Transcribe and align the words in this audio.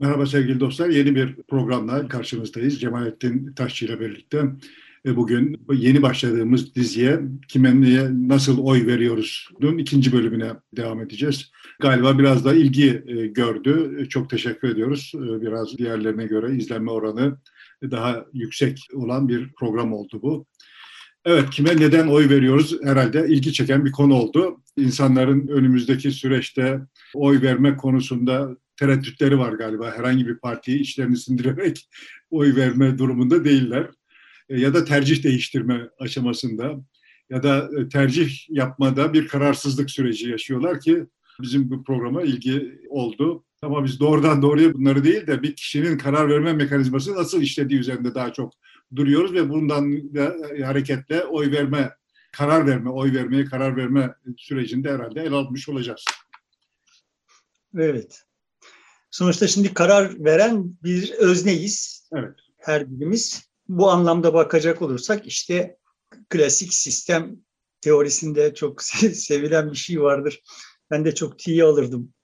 Merhaba 0.00 0.26
sevgili 0.26 0.60
dostlar. 0.60 0.88
Yeni 0.88 1.14
bir 1.14 1.36
programla 1.36 2.08
karşınızdayız. 2.08 2.80
Cemalettin 2.80 3.52
Taşçı 3.52 3.84
ile 3.84 4.00
birlikte. 4.00 4.44
E, 5.06 5.16
bugün 5.16 5.60
yeni 5.72 6.02
başladığımız 6.02 6.74
diziye 6.74 7.20
kime 7.48 7.80
niye 7.80 8.08
nasıl 8.12 8.58
oy 8.58 8.86
veriyoruz'un 8.86 9.78
ikinci 9.78 10.12
bölümüne 10.12 10.52
devam 10.76 11.00
edeceğiz. 11.00 11.50
Galiba 11.80 12.18
biraz 12.18 12.44
da 12.44 12.54
ilgi 12.54 13.02
e, 13.06 13.26
gördü. 13.26 13.98
E, 14.00 14.04
çok 14.04 14.30
teşekkür 14.30 14.68
ediyoruz. 14.68 15.12
Biraz 15.14 15.78
diğerlerine 15.78 16.26
göre 16.26 16.56
izlenme 16.56 16.90
oranı 16.90 17.38
daha 17.82 18.24
yüksek 18.32 18.78
olan 18.94 19.28
bir 19.28 19.52
program 19.52 19.92
oldu 19.92 20.22
bu. 20.22 20.46
Evet, 21.30 21.50
kime 21.50 21.76
neden 21.76 22.06
oy 22.06 22.28
veriyoruz 22.28 22.76
herhalde 22.82 23.26
ilgi 23.28 23.52
çeken 23.52 23.84
bir 23.84 23.92
konu 23.92 24.14
oldu. 24.14 24.60
İnsanların 24.76 25.48
önümüzdeki 25.48 26.10
süreçte 26.10 26.80
oy 27.14 27.42
verme 27.42 27.76
konusunda 27.76 28.56
tereddütleri 28.76 29.38
var 29.38 29.52
galiba. 29.52 29.92
Herhangi 29.96 30.26
bir 30.26 30.38
partiyi 30.38 30.80
içlerini 30.80 31.16
sindirerek 31.16 31.88
oy 32.30 32.56
verme 32.56 32.98
durumunda 32.98 33.44
değiller. 33.44 33.90
E, 34.48 34.60
ya 34.60 34.74
da 34.74 34.84
tercih 34.84 35.22
değiştirme 35.22 35.88
aşamasında 35.98 36.74
ya 37.30 37.42
da 37.42 37.70
e, 37.78 37.88
tercih 37.88 38.50
yapmada 38.50 39.12
bir 39.12 39.28
kararsızlık 39.28 39.90
süreci 39.90 40.28
yaşıyorlar 40.28 40.80
ki 40.80 41.06
bizim 41.42 41.70
bu 41.70 41.84
programa 41.84 42.22
ilgi 42.22 42.78
oldu. 42.88 43.44
Ama 43.62 43.84
biz 43.84 44.00
doğrudan 44.00 44.42
doğruya 44.42 44.74
bunları 44.74 45.04
değil 45.04 45.26
de 45.26 45.42
bir 45.42 45.56
kişinin 45.56 45.98
karar 45.98 46.28
verme 46.28 46.52
mekanizması 46.52 47.14
nasıl 47.14 47.42
işlediği 47.42 47.80
üzerinde 47.80 48.14
daha 48.14 48.32
çok 48.32 48.52
duruyoruz 48.96 49.32
ve 49.32 49.48
bundan 49.48 50.14
da 50.14 50.36
hareketle 50.66 51.24
oy 51.24 51.50
verme, 51.50 51.94
karar 52.32 52.66
verme, 52.66 52.90
oy 52.90 53.12
vermeye 53.12 53.44
karar 53.44 53.76
verme 53.76 54.14
sürecinde 54.36 54.92
herhalde 54.92 55.20
el 55.20 55.32
almış 55.32 55.68
olacağız. 55.68 56.04
Evet. 57.76 58.22
Sonuçta 59.10 59.46
şimdi 59.46 59.74
karar 59.74 60.24
veren 60.24 60.76
bir 60.82 61.12
özneyiz. 61.12 62.08
Evet. 62.12 62.34
Her 62.56 62.90
birimiz. 62.90 63.48
Bu 63.68 63.90
anlamda 63.90 64.34
bakacak 64.34 64.82
olursak 64.82 65.26
işte 65.26 65.76
klasik 66.28 66.74
sistem 66.74 67.36
teorisinde 67.80 68.54
çok 68.54 68.82
sevilen 69.12 69.72
bir 69.72 69.76
şey 69.76 70.02
vardır. 70.02 70.42
Ben 70.90 71.04
de 71.04 71.14
çok 71.14 71.38
tiye 71.38 71.64
alırdım. 71.64 72.14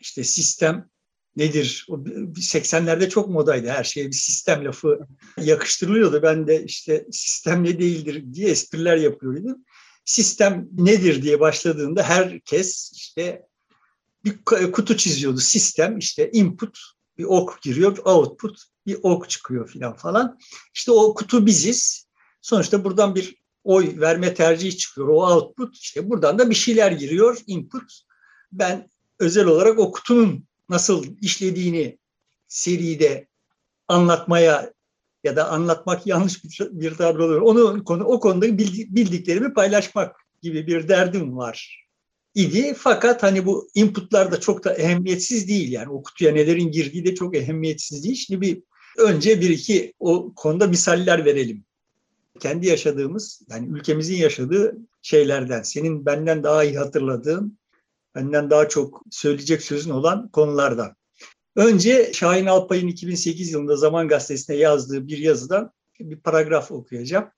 İşte 0.00 0.24
sistem 0.24 0.90
nedir? 1.36 1.86
80'lerde 1.88 3.08
çok 3.08 3.28
modaydı 3.28 3.68
her 3.68 3.84
şeye 3.84 4.06
bir 4.06 4.12
sistem 4.12 4.64
lafı 4.64 4.98
yakıştırılıyordu. 5.40 6.22
Ben 6.22 6.46
de 6.46 6.64
işte 6.64 7.06
sistem 7.10 7.64
ne 7.64 7.78
değildir 7.78 8.24
diye 8.32 8.50
espriler 8.50 8.96
yapıyordum. 8.96 9.64
Sistem 10.04 10.68
nedir 10.72 11.22
diye 11.22 11.40
başladığında 11.40 12.02
herkes 12.02 12.92
işte 12.94 13.42
bir 14.24 14.44
kutu 14.72 14.96
çiziyordu 14.96 15.40
sistem 15.40 15.98
işte 15.98 16.30
input 16.32 16.78
bir 17.18 17.24
ok 17.24 17.62
giriyor 17.62 17.98
output 18.04 18.62
bir 18.86 18.98
ok 19.02 19.30
çıkıyor 19.30 19.68
filan 19.68 19.96
falan. 19.96 20.38
İşte 20.74 20.92
o 20.92 21.14
kutu 21.14 21.46
biziz. 21.46 22.06
Sonuçta 22.42 22.84
buradan 22.84 23.14
bir 23.14 23.36
oy 23.64 24.00
verme 24.00 24.34
tercihi 24.34 24.76
çıkıyor. 24.76 25.08
O 25.08 25.26
output 25.26 25.76
işte 25.76 26.10
buradan 26.10 26.38
da 26.38 26.50
bir 26.50 26.54
şeyler 26.54 26.92
giriyor 26.92 27.38
input. 27.46 28.00
Ben 28.52 28.90
özel 29.18 29.46
olarak 29.46 29.78
o 29.78 29.92
kutunun 29.92 30.46
nasıl 30.68 31.06
işlediğini 31.22 31.98
seride 32.48 33.28
anlatmaya 33.88 34.72
ya 35.24 35.36
da 35.36 35.48
anlatmak 35.48 36.06
yanlış 36.06 36.44
bir, 36.44 36.68
bir 36.70 36.94
tabir 36.94 37.18
oluyor. 37.18 37.40
Onu 37.40 37.84
konu 37.84 38.04
o 38.04 38.20
konuda 38.20 38.58
bildiklerimi 38.58 39.54
paylaşmak 39.54 40.16
gibi 40.42 40.66
bir 40.66 40.88
derdim 40.88 41.36
var 41.36 41.86
idi. 42.34 42.74
Fakat 42.78 43.22
hani 43.22 43.46
bu 43.46 43.68
inputlar 43.74 44.32
da 44.32 44.40
çok 44.40 44.64
da 44.64 44.74
ehemmiyetsiz 44.74 45.48
değil. 45.48 45.72
Yani 45.72 45.88
o 45.88 46.02
kutuya 46.02 46.32
nelerin 46.32 46.70
girdiği 46.70 47.04
de 47.04 47.14
çok 47.14 47.36
ehemmiyetsiz 47.36 48.04
değil. 48.04 48.14
Şimdi 48.14 48.40
bir 48.40 48.62
önce 48.98 49.40
bir 49.40 49.50
iki 49.50 49.94
o 49.98 50.32
konuda 50.36 50.66
misaller 50.66 51.24
verelim. 51.24 51.64
Kendi 52.40 52.66
yaşadığımız 52.66 53.42
yani 53.50 53.68
ülkemizin 53.68 54.16
yaşadığı 54.16 54.76
şeylerden 55.02 55.62
senin 55.62 56.06
benden 56.06 56.42
daha 56.42 56.64
iyi 56.64 56.78
hatırladığın 56.78 57.58
benden 58.16 58.50
daha 58.50 58.68
çok 58.68 59.02
söyleyecek 59.10 59.62
sözün 59.62 59.90
olan 59.90 60.28
konulardan. 60.28 60.96
Önce 61.56 62.12
Şahin 62.12 62.46
Alpay'ın 62.46 62.88
2008 62.88 63.52
yılında 63.52 63.76
Zaman 63.76 64.08
Gazetesi'ne 64.08 64.56
yazdığı 64.56 65.08
bir 65.08 65.18
yazıdan 65.18 65.70
bir 66.00 66.20
paragraf 66.20 66.72
okuyacağım. 66.72 67.28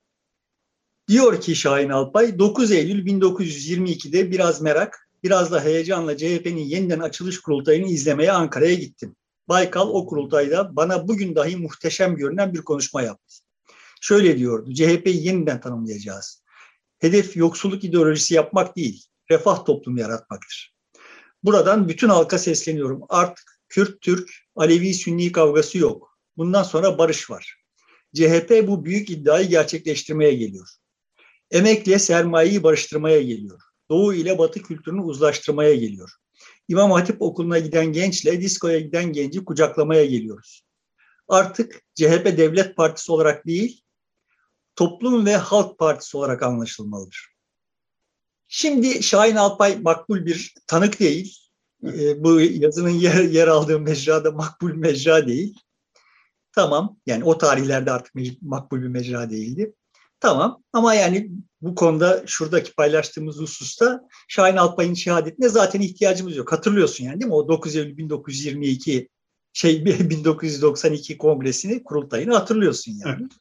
Diyor 1.07 1.41
ki 1.41 1.55
Şahin 1.55 1.89
Alpay, 1.89 2.39
9 2.39 2.71
Eylül 2.71 3.05
1922'de 3.05 4.31
biraz 4.31 4.61
merak, 4.61 5.09
biraz 5.23 5.51
da 5.51 5.63
heyecanla 5.63 6.17
CHP'nin 6.17 6.65
yeniden 6.65 6.99
açılış 6.99 7.41
kurultayını 7.41 7.87
izlemeye 7.87 8.31
Ankara'ya 8.31 8.73
gittim. 8.73 9.15
Baykal 9.49 9.89
o 9.89 10.05
kurultayda 10.05 10.75
bana 10.75 11.07
bugün 11.07 11.35
dahi 11.35 11.55
muhteşem 11.55 12.15
görünen 12.15 12.53
bir 12.53 12.61
konuşma 12.61 13.01
yaptı. 13.01 13.35
Şöyle 14.01 14.37
diyordu, 14.37 14.73
CHP'yi 14.73 15.27
yeniden 15.27 15.61
tanımlayacağız. 15.61 16.43
Hedef 16.99 17.37
yoksulluk 17.37 17.83
ideolojisi 17.83 18.33
yapmak 18.33 18.75
değil, 18.75 19.08
refah 19.31 19.65
toplumu 19.65 19.99
yaratmaktır. 19.99 20.75
Buradan 21.43 21.89
bütün 21.89 22.09
halka 22.09 22.37
sesleniyorum. 22.37 23.01
Artık 23.09 23.59
Kürt-Türk, 23.69 24.29
Alevi-Sünni 24.55 25.31
kavgası 25.31 25.77
yok. 25.77 26.17
Bundan 26.37 26.63
sonra 26.63 26.97
barış 26.97 27.29
var. 27.29 27.55
CHP 28.15 28.67
bu 28.67 28.85
büyük 28.85 29.09
iddiayı 29.09 29.49
gerçekleştirmeye 29.49 30.33
geliyor. 30.33 30.69
Emekle 31.51 31.99
sermayeyi 31.99 32.63
barıştırmaya 32.63 33.21
geliyor. 33.21 33.61
Doğu 33.89 34.13
ile 34.13 34.37
Batı 34.37 34.61
kültürünü 34.61 35.01
uzlaştırmaya 35.01 35.75
geliyor. 35.75 36.11
İmam 36.67 36.91
Hatip 36.91 37.21
okuluna 37.21 37.59
giden 37.59 37.85
gençle 37.85 38.41
diskoya 38.41 38.79
giden 38.79 39.13
genci 39.13 39.45
kucaklamaya 39.45 40.05
geliyoruz. 40.05 40.63
Artık 41.27 41.81
CHP 41.95 42.25
devlet 42.25 42.75
partisi 42.75 43.11
olarak 43.11 43.47
değil, 43.47 43.83
toplum 44.75 45.25
ve 45.25 45.35
halk 45.35 45.79
partisi 45.79 46.17
olarak 46.17 46.43
anlaşılmalıdır. 46.43 47.38
Şimdi 48.51 49.03
Şahin 49.03 49.35
Alpay 49.35 49.79
makbul 49.81 50.25
bir 50.25 50.53
tanık 50.67 50.99
değil. 50.99 51.37
E, 51.83 52.23
bu 52.23 52.41
yazının 52.41 52.89
yer, 52.89 53.23
yer 53.23 53.47
aldığı 53.47 53.79
mecrada 53.79 54.31
makbul 54.31 54.73
mecra 54.73 55.27
değil. 55.27 55.59
Tamam 56.51 56.97
yani 57.05 57.23
o 57.23 57.37
tarihlerde 57.37 57.91
artık 57.91 58.13
makbul 58.41 58.81
bir 58.81 58.87
mecra 58.87 59.29
değildi. 59.29 59.73
Tamam 60.19 60.63
ama 60.73 60.93
yani 60.93 61.31
bu 61.61 61.75
konuda 61.75 62.23
şuradaki 62.27 62.73
paylaştığımız 62.73 63.37
hususta 63.37 64.07
Şahin 64.27 64.57
Alpay'ın 64.57 64.93
şehadetine 64.93 65.49
zaten 65.49 65.81
ihtiyacımız 65.81 66.35
yok. 66.35 66.51
Hatırlıyorsun 66.51 67.03
yani 67.05 67.19
değil 67.19 67.29
mi? 67.29 67.35
O 67.35 67.47
9 67.47 67.75
Eylül 67.75 67.97
1922 67.97 69.09
şey 69.53 69.85
1992 70.09 71.17
kongresini 71.17 71.83
kurultayını 71.83 72.33
hatırlıyorsun 72.33 72.91
yani. 73.05 73.21
Evet. 73.21 73.31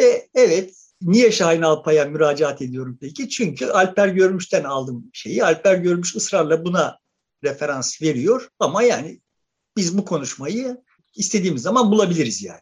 Ve 0.00 0.28
evet 0.34 0.85
niye 1.02 1.32
Şahin 1.32 1.62
Alpay'a 1.62 2.04
müracaat 2.04 2.62
ediyorum 2.62 2.98
peki? 3.00 3.28
Çünkü 3.28 3.66
Alper 3.66 4.08
Görmüş'ten 4.08 4.64
aldım 4.64 5.10
şeyi. 5.12 5.44
Alper 5.44 5.74
Görmüş 5.74 6.16
ısrarla 6.16 6.64
buna 6.64 6.98
referans 7.44 8.02
veriyor 8.02 8.48
ama 8.58 8.82
yani 8.82 9.20
biz 9.76 9.98
bu 9.98 10.04
konuşmayı 10.04 10.76
istediğimiz 11.16 11.62
zaman 11.62 11.90
bulabiliriz 11.90 12.42
yani. 12.42 12.60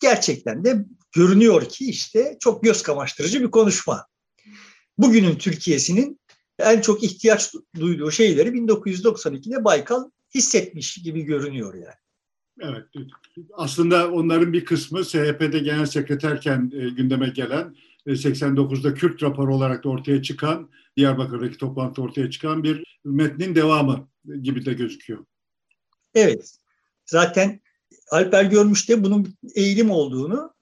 Gerçekten 0.00 0.64
de 0.64 0.84
görünüyor 1.12 1.68
ki 1.68 1.90
işte 1.90 2.36
çok 2.40 2.62
göz 2.62 2.82
kamaştırıcı 2.82 3.40
bir 3.40 3.50
konuşma. 3.50 4.06
Bugünün 4.98 5.36
Türkiye'sinin 5.36 6.20
en 6.58 6.80
çok 6.80 7.02
ihtiyaç 7.02 7.54
duyduğu 7.76 8.10
şeyleri 8.10 8.48
1992'de 8.48 9.64
Baykal 9.64 10.10
hissetmiş 10.34 10.94
gibi 10.94 11.22
görünüyor 11.22 11.74
yani. 11.74 12.01
Evet. 12.62 12.84
Aslında 13.52 14.12
onların 14.12 14.52
bir 14.52 14.64
kısmı 14.64 15.04
SHP'de 15.04 15.58
genel 15.58 15.86
sekreterken 15.86 16.72
e, 16.74 16.88
gündeme 16.88 17.28
gelen 17.28 17.76
89'da 18.06 18.90
e, 18.90 18.94
Kürt 18.94 19.22
raporu 19.22 19.54
olarak 19.54 19.84
da 19.84 19.88
ortaya 19.88 20.22
çıkan 20.22 20.70
Diyarbakır'daki 20.96 21.56
toplantı 21.56 22.02
ortaya 22.02 22.30
çıkan 22.30 22.62
bir 22.62 23.00
metnin 23.04 23.54
devamı 23.54 24.08
gibi 24.42 24.64
de 24.64 24.72
gözüküyor. 24.72 25.24
Evet. 26.14 26.56
Zaten 27.06 27.60
Alper 28.10 28.44
Görmüş 28.44 28.88
de 28.88 29.04
bunun 29.04 29.34
eğilim 29.54 29.90
olduğunu 29.90 30.54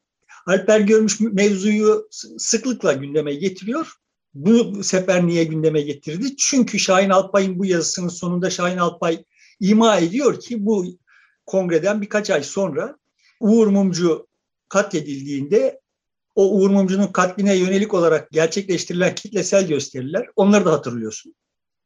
Alper 0.46 0.80
Görmüş 0.80 1.20
mevzuyu 1.20 2.08
sıklıkla 2.38 2.92
gündeme 2.92 3.34
getiriyor. 3.34 3.92
Bu 4.34 4.84
sefer 4.84 5.26
niye 5.26 5.44
gündeme 5.44 5.80
getirdi? 5.80 6.36
Çünkü 6.36 6.78
Şahin 6.78 7.10
Alpay'ın 7.10 7.58
bu 7.58 7.66
yazısının 7.66 8.08
sonunda 8.08 8.50
Şahin 8.50 8.78
Alpay 8.78 9.24
ima 9.60 9.96
ediyor 9.96 10.40
ki 10.40 10.66
bu 10.66 10.86
kongreden 11.50 12.02
birkaç 12.02 12.30
ay 12.30 12.42
sonra 12.42 12.96
Uğur 13.40 13.66
Mumcu 13.66 14.26
katledildiğinde 14.68 15.80
o 16.34 16.56
Uğur 16.56 16.70
Mumcu'nun 16.70 17.06
katline 17.06 17.56
yönelik 17.56 17.94
olarak 17.94 18.30
gerçekleştirilen 18.30 19.14
kitlesel 19.14 19.68
gösteriler 19.68 20.26
onları 20.36 20.64
da 20.64 20.72
hatırlıyorsun. 20.72 21.34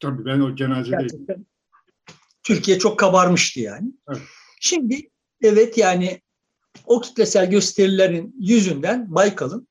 Tabii 0.01 0.25
ben 0.25 0.41
o 0.41 0.57
cenazedeydim. 0.57 1.47
Türkiye 2.43 2.79
çok 2.79 2.99
kabarmıştı 2.99 3.61
yani. 3.61 3.93
Evet. 4.09 4.23
Şimdi 4.61 5.11
evet 5.43 5.79
yani 5.79 6.21
o 6.87 7.01
kitlesel 7.01 7.51
gösterilerin 7.51 8.37
yüzünden 8.41 9.15
Baykal'ın 9.15 9.69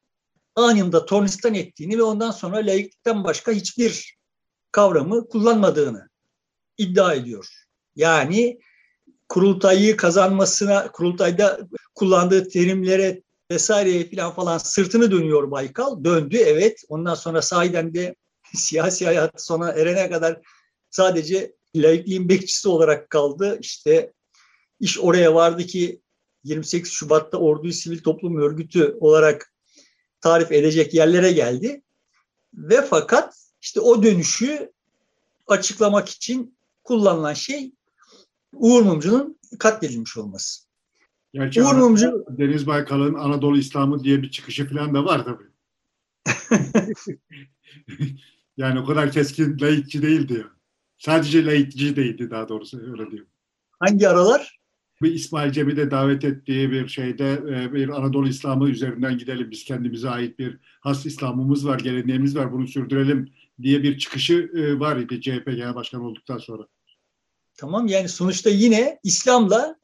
anında 0.56 1.06
tornistan 1.06 1.54
ettiğini 1.54 1.98
ve 1.98 2.04
ondan 2.04 2.32
sonra 2.32 2.58
laiklikten 2.58 3.24
başka 3.24 3.52
hiçbir 3.52 4.18
kavramı 4.72 5.28
kullanmadığını 5.28 6.10
iddia 6.78 7.14
ediyor. 7.14 7.48
Yani 7.96 8.60
kurultayı 9.34 9.98
kazanmasına, 9.98 10.92
kurultayda 10.92 11.60
kullandığı 11.96 12.50
terimlere 12.50 13.22
vesaire 13.52 14.16
falan 14.16 14.34
falan 14.34 14.58
sırtını 14.58 15.12
dönüyor 15.12 15.52
Baykal. 15.52 16.04
Döndü 16.04 16.38
evet. 16.38 16.84
Ondan 16.90 17.16
sonra 17.16 17.42
sahiden 17.42 17.94
de 17.94 18.16
siyasi 18.56 19.06
hayat 19.06 19.42
sona 19.42 19.72
erene 19.72 20.10
kadar 20.10 20.42
sadece 20.90 21.54
laikliğin 21.76 22.30
bekçisi 22.30 22.70
olarak 22.70 23.10
kaldı. 23.10 23.58
İşte 23.62 24.14
iş 24.80 25.00
oraya 25.00 25.36
vardı 25.36 25.64
ki 25.64 26.02
28 26.44 26.92
Şubat'ta 26.92 27.38
orduyu 27.38 27.74
sivil 27.74 28.00
toplum 28.00 28.38
örgütü 28.38 28.98
olarak 29.00 29.54
tarif 30.22 30.52
edecek 30.52 30.94
yerlere 30.94 31.32
geldi. 31.32 31.82
Ve 32.54 32.82
fakat 32.82 33.36
işte 33.62 33.80
o 33.80 34.04
dönüşü 34.04 34.72
açıklamak 35.48 36.10
için 36.10 36.58
kullanılan 36.84 37.34
şey 37.34 37.72
Uğur 38.54 38.82
Mumcu'nun 38.82 39.40
katledilmiş 39.60 40.18
olması. 40.18 40.64
Gerçi 41.34 41.64
Uğur 41.64 41.76
Mumcu 41.76 42.26
Deniz 42.30 42.68
Baykal'ın 42.68 43.14
Anadolu 43.14 43.58
İslamı 43.58 44.04
diye 44.04 44.22
bir 44.22 44.32
çıkışı 44.32 44.70
falan 44.70 44.94
da 44.94 45.06
var 45.06 45.26
tabii. 45.26 45.54
yani 48.58 48.80
o 48.80 48.86
kadar 48.86 49.12
keskin 49.12 49.60
laikçi 49.60 50.02
değildi. 50.02 50.46
Sadece 50.98 51.46
laikçi 51.46 51.96
değildi 51.96 52.32
daha 52.32 52.50
doğrusu 52.50 52.80
öyle 52.80 53.06
diyeyim. 53.06 53.28
Hangi 53.80 54.10
aralar? 54.10 54.60
Bir 55.02 55.14
İsmail 55.14 55.52
Cem'i 55.52 55.78
de 55.78 55.92
davet 55.92 56.26
ettiği 56.26 56.72
bir 56.72 56.88
şeyde 56.88 57.32
e, 57.34 57.74
bir 57.74 57.90
Anadolu 57.90 58.28
İslamı 58.28 58.70
üzerinden 58.70 59.18
gidelim. 59.18 59.52
Biz 59.52 59.64
kendimize 59.64 60.10
ait 60.10 60.40
bir 60.40 60.58
has 60.82 61.06
İslam'ımız 61.06 61.68
var, 61.68 61.80
geleneğimiz 61.80 62.36
var. 62.36 62.52
Bunu 62.52 62.68
sürdürelim 62.68 63.34
diye 63.62 63.84
bir 63.84 63.98
çıkışı 63.98 64.52
e, 64.56 64.80
var 64.80 64.98
idi 64.98 65.22
CHP 65.22 65.46
Genel 65.46 65.76
Başkanı 65.76 66.08
olduktan 66.08 66.38
sonra. 66.38 66.68
Tamam 67.58 67.88
yani 67.88 68.10
sonuçta 68.10 68.50
yine 68.50 69.00
İslam'la 69.04 69.76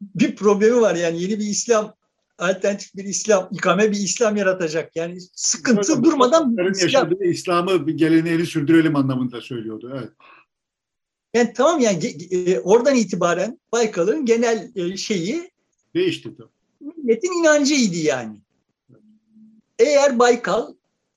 bir 0.00 0.36
problemi 0.36 0.80
var. 0.80 0.94
Yani 0.94 1.22
yeni 1.22 1.38
bir 1.38 1.44
İslam 1.44 1.94
alternatif 2.38 2.96
bir 2.96 3.04
İslam, 3.04 3.48
ikame 3.52 3.90
bir 3.90 3.96
İslam 3.96 4.36
yaratacak. 4.36 4.96
Yani 4.96 5.18
sıkıntı 5.34 5.92
evet, 5.92 6.04
durmadan 6.04 6.56
İslam. 6.72 7.22
İslam'ı 7.22 7.90
geleneğini 7.90 8.46
sürdürelim 8.46 8.96
anlamında 8.96 9.40
söylüyordu. 9.40 9.92
Evet. 9.98 10.10
Yani 11.34 11.52
tamam 11.52 11.80
yani 11.80 12.06
e, 12.30 12.58
oradan 12.58 12.96
itibaren 12.96 13.60
Baykal'ın 13.72 14.24
genel 14.24 14.70
e, 14.74 14.96
şeyi 14.96 15.50
değişti 15.94 16.36
tabii. 16.36 16.48
Milletin 16.96 17.40
inancıydı 17.40 17.96
yani. 17.96 18.36
Eğer 19.78 20.18
Baykal 20.18 20.74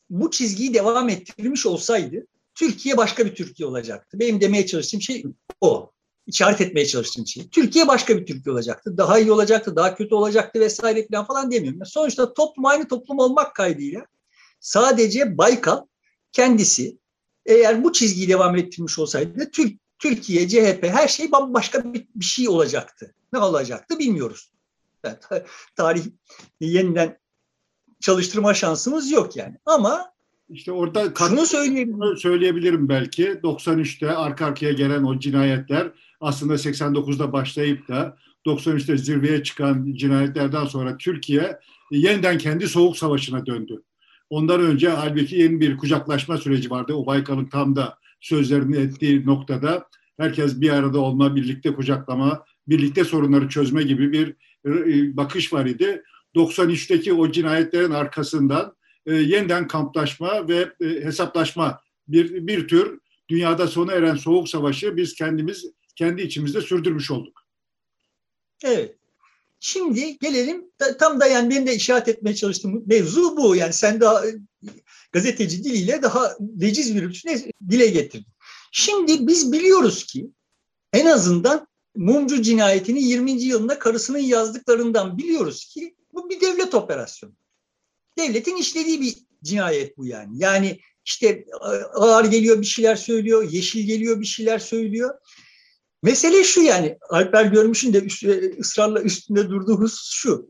bu 0.10 0.32
çizgiyi 0.32 0.74
devam 0.74 1.10
ettirmiş 1.10 1.66
olsaydı 1.66 2.28
Türkiye 2.56 2.98
başka 2.98 3.26
bir 3.26 3.36
Türkiye 3.36 3.68
olacaktı. 3.68 4.20
Benim 4.20 4.42
demeye 4.42 4.66
çalıştığım 4.66 5.02
şey 5.02 5.26
o. 5.62 5.92
İşaret 6.28 6.62
etmeye 6.62 6.86
çalıştığım 6.86 7.28
şey. 7.28 7.50
Türkiye 7.50 7.88
başka 7.88 8.18
bir 8.18 8.26
Türkiye 8.26 8.54
olacaktı. 8.54 8.98
Daha 8.98 9.20
iyi 9.20 9.32
olacaktı, 9.32 9.76
daha 9.76 9.96
kötü 9.96 10.16
olacaktı 10.16 10.60
vesaire 10.60 11.08
falan 11.12 11.26
falan 11.26 11.52
demiyorum. 11.52 11.86
Sonuçta 11.86 12.34
toplum 12.34 12.66
aynı 12.66 12.88
toplum 12.88 13.20
olmak 13.20 13.56
kaydıyla 13.56 14.06
sadece 14.60 15.38
Baykal 15.38 15.86
kendisi 16.32 16.98
eğer 17.46 17.84
bu 17.84 17.94
çizgiyi 17.94 18.30
devam 18.30 18.56
ettirmiş 18.56 19.00
olsaydı 19.00 19.52
Türk 19.52 19.80
Türkiye, 20.00 20.48
CHP 20.48 20.84
her 20.84 21.08
şey 21.08 21.32
bambaşka 21.32 21.94
bir, 21.94 22.08
bir 22.16 22.26
şey 22.26 22.50
olacaktı. 22.50 23.14
Ne 23.34 23.40
olacaktı 23.40 24.00
bilmiyoruz. 24.00 24.52
Yani, 25.04 25.44
tarih 25.76 26.06
yeniden 26.60 27.20
çalıştırma 28.00 28.54
şansımız 28.54 29.12
yok 29.12 29.36
yani. 29.36 29.58
Ama 29.66 30.15
işte 30.50 30.72
orada 30.72 31.14
şunu 31.18 31.46
söyleyebilirim. 31.46 32.18
söyleyebilirim 32.18 32.90
belki. 32.90 33.26
93'te 33.26 34.12
arka 34.12 34.46
arkaya 34.46 34.72
gelen 34.72 35.04
o 35.04 35.20
cinayetler 35.20 35.92
aslında 36.22 36.54
89'da 36.54 37.34
başlayıp 37.34 37.88
da 37.88 38.18
93'te 38.46 38.98
zirveye 38.98 39.44
çıkan 39.44 39.94
cinayetlerden 39.94 40.66
sonra 40.66 40.98
Türkiye 40.98 41.60
yeniden 41.92 42.38
kendi 42.38 42.68
soğuk 42.68 42.98
savaşına 42.98 43.46
döndü. 43.46 43.82
Ondan 44.30 44.62
önce 44.62 44.90
halbuki 44.90 45.36
yeni 45.36 45.60
bir 45.60 45.78
kucaklaşma 45.78 46.38
süreci 46.38 46.70
vardı. 46.72 46.94
O 46.94 47.06
Baykal'ın 47.06 47.46
tam 47.46 47.76
da 47.76 47.98
sözlerini 48.22 48.78
ettiği 48.78 49.26
noktada 49.26 49.88
herkes 50.18 50.62
bir 50.62 50.70
arada 50.70 51.00
olma, 51.00 51.36
birlikte 51.36 51.74
kucaklama, 51.74 52.46
birlikte 52.68 53.04
sorunları 53.04 53.50
çözme 53.50 53.84
gibi 53.84 54.12
bir 54.12 54.36
e, 54.66 55.18
bakış 55.18 55.54
var 55.54 55.66
idi. 55.66 56.04
93'teki 56.36 57.14
o 57.14 57.32
cinayetlerin 57.32 57.92
arkasından 57.92 58.76
e, 59.06 59.14
yeniden 59.14 59.68
kamplaşma 59.68 60.48
ve 60.48 60.72
e, 60.82 60.86
hesaplaşma 60.86 61.82
bir, 62.08 62.48
bir 62.48 62.68
tür 62.68 63.00
dünyada 63.30 63.68
sona 63.68 63.94
eren 63.94 64.16
soğuk 64.16 64.50
savaşı 64.50 64.98
biz 64.98 65.14
kendimiz 65.14 65.66
kendi 65.96 66.22
içimizde 66.22 66.62
sürdürmüş 66.62 67.12
olduk. 67.12 67.42
Evet. 68.64 68.96
Şimdi 69.60 70.18
gelelim 70.18 70.66
tam 71.00 71.20
da 71.20 71.28
yani 71.28 71.50
benim 71.50 71.68
de 71.68 71.76
işaret 71.76 72.08
etmeye 72.08 72.36
çalıştığım 72.36 72.84
mevzu 72.86 73.38
bu. 73.38 73.56
Yani 73.56 73.74
sen 73.74 74.02
daha 74.02 74.24
gazeteci 75.12 75.64
diliyle 75.64 76.02
daha 76.02 76.38
veciz 76.40 76.96
bir 76.96 77.10
biçimde 77.10 77.52
dile 77.70 77.88
getirdin. 77.88 78.34
Şimdi 78.72 79.28
biz 79.28 79.52
biliyoruz 79.52 80.04
ki 80.04 80.30
en 80.94 81.06
azından 81.06 81.68
Mumcu 81.96 82.42
cinayetini 82.42 83.04
20. 83.04 83.32
yılında 83.32 83.80
karısının 83.80 84.20
yazdıklarından 84.20 85.18
biliyoruz 85.18 85.66
ki 85.66 85.96
bu 86.14 86.30
bir 86.30 86.42
devlet 86.42 86.76
operasyonu. 86.76 87.34
Devletin 88.18 88.56
işlediği 88.56 89.02
bir 89.02 89.16
cinayet 89.44 89.98
bu 89.98 90.06
yani. 90.06 90.32
Yani 90.34 90.80
işte 91.06 91.46
ağır 91.94 92.26
geliyor 92.26 92.62
bir 92.62 92.66
şeyler 92.66 92.96
söylüyor, 92.96 93.52
yeşil 93.52 93.86
geliyor 93.86 94.20
bir 94.20 94.26
şeyler 94.26 94.60
söylüyor. 94.60 95.16
Mesele 96.04 96.44
şu 96.44 96.62
yani 96.62 96.98
Alper 97.10 97.46
Görmüş'ün 97.46 97.94
de 97.94 98.08
ısrarla 98.60 99.02
üstünde 99.02 99.50
durduğu 99.50 99.80
husus 99.80 100.12
şu. 100.12 100.48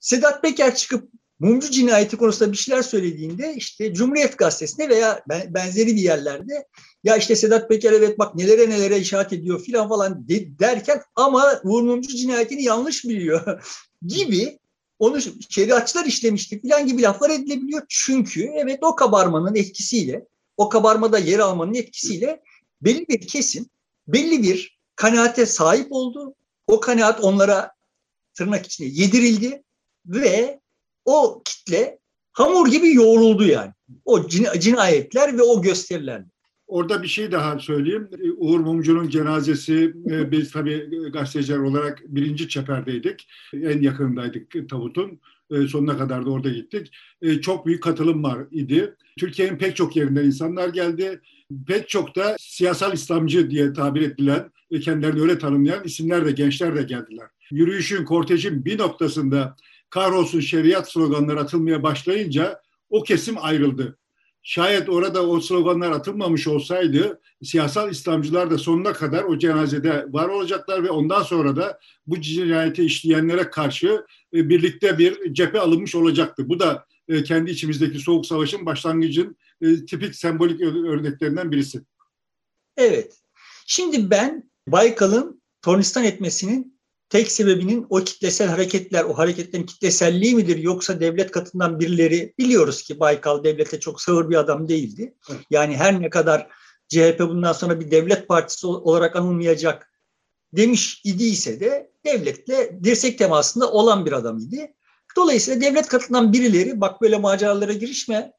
Sedat 0.00 0.42
Peker 0.42 0.74
çıkıp 0.74 1.10
Mumcu 1.40 1.70
cinayeti 1.70 2.16
konusunda 2.16 2.52
bir 2.52 2.56
şeyler 2.56 2.82
söylediğinde 2.82 3.54
işte 3.56 3.94
Cumhuriyet 3.94 4.38
Gazetesi'nde 4.38 4.88
veya 4.88 5.24
benzeri 5.28 5.86
bir 5.86 6.00
yerlerde 6.00 6.66
ya 7.04 7.16
işte 7.16 7.36
Sedat 7.36 7.68
Peker 7.68 7.92
evet 7.92 8.18
bak 8.18 8.34
nelere 8.34 8.70
nelere 8.70 8.98
işaret 8.98 9.32
ediyor 9.32 9.62
filan 9.62 9.88
falan 9.88 10.28
de, 10.28 10.58
derken 10.58 11.02
ama 11.14 11.60
Uğur 11.64 11.82
Mumcu 11.82 12.16
cinayetini 12.16 12.62
yanlış 12.62 13.04
biliyor 13.04 13.62
gibi 14.06 14.58
onu 15.00 15.18
şeriatçılar 15.48 16.04
işlemişti 16.04 16.60
filan 16.60 16.86
gibi 16.86 17.02
laflar 17.02 17.30
edilebiliyor. 17.30 17.82
Çünkü 17.88 18.50
evet 18.54 18.78
o 18.82 18.94
kabarmanın 18.94 19.54
etkisiyle 19.54 20.26
o 20.56 20.68
kabarmada 20.68 21.18
yer 21.18 21.38
almanın 21.38 21.74
etkisiyle 21.74 22.40
belli 22.82 23.08
bir 23.08 23.26
kesim 23.26 23.66
belli 24.08 24.42
bir 24.42 24.78
kanaate 24.96 25.46
sahip 25.46 25.86
oldu. 25.90 26.34
O 26.66 26.80
kanaat 26.80 27.24
onlara 27.24 27.72
tırnak 28.34 28.66
içinde 28.66 28.88
yedirildi 28.88 29.62
ve 30.06 30.60
o 31.04 31.42
kitle 31.44 31.98
hamur 32.32 32.68
gibi 32.68 32.94
yoğruldu 32.94 33.44
yani. 33.44 33.72
O 34.04 34.28
cinayetler 34.58 35.38
ve 35.38 35.42
o 35.42 35.62
gösteriler. 35.62 36.24
Orada 36.70 37.02
bir 37.02 37.08
şey 37.08 37.32
daha 37.32 37.58
söyleyeyim. 37.58 38.08
Uğur 38.36 38.60
Mumcu'nun 38.60 39.08
cenazesi 39.08 39.94
e, 40.10 40.30
biz 40.30 40.52
tabii 40.52 41.10
gazeteciler 41.12 41.58
olarak 41.58 42.02
birinci 42.06 42.48
çeperdeydik. 42.48 43.28
En 43.54 43.82
yakındaydık 43.82 44.68
tabutun. 44.70 45.20
E, 45.50 45.66
sonuna 45.68 45.98
kadar 45.98 46.26
da 46.26 46.30
orada 46.30 46.48
gittik. 46.48 46.92
E, 47.22 47.40
çok 47.40 47.66
büyük 47.66 47.82
katılım 47.82 48.22
var 48.22 48.38
idi. 48.50 48.94
Türkiye'nin 49.18 49.58
pek 49.58 49.76
çok 49.76 49.96
yerinden 49.96 50.24
insanlar 50.24 50.68
geldi. 50.68 51.20
Pek 51.66 51.88
çok 51.88 52.16
da 52.16 52.36
siyasal 52.38 52.94
İslamcı 52.94 53.50
diye 53.50 53.72
tabir 53.72 54.02
edilen 54.02 54.50
ve 54.72 54.80
kendilerini 54.80 55.20
öyle 55.20 55.38
tanımlayan 55.38 55.84
isimler 55.84 56.26
de 56.26 56.32
gençler 56.32 56.76
de 56.76 56.82
geldiler. 56.82 57.26
Yürüyüşün, 57.50 58.04
kortejin 58.04 58.64
bir 58.64 58.78
noktasında 58.78 59.56
kahrolsun 59.90 60.40
şeriat 60.40 60.92
sloganları 60.92 61.40
atılmaya 61.40 61.82
başlayınca 61.82 62.60
o 62.90 63.02
kesim 63.02 63.34
ayrıldı. 63.38 63.98
Şayet 64.42 64.88
orada 64.88 65.26
o 65.26 65.40
sloganlar 65.40 65.90
atılmamış 65.90 66.46
olsaydı 66.46 67.20
siyasal 67.42 67.90
İslamcılar 67.90 68.50
da 68.50 68.58
sonuna 68.58 68.92
kadar 68.92 69.24
o 69.24 69.38
cenazede 69.38 70.06
var 70.08 70.28
olacaklar 70.28 70.84
ve 70.84 70.90
ondan 70.90 71.22
sonra 71.22 71.56
da 71.56 71.78
bu 72.06 72.20
cinayeti 72.20 72.84
işleyenlere 72.84 73.50
karşı 73.50 74.04
e, 74.34 74.48
birlikte 74.48 74.98
bir 74.98 75.34
cephe 75.34 75.60
alınmış 75.60 75.94
olacaktı. 75.94 76.48
Bu 76.48 76.60
da 76.60 76.86
e, 77.08 77.22
kendi 77.22 77.50
içimizdeki 77.50 77.98
soğuk 77.98 78.26
savaşın 78.26 78.66
başlangıcın 78.66 79.36
e, 79.60 79.84
tipik 79.84 80.14
sembolik 80.14 80.60
örneklerinden 80.60 81.52
birisi. 81.52 81.80
Evet. 82.76 83.16
Şimdi 83.66 84.10
ben 84.10 84.50
Baykal'ın 84.66 85.42
tornistan 85.62 86.04
etmesinin 86.04 86.79
tek 87.10 87.32
sebebinin 87.32 87.86
o 87.90 87.96
kitlesel 87.96 88.48
hareketler, 88.48 89.04
o 89.04 89.18
hareketlerin 89.18 89.66
kitleselliği 89.66 90.34
midir 90.34 90.56
yoksa 90.56 91.00
devlet 91.00 91.30
katından 91.30 91.80
birileri 91.80 92.34
biliyoruz 92.38 92.82
ki 92.82 93.00
Baykal 93.00 93.44
devlete 93.44 93.80
çok 93.80 94.02
sağır 94.02 94.30
bir 94.30 94.36
adam 94.36 94.68
değildi. 94.68 95.14
Yani 95.50 95.76
her 95.76 96.02
ne 96.02 96.10
kadar 96.10 96.48
CHP 96.88 97.20
bundan 97.20 97.52
sonra 97.52 97.80
bir 97.80 97.90
devlet 97.90 98.28
partisi 98.28 98.66
olarak 98.66 99.16
anılmayacak 99.16 99.90
demiş 100.52 101.00
idiyse 101.04 101.60
de 101.60 101.90
devletle 102.04 102.78
dirsek 102.84 103.18
temasında 103.18 103.72
olan 103.72 104.06
bir 104.06 104.12
adam 104.12 104.38
idi. 104.38 104.74
Dolayısıyla 105.16 105.60
devlet 105.60 105.88
katından 105.88 106.32
birileri 106.32 106.80
bak 106.80 107.00
böyle 107.00 107.18
maceralara 107.18 107.72
girişme 107.72 108.32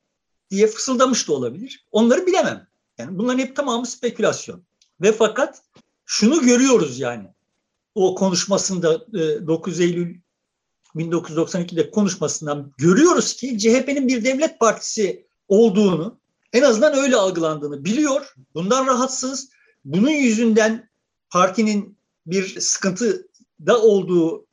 diye 0.49 0.67
fısıldamış 0.67 1.27
da 1.27 1.33
olabilir. 1.33 1.87
Onları 1.91 2.25
bilemem. 2.25 2.67
Yani 2.97 3.17
bunların 3.17 3.39
hep 3.39 3.55
tamamı 3.55 3.85
spekülasyon. 3.85 4.63
Ve 5.01 5.11
fakat 5.11 5.61
şunu 6.05 6.41
görüyoruz 6.41 6.99
yani 6.99 7.27
o 7.95 8.15
konuşmasında 8.15 9.05
9 9.48 9.79
e, 9.79 9.83
Eylül 9.83 10.15
1992'de 10.95 11.91
konuşmasından 11.91 12.71
görüyoruz 12.77 13.33
ki 13.33 13.57
CHP'nin 13.57 14.07
bir 14.07 14.25
devlet 14.25 14.60
partisi 14.60 15.25
olduğunu, 15.48 16.19
en 16.53 16.62
azından 16.62 16.98
öyle 16.98 17.15
algılandığını 17.15 17.86
biliyor. 17.86 18.33
Bundan 18.55 18.88
rahatsız. 18.88 19.50
Bunun 19.86 20.10
yüzünden 20.10 20.89
partinin 21.29 21.98
bir 22.25 22.60
sıkıntıda 22.60 23.81
olduğu 23.81 24.45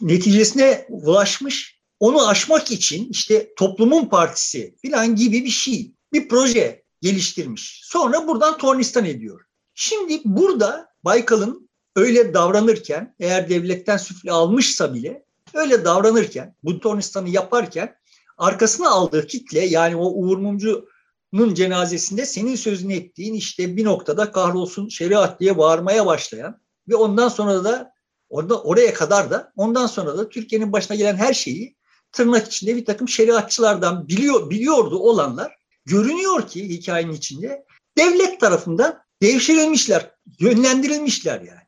neticesine 0.00 0.86
ulaşmış. 0.88 1.76
Onu 2.00 2.28
aşmak 2.28 2.70
için 2.70 3.08
işte 3.10 3.54
toplumun 3.56 4.04
partisi 4.04 4.74
falan 4.86 5.16
gibi 5.16 5.44
bir 5.44 5.50
şey, 5.50 5.92
bir 6.12 6.28
proje 6.28 6.82
geliştirmiş. 7.02 7.80
Sonra 7.84 8.28
buradan 8.28 8.58
tornistan 8.58 9.04
ediyor. 9.04 9.40
Şimdi 9.74 10.20
burada 10.24 10.88
Baykal'ın 11.04 11.65
öyle 11.96 12.34
davranırken, 12.34 13.14
eğer 13.20 13.48
devletten 13.48 13.96
süfle 13.96 14.32
almışsa 14.32 14.94
bile 14.94 15.24
öyle 15.54 15.84
davranırken, 15.84 16.54
bu 16.62 16.80
tornistanı 16.80 17.28
yaparken 17.28 17.96
arkasına 18.38 18.90
aldığı 18.90 19.26
kitle 19.26 19.60
yani 19.60 19.96
o 19.96 20.06
Uğur 20.06 20.38
Mumcu'nun 20.38 21.54
cenazesinde 21.54 22.26
senin 22.26 22.56
sözünü 22.56 22.94
ettiğin 22.94 23.34
işte 23.34 23.76
bir 23.76 23.84
noktada 23.84 24.32
kahrolsun 24.32 24.88
şeriat 24.88 25.40
diye 25.40 25.58
bağırmaya 25.58 26.06
başlayan 26.06 26.60
ve 26.88 26.96
ondan 26.96 27.28
sonra 27.28 27.64
da 27.64 27.92
orada 28.28 28.62
oraya 28.62 28.94
kadar 28.94 29.30
da 29.30 29.52
ondan 29.56 29.86
sonra 29.86 30.18
da 30.18 30.28
Türkiye'nin 30.28 30.72
başına 30.72 30.96
gelen 30.96 31.16
her 31.16 31.34
şeyi 31.34 31.76
tırnak 32.12 32.46
içinde 32.46 32.76
bir 32.76 32.84
takım 32.84 33.08
şeriatçılardan 33.08 34.08
biliyor 34.08 34.50
biliyordu 34.50 34.98
olanlar 34.98 35.56
görünüyor 35.84 36.48
ki 36.48 36.68
hikayenin 36.68 37.12
içinde 37.12 37.64
devlet 37.98 38.40
tarafından 38.40 38.98
devşirilmişler, 39.22 40.10
yönlendirilmişler 40.38 41.40
yani. 41.40 41.65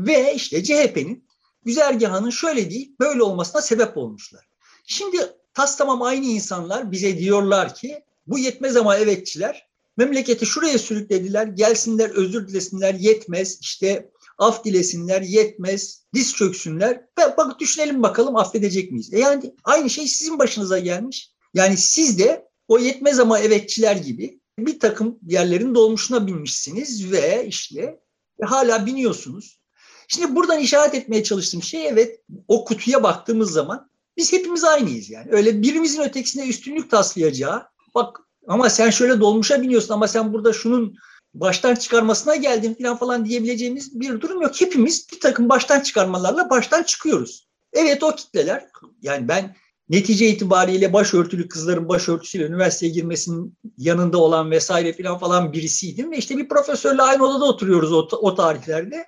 Ve 0.00 0.34
işte 0.34 0.64
CHP'nin 0.64 1.28
güzergahının 1.64 2.30
şöyle 2.30 2.70
değil 2.70 2.96
böyle 3.00 3.22
olmasına 3.22 3.62
sebep 3.62 3.96
olmuşlar. 3.96 4.48
Şimdi 4.86 5.16
tas 5.54 5.76
tamam 5.76 6.02
aynı 6.02 6.24
insanlar 6.24 6.92
bize 6.92 7.18
diyorlar 7.18 7.74
ki 7.74 8.04
bu 8.26 8.38
yetmez 8.38 8.76
ama 8.76 8.96
evetçiler 8.96 9.68
memleketi 9.96 10.46
şuraya 10.46 10.78
sürüklediler 10.78 11.46
gelsinler 11.46 12.10
özür 12.10 12.48
dilesinler 12.48 12.94
yetmez 12.94 13.58
işte 13.60 14.10
af 14.38 14.64
dilesinler 14.64 15.22
yetmez 15.22 16.04
diz 16.14 16.34
çöksünler 16.34 17.06
bak 17.18 17.60
düşünelim 17.60 18.02
bakalım 18.02 18.36
affedecek 18.36 18.92
miyiz? 18.92 19.14
E 19.14 19.18
yani 19.18 19.54
aynı 19.64 19.90
şey 19.90 20.08
sizin 20.08 20.38
başınıza 20.38 20.78
gelmiş. 20.78 21.30
Yani 21.54 21.76
siz 21.76 22.18
de 22.18 22.48
o 22.68 22.78
yetmez 22.78 23.20
ama 23.20 23.38
evetçiler 23.38 23.96
gibi 23.96 24.40
bir 24.58 24.80
takım 24.80 25.18
yerlerin 25.26 25.74
dolmuşuna 25.74 26.26
binmişsiniz 26.26 27.12
ve 27.12 27.46
işte 27.46 28.00
hala 28.42 28.86
biniyorsunuz. 28.86 29.60
Şimdi 30.08 30.36
buradan 30.36 30.58
işaret 30.58 30.94
etmeye 30.94 31.22
çalıştığım 31.24 31.62
şey 31.62 31.88
evet 31.88 32.20
o 32.48 32.64
kutuya 32.64 33.02
baktığımız 33.02 33.50
zaman 33.50 33.90
biz 34.16 34.32
hepimiz 34.32 34.64
aynıyız 34.64 35.10
yani. 35.10 35.28
Öyle 35.30 35.62
birimizin 35.62 36.02
ötekisine 36.02 36.48
üstünlük 36.48 36.90
taslayacağı 36.90 37.62
bak 37.94 38.20
ama 38.48 38.70
sen 38.70 38.90
şöyle 38.90 39.20
dolmuşa 39.20 39.62
biniyorsun 39.62 39.94
ama 39.94 40.08
sen 40.08 40.32
burada 40.32 40.52
şunun 40.52 40.96
baştan 41.34 41.74
çıkarmasına 41.74 42.36
geldin 42.36 42.74
falan 42.74 42.96
falan 42.96 43.24
diyebileceğimiz 43.24 44.00
bir 44.00 44.20
durum 44.20 44.42
yok. 44.42 44.60
Hepimiz 44.60 45.06
bir 45.12 45.20
takım 45.20 45.48
baştan 45.48 45.80
çıkarmalarla 45.80 46.50
baştan 46.50 46.82
çıkıyoruz. 46.82 47.48
Evet 47.72 48.02
o 48.02 48.14
kitleler 48.14 48.66
yani 49.02 49.28
ben 49.28 49.56
netice 49.88 50.28
itibariyle 50.28 50.92
başörtülü 50.92 51.48
kızların 51.48 51.88
başörtüsüyle 51.88 52.44
üniversiteye 52.44 52.92
girmesinin 52.92 53.58
yanında 53.78 54.18
olan 54.18 54.50
vesaire 54.50 54.92
falan 54.92 55.18
falan 55.18 55.52
birisiydim 55.52 56.10
ve 56.10 56.16
işte 56.16 56.36
bir 56.36 56.48
profesörle 56.48 57.02
aynı 57.02 57.24
odada 57.24 57.44
oturuyoruz 57.44 57.92
o, 57.92 58.08
o 58.12 58.34
tarihlerde 58.34 59.06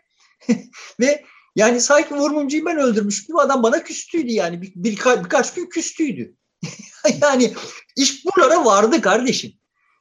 ve 1.00 1.24
yani 1.56 1.80
sanki 1.80 2.14
Vurmumcu'yu 2.14 2.66
ben 2.66 2.78
öldürmüştüm 2.78 3.36
adam 3.36 3.62
bana 3.62 3.82
küstüydü 3.82 4.32
yani. 4.32 4.62
Bir, 4.62 4.72
bir, 4.76 4.96
birkaç 5.24 5.54
gün 5.54 5.66
küstüydü. 5.66 6.36
yani 7.22 7.54
iş 7.96 8.24
buralara 8.24 8.64
vardı 8.64 9.00
kardeşim. 9.00 9.52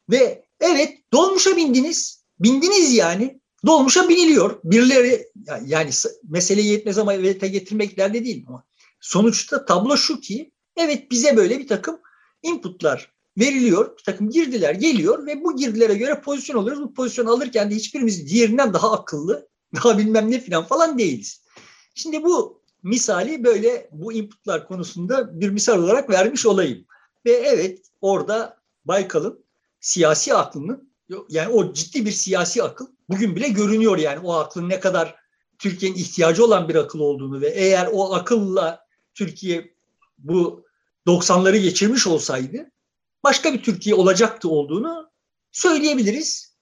Ve 0.09 0.45
evet 0.59 0.97
dolmuşa 1.13 1.57
bindiniz. 1.57 2.23
Bindiniz 2.39 2.93
yani. 2.93 3.39
Dolmuşa 3.65 4.09
biniliyor. 4.09 4.59
Birileri 4.63 5.27
yani 5.65 5.89
meseleyi 6.23 6.67
yetmez 6.67 6.97
ama 6.97 7.13
evete 7.13 7.47
getirmek 7.47 7.97
derdi 7.97 8.25
değil 8.25 8.45
ama 8.47 8.63
sonuçta 9.01 9.65
tablo 9.65 9.97
şu 9.97 10.19
ki 10.19 10.51
Evet 10.77 11.11
bize 11.11 11.37
böyle 11.37 11.59
bir 11.59 11.67
takım 11.67 11.99
inputlar 12.43 13.13
veriliyor, 13.37 13.97
bir 13.97 14.03
takım 14.03 14.29
girdiler 14.29 14.73
geliyor 14.73 15.25
ve 15.25 15.43
bu 15.43 15.55
girdilere 15.55 15.93
göre 15.93 16.21
pozisyon 16.21 16.57
alıyoruz. 16.57 16.83
Bu 16.83 16.93
pozisyon 16.93 17.25
alırken 17.25 17.71
de 17.71 17.75
hiçbirimiz 17.75 18.29
diğerinden 18.29 18.73
daha 18.73 18.91
akıllı, 18.91 19.49
daha 19.75 19.97
bilmem 19.97 20.31
ne 20.31 20.39
falan 20.41 20.65
falan 20.65 20.97
değiliz. 20.97 21.41
Şimdi 21.95 22.23
bu 22.23 22.61
misali 22.83 23.43
böyle 23.43 23.89
bu 23.91 24.13
inputlar 24.13 24.67
konusunda 24.67 25.39
bir 25.39 25.49
misal 25.49 25.83
olarak 25.83 26.09
vermiş 26.09 26.45
olayım. 26.45 26.85
Ve 27.25 27.31
evet 27.31 27.79
orada 28.01 28.57
Baykal'ın 28.85 29.45
siyasi 29.79 30.33
aklının 30.33 30.91
yani 31.29 31.53
o 31.53 31.73
ciddi 31.73 32.05
bir 32.05 32.11
siyasi 32.11 32.63
akıl 32.63 32.87
bugün 33.09 33.35
bile 33.35 33.49
görünüyor 33.49 33.97
yani 33.97 34.19
o 34.19 34.33
aklın 34.33 34.69
ne 34.69 34.79
kadar 34.79 35.15
Türkiye'nin 35.59 35.97
ihtiyacı 35.97 36.45
olan 36.45 36.69
bir 36.69 36.75
akıl 36.75 36.99
olduğunu 36.99 37.41
ve 37.41 37.49
eğer 37.49 37.89
o 37.91 38.13
akılla 38.13 38.85
Türkiye 39.13 39.73
bu 40.17 40.65
90'ları 41.07 41.57
geçirmiş 41.57 42.07
olsaydı 42.07 42.71
başka 43.23 43.53
bir 43.53 43.63
Türkiye 43.63 43.95
olacaktı 43.95 44.49
olduğunu 44.49 45.11
söyleyebiliriz. 45.51 46.57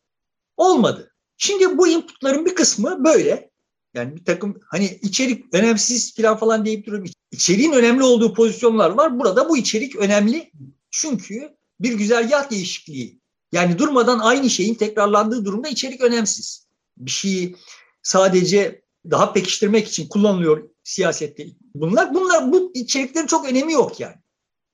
Olmadı. 0.58 1.15
Şimdi 1.38 1.78
bu 1.78 1.88
inputların 1.88 2.46
bir 2.46 2.56
kısmı 2.56 3.06
böyle. 3.06 3.50
Yani 3.94 4.16
bir 4.16 4.26
takım 4.26 4.60
hani 4.68 5.00
içerik 5.02 5.54
önemsiz 5.54 6.16
falan 6.16 6.38
falan 6.38 6.66
deyip 6.66 6.86
duruyorum. 6.86 7.12
İçeriğin 7.32 7.72
önemli 7.72 8.04
olduğu 8.04 8.34
pozisyonlar 8.34 8.90
var. 8.90 9.20
Burada 9.20 9.50
bu 9.50 9.58
içerik 9.58 9.96
önemli. 9.96 10.52
Çünkü 10.92 11.56
bir 11.80 11.94
güzergah 11.94 12.50
değişikliği. 12.50 13.20
Yani 13.52 13.80
durmadan 13.80 14.20
aynı 14.20 14.50
şeyin 14.50 14.76
tekrarlandığı 14.76 15.46
durumda 15.46 15.68
içerik 15.68 16.02
önemsiz. 16.02 16.68
Bir 16.98 17.12
şeyi 17.12 17.56
sadece 18.04 18.82
daha 19.12 19.34
pekiştirmek 19.34 19.88
için 19.88 20.08
kullanılıyor 20.08 20.70
siyasette. 20.84 21.48
Bunlar 21.76 22.14
bunlar 22.14 22.52
bu 22.52 22.72
içeriklerin 22.74 23.28
çok 23.28 23.50
önemi 23.50 23.74
yok 23.74 24.00
yani 24.00 24.16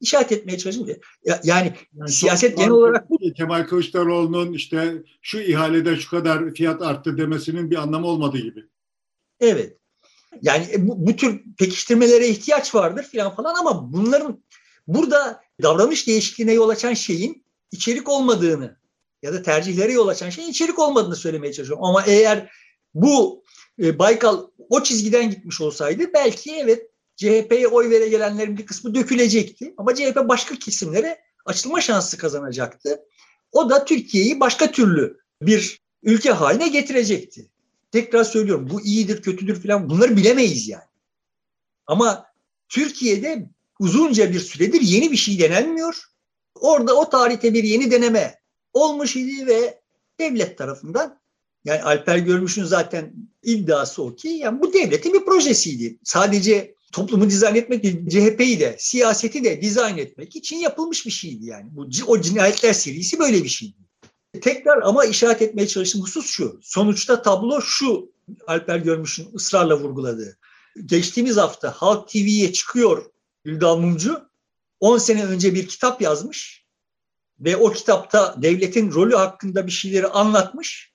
işaret 0.01 0.31
etmeye 0.31 0.57
çalıştım. 0.57 0.87
Yani, 1.23 1.39
yani 1.43 1.73
siyaset 2.07 2.57
genel 2.57 2.69
olarak 2.69 3.09
bu. 3.09 3.33
Kemal 3.33 3.67
Kılıçdaroğlu'nun 3.67 4.53
işte 4.53 4.93
şu 5.21 5.39
ihalede 5.39 5.95
şu 5.95 6.09
kadar 6.09 6.53
fiyat 6.53 6.81
arttı 6.81 7.17
demesinin 7.17 7.71
bir 7.71 7.75
anlamı 7.75 8.07
olmadığı 8.07 8.37
gibi. 8.37 8.65
Evet. 9.39 9.77
Yani 10.41 10.65
e, 10.73 10.87
bu, 10.87 11.07
bu 11.07 11.15
tür 11.15 11.41
pekiştirmelere 11.57 12.27
ihtiyaç 12.27 12.75
vardır 12.75 13.03
falan 13.03 13.35
falan 13.35 13.55
ama 13.55 13.93
bunların 13.93 14.43
burada 14.87 15.41
davranış 15.61 16.07
değişikliğine 16.07 16.53
yol 16.53 16.69
açan 16.69 16.93
şeyin 16.93 17.45
içerik 17.71 18.09
olmadığını 18.09 18.77
ya 19.21 19.33
da 19.33 19.41
tercihlere 19.41 19.91
yol 19.91 20.07
açan 20.07 20.29
şeyin 20.29 20.49
içerik 20.49 20.79
olmadığını 20.79 21.15
söylemeye 21.15 21.53
çalışıyorum. 21.53 21.85
Ama 21.85 22.03
eğer 22.05 22.51
bu 22.93 23.43
e, 23.79 23.99
Baykal 23.99 24.47
o 24.69 24.83
çizgiden 24.83 25.29
gitmiş 25.29 25.61
olsaydı 25.61 26.13
belki 26.13 26.55
evet 26.55 26.90
CHP'ye 27.21 27.67
oy 27.67 27.89
vere 27.89 28.07
gelenlerin 28.07 28.57
bir 28.57 28.65
kısmı 28.65 28.95
dökülecekti. 28.95 29.73
Ama 29.77 29.95
CHP 29.95 30.15
başka 30.15 30.55
kesimlere 30.55 31.21
açılma 31.45 31.81
şansı 31.81 32.17
kazanacaktı. 32.17 32.99
O 33.51 33.69
da 33.69 33.85
Türkiye'yi 33.85 34.39
başka 34.39 34.71
türlü 34.71 35.19
bir 35.41 35.81
ülke 36.03 36.31
haline 36.31 36.67
getirecekti. 36.67 37.49
Tekrar 37.91 38.23
söylüyorum 38.23 38.69
bu 38.69 38.81
iyidir 38.81 39.21
kötüdür 39.21 39.63
falan 39.63 39.89
bunları 39.89 40.17
bilemeyiz 40.17 40.67
yani. 40.67 40.83
Ama 41.87 42.25
Türkiye'de 42.69 43.49
uzunca 43.79 44.33
bir 44.33 44.39
süredir 44.39 44.81
yeni 44.81 45.11
bir 45.11 45.17
şey 45.17 45.39
denenmiyor. 45.39 46.03
Orada 46.55 46.95
o 46.95 47.09
tarihte 47.09 47.53
bir 47.53 47.63
yeni 47.63 47.91
deneme 47.91 48.39
olmuş 48.73 49.15
idi 49.15 49.47
ve 49.47 49.81
devlet 50.19 50.57
tarafından 50.57 51.19
yani 51.65 51.83
Alper 51.83 52.17
Görmüş'ün 52.17 52.63
zaten 52.63 53.13
iddiası 53.43 54.03
o 54.03 54.15
ki 54.15 54.27
yani 54.27 54.61
bu 54.61 54.73
devletin 54.73 55.13
bir 55.13 55.25
projesiydi. 55.25 55.99
Sadece 56.03 56.75
toplumu 56.91 57.29
dizayn 57.29 57.55
etmek 57.55 57.83
CHP'yi 57.83 58.59
de, 58.59 58.75
siyaseti 58.79 59.43
de 59.43 59.61
dizayn 59.61 59.97
etmek 59.97 60.35
için 60.35 60.57
yapılmış 60.57 61.05
bir 61.05 61.11
şeydi 61.11 61.45
yani. 61.45 61.69
Bu 61.71 61.87
o 62.07 62.21
cinayetler 62.21 62.73
serisi 62.73 63.19
böyle 63.19 63.43
bir 63.43 63.49
şeydi. 63.49 63.75
Tekrar 64.41 64.81
ama 64.81 65.05
işaret 65.05 65.41
etmeye 65.41 65.67
çalıştığım 65.67 66.01
husus 66.01 66.25
şu. 66.25 66.59
Sonuçta 66.63 67.21
tablo 67.21 67.61
şu 67.61 68.11
Alper 68.47 68.77
Görmüş'ün 68.77 69.29
ısrarla 69.35 69.79
vurguladığı. 69.79 70.37
Geçtiğimiz 70.85 71.37
hafta 71.37 71.71
Halk 71.71 72.09
TV'ye 72.09 72.53
çıkıyor 72.53 73.05
Güldal 73.43 73.77
Mumcu. 73.77 74.31
10 74.79 74.97
sene 74.97 75.25
önce 75.25 75.53
bir 75.53 75.67
kitap 75.67 76.01
yazmış 76.01 76.65
ve 77.39 77.57
o 77.57 77.71
kitapta 77.71 78.35
devletin 78.41 78.91
rolü 78.91 79.15
hakkında 79.15 79.67
bir 79.67 79.71
şeyleri 79.71 80.07
anlatmış 80.07 80.91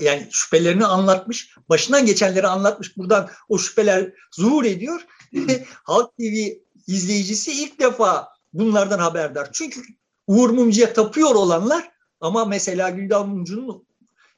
yani 0.00 0.28
şüphelerini 0.30 0.86
anlatmış, 0.86 1.56
başından 1.68 2.06
geçenleri 2.06 2.46
anlatmış. 2.46 2.96
Buradan 2.96 3.30
o 3.48 3.58
şüpheler 3.58 4.12
zuhur 4.32 4.64
ediyor. 4.64 5.06
Halk 5.84 6.16
TV 6.16 6.48
izleyicisi 6.86 7.52
ilk 7.52 7.80
defa 7.80 8.28
bunlardan 8.52 8.98
haberdar. 8.98 9.48
Çünkü 9.52 9.80
Uğur 10.26 10.50
Mumcu'ya 10.50 10.92
tapıyor 10.92 11.34
olanlar 11.34 11.90
ama 12.20 12.44
mesela 12.44 12.90
Güldan 12.90 13.28
Mumcu'nun 13.28 13.86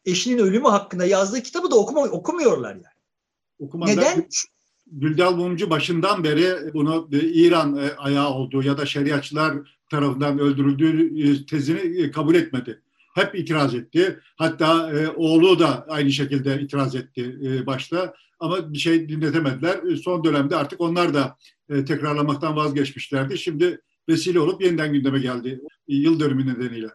eşinin 0.04 0.38
ölümü 0.38 0.68
hakkında 0.68 1.04
yazdığı 1.04 1.42
kitabı 1.42 1.70
da 1.70 1.76
okuma, 1.76 2.00
okumuyorlar 2.00 2.74
yani. 2.74 2.84
Okumanda 3.58 3.92
Neden? 3.92 4.28
Güldal 4.86 5.34
Mumcu 5.36 5.70
başından 5.70 6.24
beri 6.24 6.74
bunu 6.74 7.08
İran 7.12 7.76
e, 7.76 7.92
ayağı 7.96 8.30
olduğu 8.30 8.62
ya 8.62 8.78
da 8.78 8.86
şeriatçılar 8.86 9.54
tarafından 9.90 10.38
öldürüldüğü 10.38 11.22
e, 11.30 11.46
tezini 11.46 12.02
e, 12.02 12.10
kabul 12.10 12.34
etmedi. 12.34 12.82
Hep 13.16 13.35
itiraz 13.35 13.75
etti. 13.75 14.20
Hatta 14.37 14.92
e, 14.92 15.08
oğlu 15.08 15.58
da 15.58 15.87
aynı 15.88 16.12
şekilde 16.12 16.61
itiraz 16.61 16.94
etti 16.94 17.38
e, 17.44 17.66
başta. 17.66 18.14
Ama 18.40 18.73
bir 18.73 18.78
şey 18.78 19.08
dinletemediler. 19.08 19.82
E, 19.92 19.96
son 19.96 20.25
dönemde 20.25 20.56
artık 20.56 20.80
onlar 20.80 21.14
da 21.14 21.37
e, 21.68 21.85
tekrarlamaktan 21.85 22.56
vazgeçmişlerdi. 22.56 23.38
Şimdi 23.38 23.80
vesile 24.08 24.40
olup 24.40 24.62
yeniden 24.62 24.92
gündeme 24.92 25.18
geldi. 25.18 25.61
Yıl 25.88 26.20
dönümü 26.20 26.54
nedeniyle. 26.54 26.88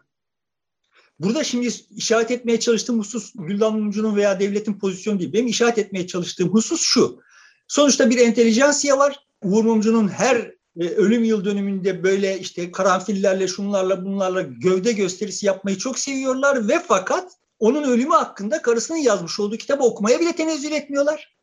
Burada 1.18 1.44
şimdi 1.44 1.68
işaret 1.96 2.30
etmeye 2.30 2.60
çalıştığım 2.60 2.98
husus 2.98 3.32
Güldan 3.34 3.78
Mumcu'nun 3.78 4.16
veya 4.16 4.40
devletin 4.40 4.78
pozisyonu 4.78 5.18
değil. 5.18 5.32
Benim 5.32 5.46
işaret 5.46 5.78
etmeye 5.78 6.06
çalıştığım 6.06 6.48
husus 6.48 6.82
şu. 6.82 7.20
Sonuçta 7.68 8.10
bir 8.10 8.18
entelijansiya 8.18 8.98
var. 8.98 9.16
Uğur 9.42 9.64
Mumcu'nun 9.64 10.08
her 10.08 10.52
e, 10.80 10.88
ölüm 10.88 11.24
yıl 11.24 11.44
dönümünde 11.44 12.02
böyle 12.02 12.38
işte 12.38 12.72
karanfillerle 12.72 13.48
şunlarla 13.48 14.04
bunlarla 14.04 14.42
gövde 14.42 14.92
gösterisi 14.92 15.46
yapmayı 15.46 15.78
çok 15.78 15.98
seviyorlar 15.98 16.68
ve 16.68 16.82
fakat 16.88 17.32
onun 17.58 17.82
ölümü 17.82 18.14
hakkında 18.14 18.62
karısının 18.62 18.98
yazmış 18.98 19.40
olduğu 19.40 19.56
kitabı 19.56 19.84
okumaya 19.84 20.20
bile 20.20 20.32
tenezzül 20.32 20.72
etmiyorlar. 20.72 21.36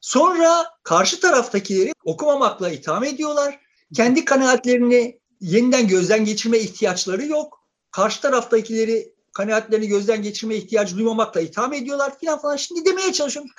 Sonra 0.00 0.66
karşı 0.82 1.20
taraftakileri 1.20 1.92
okumamakla 2.04 2.70
itham 2.70 3.04
ediyorlar. 3.04 3.60
Kendi 3.94 4.24
kanaatlerini 4.24 5.20
yeniden 5.40 5.88
gözden 5.88 6.24
geçirme 6.24 6.58
ihtiyaçları 6.58 7.26
yok. 7.26 7.64
Karşı 7.90 8.20
taraftakileri 8.20 9.12
kanaatlerini 9.38 9.88
gözden 9.88 10.22
geçirme 10.22 10.56
ihtiyacı 10.56 10.96
duymamakla 10.96 11.40
itham 11.40 11.72
ediyorlar 11.72 12.18
filan 12.18 12.38
falan. 12.38 12.56
Şimdi 12.56 12.84
demeye 12.84 13.12
çalışıyorum. 13.12 13.50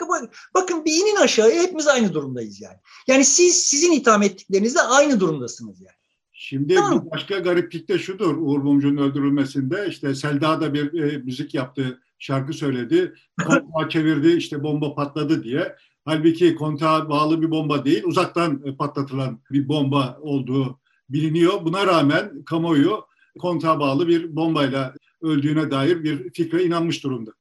Bakın 0.53 0.85
bir 0.85 0.93
inin 0.93 1.15
aşağıya 1.15 1.63
hepimiz 1.63 1.87
aynı 1.87 2.13
durumdayız 2.13 2.61
yani. 2.61 2.77
Yani 3.07 3.25
siz 3.25 3.63
sizin 3.63 3.91
itham 3.91 4.23
ettiklerinizle 4.23 4.81
aynı 4.81 5.19
durumdasınız 5.19 5.81
yani. 5.81 5.95
Şimdi 6.33 6.75
tamam. 6.75 7.05
bir 7.05 7.11
başka 7.11 7.39
gariplik 7.39 7.89
de 7.89 7.99
şudur 7.99 8.37
Uğur 8.37 8.59
Mumcu'nun 8.59 8.97
öldürülmesinde 8.97 9.85
işte 9.89 10.15
Selda 10.15 10.61
da 10.61 10.73
bir 10.73 10.93
e, 10.93 11.17
müzik 11.17 11.53
yaptı, 11.53 12.01
şarkı 12.19 12.53
söyledi. 12.53 13.13
Kontağı 13.45 13.89
çevirdi 13.89 14.27
işte 14.27 14.63
bomba 14.63 14.95
patladı 14.95 15.43
diye. 15.43 15.75
Halbuki 16.05 16.55
kontağa 16.55 17.09
bağlı 17.09 17.41
bir 17.41 17.51
bomba 17.51 17.85
değil, 17.85 18.03
uzaktan 18.03 18.75
patlatılan 18.77 19.39
bir 19.51 19.69
bomba 19.69 20.17
olduğu 20.21 20.79
biliniyor. 21.09 21.65
Buna 21.65 21.87
rağmen 21.87 22.43
kamuoyu 22.43 23.05
kontağa 23.39 23.79
bağlı 23.79 24.07
bir 24.07 24.35
bombayla 24.35 24.93
öldüğüne 25.21 25.71
dair 25.71 26.03
bir 26.03 26.33
fikre 26.33 26.63
inanmış 26.63 27.03
durumda. 27.03 27.31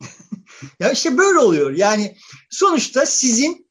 ya 0.80 0.92
işte 0.92 1.18
böyle 1.18 1.38
oluyor. 1.38 1.70
Yani 1.70 2.16
sonuçta 2.50 3.06
sizin 3.06 3.68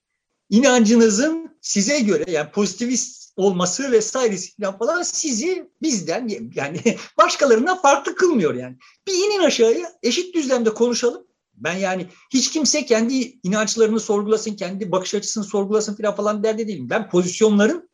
inancınızın 0.50 1.58
size 1.62 2.00
göre 2.00 2.32
yani 2.32 2.52
pozitivist 2.52 3.34
olması 3.36 3.92
vesairesi 3.92 4.52
falan 4.80 5.04
sizi 5.04 5.70
bizden 5.82 6.50
yani 6.56 6.80
başkalarından 7.18 7.82
farklı 7.82 8.16
kılmıyor 8.16 8.54
yani. 8.54 8.78
Bir 9.08 9.14
inin 9.14 9.44
aşağıya 9.44 9.92
eşit 10.04 10.36
düzlemde 10.36 10.74
konuşalım. 10.74 11.28
Ben 11.54 11.78
yani 11.78 12.08
hiç 12.34 12.52
kimse 12.52 12.86
kendi 12.86 13.40
inançlarını 13.44 14.00
sorgulasın, 14.00 14.56
kendi 14.56 14.92
bakış 14.92 15.16
açısını 15.16 15.44
sorgulasın 15.44 15.96
falan 15.96 16.16
falan 16.16 16.44
derdi 16.44 16.68
değilim. 16.68 16.90
Ben 16.90 17.10
pozisyonların 17.10 17.90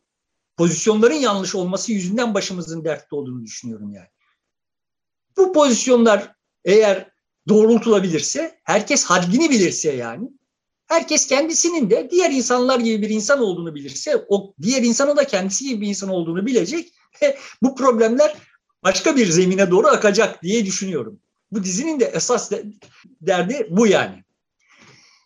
pozisyonların 0.56 1.14
yanlış 1.14 1.54
olması 1.54 1.92
yüzünden 1.92 2.34
başımızın 2.34 2.84
dertte 2.84 3.16
olduğunu 3.16 3.44
düşünüyorum 3.44 3.92
yani. 3.92 4.08
Bu 5.36 5.52
pozisyonlar 5.52 6.34
eğer 6.64 7.10
doğrultulabilirse, 7.48 8.58
herkes 8.64 9.04
haddini 9.04 9.50
bilirse 9.50 9.92
yani, 9.92 10.28
herkes 10.86 11.26
kendisinin 11.26 11.90
de 11.90 12.08
diğer 12.10 12.30
insanlar 12.30 12.80
gibi 12.80 13.02
bir 13.02 13.10
insan 13.10 13.38
olduğunu 13.38 13.74
bilirse, 13.74 14.24
o 14.28 14.54
diğer 14.62 14.82
insanın 14.82 15.16
da 15.16 15.26
kendisi 15.26 15.64
gibi 15.64 15.80
bir 15.80 15.88
insan 15.88 16.08
olduğunu 16.08 16.46
bilecek, 16.46 16.92
bu 17.62 17.74
problemler 17.74 18.36
başka 18.82 19.16
bir 19.16 19.26
zemine 19.26 19.70
doğru 19.70 19.86
akacak 19.86 20.42
diye 20.42 20.66
düşünüyorum. 20.66 21.20
Bu 21.52 21.64
dizinin 21.64 22.00
de 22.00 22.04
esas 22.04 22.52
derdi 23.20 23.66
bu 23.70 23.86
yani. 23.86 24.24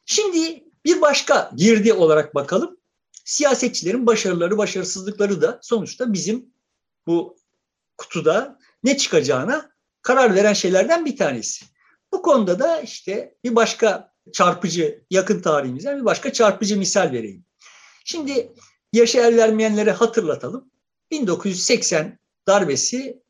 Şimdi 0.06 0.64
bir 0.84 1.00
başka 1.00 1.52
girdi 1.56 1.92
olarak 1.92 2.34
bakalım. 2.34 2.76
Siyasetçilerin 3.24 4.06
başarıları, 4.06 4.58
başarısızlıkları 4.58 5.42
da 5.42 5.58
sonuçta 5.62 6.12
bizim 6.12 6.46
bu 7.06 7.36
kutuda 7.98 8.58
ne 8.84 8.96
çıkacağına 8.96 9.70
karar 10.08 10.34
veren 10.34 10.52
şeylerden 10.52 11.04
bir 11.04 11.16
tanesi. 11.16 11.64
Bu 12.12 12.22
konuda 12.22 12.58
da 12.58 12.80
işte 12.80 13.34
bir 13.44 13.56
başka 13.56 14.12
çarpıcı 14.32 15.04
yakın 15.10 15.40
tarihimizden 15.40 16.00
bir 16.00 16.04
başka 16.04 16.32
çarpıcı 16.32 16.78
misal 16.78 17.12
vereyim. 17.12 17.44
Şimdi 18.04 18.52
yaşı 18.92 19.18
el 19.18 19.36
vermeyenlere 19.36 19.92
hatırlatalım. 19.92 20.70
1980 21.10 22.18
darbesi 22.46 23.22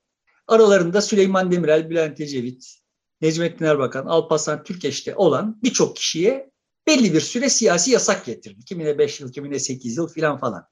aralarında 0.46 1.02
Süleyman 1.02 1.52
Demirel, 1.52 1.90
Bülent 1.90 2.20
Ecevit, 2.20 2.74
Necmettin 3.20 3.64
Erbakan, 3.64 4.06
Alparslan 4.06 4.62
Türkeş'te 4.62 5.16
olan 5.16 5.60
birçok 5.62 5.96
kişiye 5.96 6.50
belli 6.86 7.14
bir 7.14 7.20
süre 7.20 7.48
siyasi 7.48 7.90
yasak 7.90 8.24
getirdi. 8.24 8.64
Kimine 8.64 8.98
5 8.98 9.20
yıl, 9.20 9.32
kimine 9.32 9.58
8 9.58 9.96
yıl 9.96 10.08
filan 10.08 10.38
falan. 10.38 10.66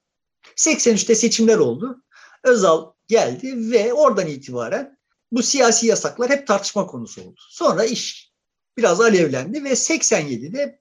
83'te 0.56 1.14
seçimler 1.14 1.58
oldu. 1.58 2.02
Özal 2.44 2.92
geldi 3.08 3.70
ve 3.72 3.92
oradan 3.92 4.26
itibaren 4.26 4.95
bu 5.32 5.42
siyasi 5.42 5.86
yasaklar 5.86 6.30
hep 6.30 6.46
tartışma 6.46 6.86
konusu 6.86 7.22
oldu. 7.22 7.40
Sonra 7.50 7.84
iş 7.84 8.32
biraz 8.76 9.00
alevlendi 9.00 9.64
ve 9.64 9.70
87'de 9.70 10.80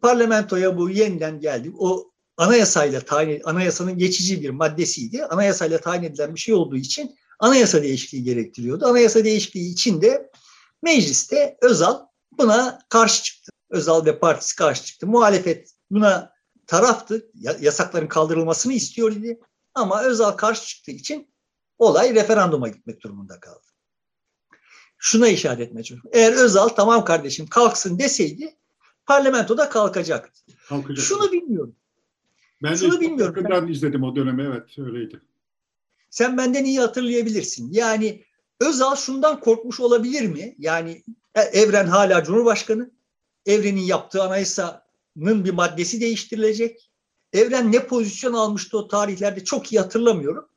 parlamentoya 0.00 0.78
bu 0.78 0.90
yeniden 0.90 1.40
geldi. 1.40 1.72
O 1.78 2.10
anayasayla 2.36 3.00
tayin, 3.00 3.42
anayasanın 3.44 3.98
geçici 3.98 4.42
bir 4.42 4.50
maddesiydi. 4.50 5.24
Anayasayla 5.24 5.80
tayin 5.80 6.02
edilen 6.02 6.34
bir 6.34 6.40
şey 6.40 6.54
olduğu 6.54 6.76
için 6.76 7.16
anayasa 7.38 7.82
değişikliği 7.82 8.24
gerektiriyordu. 8.24 8.86
Anayasa 8.86 9.24
değişikliği 9.24 9.72
için 9.72 10.02
de 10.02 10.30
mecliste 10.82 11.56
Özal 11.62 12.00
buna 12.38 12.78
karşı 12.88 13.22
çıktı. 13.22 13.52
Özal 13.70 14.06
ve 14.06 14.18
partisi 14.18 14.56
karşı 14.56 14.84
çıktı. 14.84 15.06
Muhalefet 15.06 15.70
buna 15.90 16.32
taraftı. 16.66 17.30
Yasakların 17.60 18.06
kaldırılmasını 18.06 18.72
istiyor 18.72 19.12
idi. 19.12 19.40
Ama 19.74 20.02
Özal 20.02 20.30
karşı 20.30 20.66
çıktığı 20.66 20.90
için 20.90 21.33
olay 21.78 22.14
referanduma 22.14 22.68
gitmek 22.68 23.02
durumunda 23.02 23.40
kaldı. 23.40 23.66
Şuna 24.98 25.28
işaret 25.28 25.60
etmeye 25.60 25.82
çalışıyorum. 25.82 26.10
Eğer 26.12 26.32
Özal 26.32 26.68
tamam 26.68 27.04
kardeşim 27.04 27.46
kalksın 27.46 27.98
deseydi 27.98 28.56
parlamentoda 29.06 29.68
kalkacaktı. 29.68 30.40
Kalkacak. 30.68 31.04
Şunu 31.04 31.32
bilmiyorum. 31.32 31.76
Ben 32.62 32.74
Şunu 32.74 33.00
bilmiyorum. 33.00 33.44
Ben 33.50 33.66
izledim 33.66 34.02
o 34.02 34.16
dönemi 34.16 34.42
evet 34.42 34.78
öyleydi. 34.78 35.20
Sen 36.10 36.36
benden 36.38 36.64
iyi 36.64 36.80
hatırlayabilirsin. 36.80 37.72
Yani 37.72 38.24
Özal 38.60 38.96
şundan 38.96 39.40
korkmuş 39.40 39.80
olabilir 39.80 40.26
mi? 40.26 40.54
Yani 40.58 41.02
e, 41.34 41.40
Evren 41.40 41.86
hala 41.86 42.24
Cumhurbaşkanı. 42.24 42.90
Evren'in 43.46 43.80
yaptığı 43.80 44.22
anayasanın 44.22 45.44
bir 45.44 45.50
maddesi 45.50 46.00
değiştirilecek. 46.00 46.90
Evren 47.32 47.72
ne 47.72 47.86
pozisyon 47.86 48.32
almıştı 48.32 48.78
o 48.78 48.88
tarihlerde 48.88 49.44
çok 49.44 49.72
iyi 49.72 49.80
hatırlamıyorum. 49.80 50.48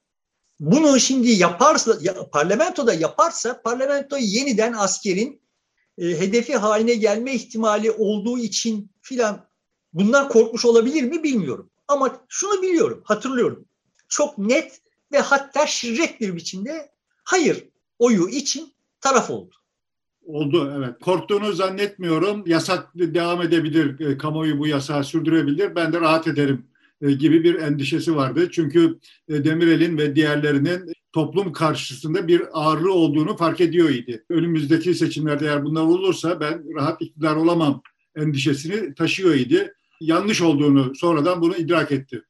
Bunu 0.60 1.00
şimdi 1.00 1.32
yaparsa, 1.32 1.98
ya, 2.02 2.30
parlamentoda 2.30 2.94
yaparsa 2.94 3.62
parlamento 3.62 4.18
yeniden 4.18 4.74
askerin 4.74 5.42
e, 5.98 6.06
hedefi 6.06 6.56
haline 6.56 6.94
gelme 6.94 7.34
ihtimali 7.34 7.92
olduğu 7.92 8.38
için 8.38 8.92
filan 9.02 9.48
bundan 9.94 10.30
korkmuş 10.30 10.66
olabilir 10.66 11.04
mi 11.04 11.24
bilmiyorum. 11.24 11.70
Ama 11.88 12.26
şunu 12.28 12.62
biliyorum, 12.62 13.02
hatırlıyorum. 13.04 13.66
Çok 14.10 14.38
net 14.38 14.82
ve 15.12 15.20
hatta 15.20 15.68
şirret 15.68 16.22
bir 16.22 16.36
biçimde 16.36 16.92
hayır 17.24 17.70
oyu 18.00 18.30
için 18.30 18.74
taraf 19.02 19.30
oldu. 19.30 19.56
Oldu 20.26 20.74
evet. 20.78 20.96
Korktuğunu 21.02 21.54
zannetmiyorum. 21.54 22.44
Yasak 22.48 22.90
devam 22.96 23.42
edebilir. 23.42 24.00
E, 24.00 24.18
kamuoyu 24.18 24.60
bu 24.60 24.68
yasağı 24.68 25.04
sürdürebilir. 25.04 25.76
Ben 25.76 25.94
de 25.94 26.00
rahat 26.00 26.28
ederim 26.28 26.66
gibi 27.02 27.44
bir 27.44 27.56
endişesi 27.56 28.16
vardı. 28.16 28.50
Çünkü 28.52 29.00
e, 29.30 29.44
Demirel'in 29.44 29.98
ve 29.98 30.16
diğerlerinin 30.16 30.94
toplum 31.14 31.54
karşısında 31.54 32.28
bir 32.28 32.42
ağırlığı 32.54 32.94
olduğunu 32.94 33.38
fark 33.38 33.62
ediyor 33.62 33.90
idi. 33.90 34.26
Önümüzdeki 34.30 34.96
seçimlerde 34.96 35.46
eğer 35.46 35.66
bunlar 35.66 35.82
olursa 35.82 36.40
ben 36.40 36.76
rahat 36.76 37.02
iktidar 37.02 37.36
olamam 37.36 37.82
endişesini 38.16 38.94
taşıyor 38.96 39.36
idi. 39.36 39.74
Yanlış 40.02 40.42
olduğunu 40.42 40.96
sonradan 40.96 41.42
bunu 41.42 41.56
idrak 41.56 41.92
etti. 41.92 42.24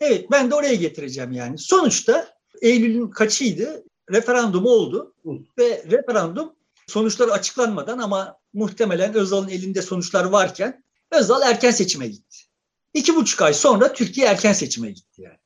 Evet 0.00 0.26
ben 0.30 0.50
de 0.50 0.54
oraya 0.54 0.74
getireceğim 0.74 1.32
yani. 1.32 1.58
Sonuçta 1.58 2.28
Eylül'ün 2.62 3.08
kaçıydı? 3.08 3.84
Referandum 4.12 4.66
oldu 4.66 5.14
ve 5.58 5.84
referandum 5.90 6.52
sonuçları 6.86 7.32
açıklanmadan 7.32 7.98
ama 7.98 8.38
muhtemelen 8.52 9.14
Özal'ın 9.14 9.48
elinde 9.48 9.82
sonuçlar 9.82 10.24
varken 10.24 10.84
Özal 11.12 11.42
erken 11.42 11.70
seçime 11.70 12.08
gitti. 12.08 12.49
İki 12.94 13.16
buçuk 13.16 13.42
ay 13.42 13.54
sonra 13.54 13.92
Türkiye 13.92 14.26
erken 14.26 14.52
seçime 14.52 14.90
gitti 14.90 15.22
yani. 15.22 15.38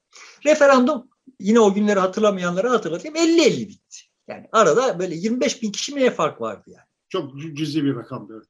Referandum 0.45 1.09
yine 1.41 1.61
o 1.61 1.75
günleri 1.75 2.01
hatırlamayanlara 2.01 2.71
hatırlatayım 2.71 3.17
50-50 3.17 3.69
bitti. 3.69 3.99
Yani 4.29 4.49
arada 4.53 4.99
böyle 4.99 5.15
25 5.15 5.63
bin 5.63 5.73
kişi 5.73 5.95
mi 5.95 6.01
ne 6.01 6.11
fark 6.11 6.41
vardı 6.41 6.63
yani. 6.67 6.87
Çok 7.09 7.33
cüzi 7.57 7.85
bir 7.85 7.97
rakam 7.97 8.29
evet. 8.33 8.47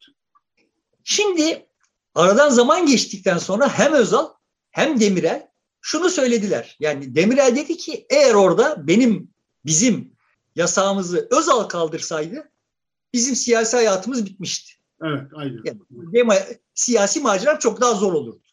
Şimdi 1.04 1.66
aradan 2.14 2.48
zaman 2.48 2.86
geçtikten 2.86 3.38
sonra 3.38 3.78
hem 3.78 3.92
Özal 3.92 4.28
hem 4.70 5.00
Demirel 5.00 5.48
şunu 5.80 6.10
söylediler. 6.10 6.76
Yani 6.80 7.14
Demirel 7.14 7.56
dedi 7.56 7.76
ki 7.76 8.06
eğer 8.10 8.34
orada 8.34 8.86
benim 8.86 9.30
bizim 9.66 10.12
yasağımızı 10.56 11.28
Özal 11.30 11.62
kaldırsaydı 11.62 12.50
bizim 13.12 13.36
siyasi 13.36 13.76
hayatımız 13.76 14.26
bitmişti. 14.26 14.72
Evet, 15.02 15.22
aynen. 15.34 15.60
Yani, 15.64 16.40
siyasi 16.74 17.20
macera 17.20 17.58
çok 17.58 17.80
daha 17.80 17.94
zor 17.94 18.12
olurdu. 18.12 18.43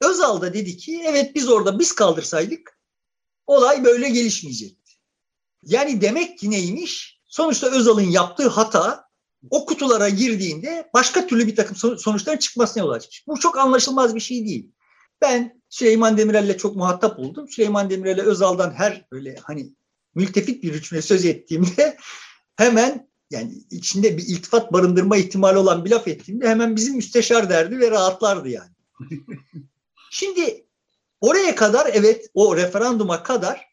Özal 0.00 0.40
da 0.40 0.54
dedi 0.54 0.76
ki 0.76 1.02
evet 1.06 1.34
biz 1.34 1.48
orada 1.48 1.78
biz 1.78 1.92
kaldırsaydık 1.92 2.78
olay 3.46 3.84
böyle 3.84 4.08
gelişmeyecekti. 4.08 4.92
Yani 5.62 6.00
demek 6.00 6.38
ki 6.38 6.50
neymiş? 6.50 7.20
Sonuçta 7.26 7.70
Özal'ın 7.70 8.10
yaptığı 8.10 8.48
hata 8.48 9.04
o 9.50 9.66
kutulara 9.66 10.08
girdiğinde 10.08 10.90
başka 10.94 11.26
türlü 11.26 11.46
bir 11.46 11.56
takım 11.56 11.98
sonuçların 11.98 12.38
çıkmasına 12.38 12.82
yol 12.82 12.90
açmış. 12.90 13.24
Bu 13.28 13.40
çok 13.40 13.58
anlaşılmaz 13.58 14.14
bir 14.14 14.20
şey 14.20 14.46
değil. 14.46 14.70
Ben 15.20 15.62
Süleyman 15.68 16.18
Demirel'le 16.18 16.58
çok 16.58 16.76
muhatap 16.76 17.18
oldum. 17.18 17.48
Süleyman 17.48 17.90
Demirel'e 17.90 18.22
Özal'dan 18.22 18.70
her 18.70 19.06
böyle 19.12 19.36
hani 19.42 19.72
mültefit 20.14 20.62
bir 20.62 20.72
hükmüne 20.72 21.02
söz 21.02 21.24
ettiğimde 21.24 21.96
hemen 22.56 23.08
yani 23.30 23.52
içinde 23.70 24.18
bir 24.18 24.22
iltifat 24.22 24.72
barındırma 24.72 25.16
ihtimali 25.16 25.58
olan 25.58 25.84
bir 25.84 25.90
laf 25.90 26.08
ettiğimde 26.08 26.48
hemen 26.48 26.76
bizim 26.76 26.96
müsteşar 26.96 27.50
derdi 27.50 27.78
ve 27.80 27.90
rahatlardı 27.90 28.48
yani. 28.48 28.70
Şimdi 30.14 30.66
oraya 31.20 31.54
kadar 31.54 31.90
evet 31.92 32.30
o 32.34 32.56
referanduma 32.56 33.22
kadar 33.22 33.68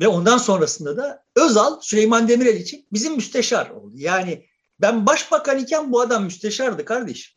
ve 0.00 0.08
ondan 0.08 0.38
sonrasında 0.38 0.96
da 0.96 1.24
Özal 1.36 1.80
Süleyman 1.80 2.28
Demirel 2.28 2.56
için 2.56 2.86
bizim 2.92 3.14
müsteşar 3.14 3.70
oldu. 3.70 3.92
Yani 3.94 4.46
ben 4.80 5.06
başbakan 5.06 5.58
iken 5.58 5.92
bu 5.92 6.00
adam 6.00 6.24
müsteşardı 6.24 6.84
kardeşim. 6.84 7.36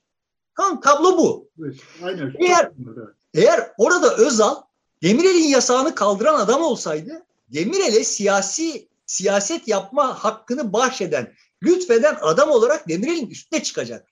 Tamam 0.57 0.81
tablo 0.81 1.17
bu. 1.17 1.49
Evet, 1.59 1.75
aynen. 2.03 2.33
Eğer, 2.39 2.71
eğer 3.33 3.71
orada 3.77 4.15
Özal 4.15 4.55
Demirel'in 5.03 5.47
yasağını 5.47 5.95
kaldıran 5.95 6.39
adam 6.39 6.61
olsaydı 6.61 7.25
Demirel'e 7.47 8.03
siyasi 8.03 8.87
siyaset 9.05 9.67
yapma 9.67 10.23
hakkını 10.23 10.73
bahşeden, 10.73 11.33
lütfeden 11.63 12.17
adam 12.21 12.49
olarak 12.49 12.89
Demirel'in 12.89 13.27
üstüne 13.27 13.63
çıkacak. 13.63 14.07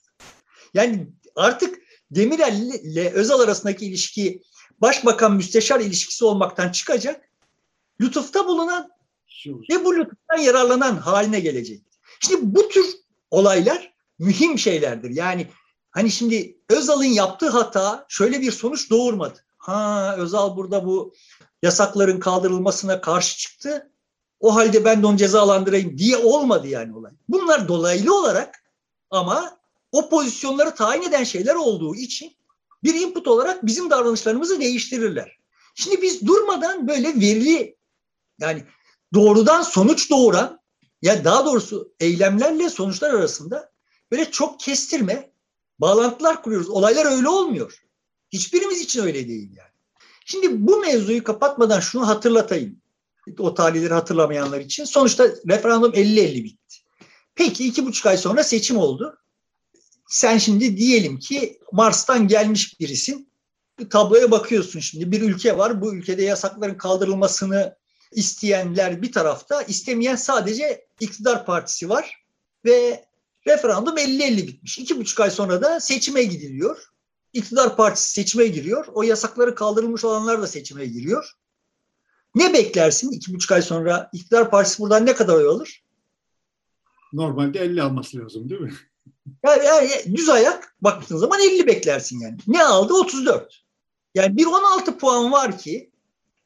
Yani 0.73 1.08
artık 1.36 1.82
Demirel 2.12 2.62
ile 2.84 3.10
Özal 3.10 3.39
arasındaki 3.39 3.86
ilişki 3.86 4.41
başbakan 4.82 5.36
müsteşar 5.36 5.80
ilişkisi 5.80 6.26
olmaktan 6.26 6.69
çıkacak. 6.69 7.30
Lütufta 8.02 8.47
bulunan 8.47 8.89
ve 9.69 9.86
bu 9.86 9.95
lütuftan 9.95 10.38
yararlanan 10.38 10.97
haline 10.97 11.39
gelecek. 11.39 11.82
Şimdi 12.19 12.56
bu 12.56 12.69
tür 12.69 12.86
olaylar 13.32 13.93
mühim 14.19 14.60
şeylerdir. 14.60 15.10
Yani 15.10 15.47
hani 15.91 16.12
şimdi 16.12 16.58
Özal'ın 16.69 17.04
yaptığı 17.04 17.50
hata 17.50 18.06
şöyle 18.10 18.41
bir 18.41 18.52
sonuç 18.52 18.89
doğurmadı. 18.89 19.39
Ha 19.58 20.15
Özal 20.17 20.58
burada 20.58 20.86
bu 20.86 21.13
yasakların 21.63 22.19
kaldırılmasına 22.19 23.02
karşı 23.02 23.38
çıktı. 23.38 23.91
O 24.39 24.56
halde 24.56 24.86
ben 24.86 25.02
de 25.02 25.08
onu 25.08 25.17
cezalandırayım 25.17 25.97
diye 25.97 26.17
olmadı 26.17 26.67
yani 26.67 26.95
olay. 26.97 27.12
Bunlar 27.30 27.67
dolaylı 27.67 28.19
olarak 28.19 28.63
ama 29.10 29.61
o 29.91 30.10
pozisyonları 30.10 30.75
tayin 30.75 31.01
eden 31.01 31.23
şeyler 31.23 31.56
olduğu 31.56 31.95
için 31.95 32.34
bir 32.84 32.95
input 32.95 33.27
olarak 33.27 33.65
bizim 33.65 33.89
davranışlarımızı 33.89 34.60
değiştirirler. 34.60 35.38
Şimdi 35.75 36.01
biz 36.01 36.27
durmadan 36.27 36.88
böyle 36.88 37.08
verili 37.08 37.75
yani 38.39 38.63
doğrudan 39.13 39.62
sonuç 39.62 40.10
doğuran 40.10 40.62
ya 41.01 41.23
daha 41.23 41.45
doğrusu 41.45 41.93
eylemlerle 41.99 42.69
sonuçlar 42.69 43.13
arasında 43.13 43.71
böyle 44.12 44.32
çok 44.32 44.60
kestirme 44.60 45.32
bağlantılar 45.80 46.43
kuruyoruz. 46.43 46.69
Olaylar 46.69 47.06
öyle 47.06 47.30
olmuyor. 47.30 47.84
Hiçbirimiz 48.32 48.82
için 48.82 49.04
öyle 49.04 49.27
değil 49.27 49.49
yani. 49.58 49.71
Şimdi 50.25 50.67
bu 50.67 50.77
mevzuyu 50.77 51.23
kapatmadan 51.23 51.80
şunu 51.80 52.08
hatırlatayım. 52.08 52.82
O 53.39 53.54
tarihleri 53.54 53.93
hatırlamayanlar 53.93 54.60
için. 54.60 54.86
Sonuçta 54.86 55.27
referandum 55.47 55.91
50-50 55.91 56.43
bitti. 56.43 56.77
Peki 57.36 57.67
iki 57.67 57.86
buçuk 57.86 58.06
ay 58.06 58.17
sonra 58.17 58.43
seçim 58.43 58.77
oldu. 58.77 59.20
Sen 60.12 60.38
şimdi 60.38 60.78
diyelim 60.78 61.19
ki 61.19 61.60
Mars'tan 61.71 62.28
gelmiş 62.28 62.80
birisin. 62.80 63.32
Bir 63.80 63.89
tabloya 63.89 64.32
bakıyorsun 64.32 64.80
şimdi. 64.80 65.12
Bir 65.12 65.21
ülke 65.21 65.58
var. 65.58 65.82
Bu 65.82 65.95
ülkede 65.95 66.24
yasakların 66.24 66.78
kaldırılmasını 66.78 67.76
isteyenler 68.12 69.02
bir 69.02 69.12
tarafta, 69.12 69.62
istemeyen 69.62 70.15
sadece 70.15 70.86
iktidar 71.00 71.45
partisi 71.45 71.89
var 71.89 72.24
ve 72.65 73.06
referandum 73.47 73.97
50-50 73.97 74.47
bitmiş. 74.47 74.80
İki 74.80 75.00
buçuk 75.00 75.19
ay 75.19 75.32
sonra 75.32 75.62
da 75.62 75.80
seçime 75.80 76.24
gidiliyor. 76.24 76.78
İktidar 77.34 77.78
partisi 77.78 78.12
seçime 78.12 78.47
giriyor. 78.47 78.86
O 78.93 79.04
yasakları 79.04 79.56
kaldırılmış 79.56 80.04
olanlar 80.04 80.41
da 80.41 80.47
seçime 80.47 80.86
giriyor. 80.86 81.32
Ne 82.36 82.54
beklersin 82.54 83.12
iki 83.12 83.34
buçuk 83.34 83.52
ay 83.52 83.62
sonra 83.62 84.10
iktidar 84.13 84.52
partisi 84.52 84.80
buradan 84.82 85.06
ne 85.06 85.15
kadar 85.15 85.36
oy 85.36 85.47
alır? 85.47 85.84
Normalde 87.13 87.60
50 87.60 87.82
alması 87.82 88.17
lazım 88.17 88.50
değil 88.50 88.62
mi? 88.62 88.74
Yani, 89.45 89.65
yani 89.65 89.89
düz 90.15 90.29
ayak 90.29 90.75
baktığın 90.81 91.17
zaman 91.17 91.39
50 91.39 91.67
beklersin 91.67 92.19
yani. 92.19 92.37
Ne 92.47 92.63
aldı? 92.63 92.93
34. 92.93 93.63
Yani 94.15 94.37
bir 94.37 94.45
16 94.45 94.97
puan 94.97 95.31
var 95.31 95.57
ki 95.57 95.89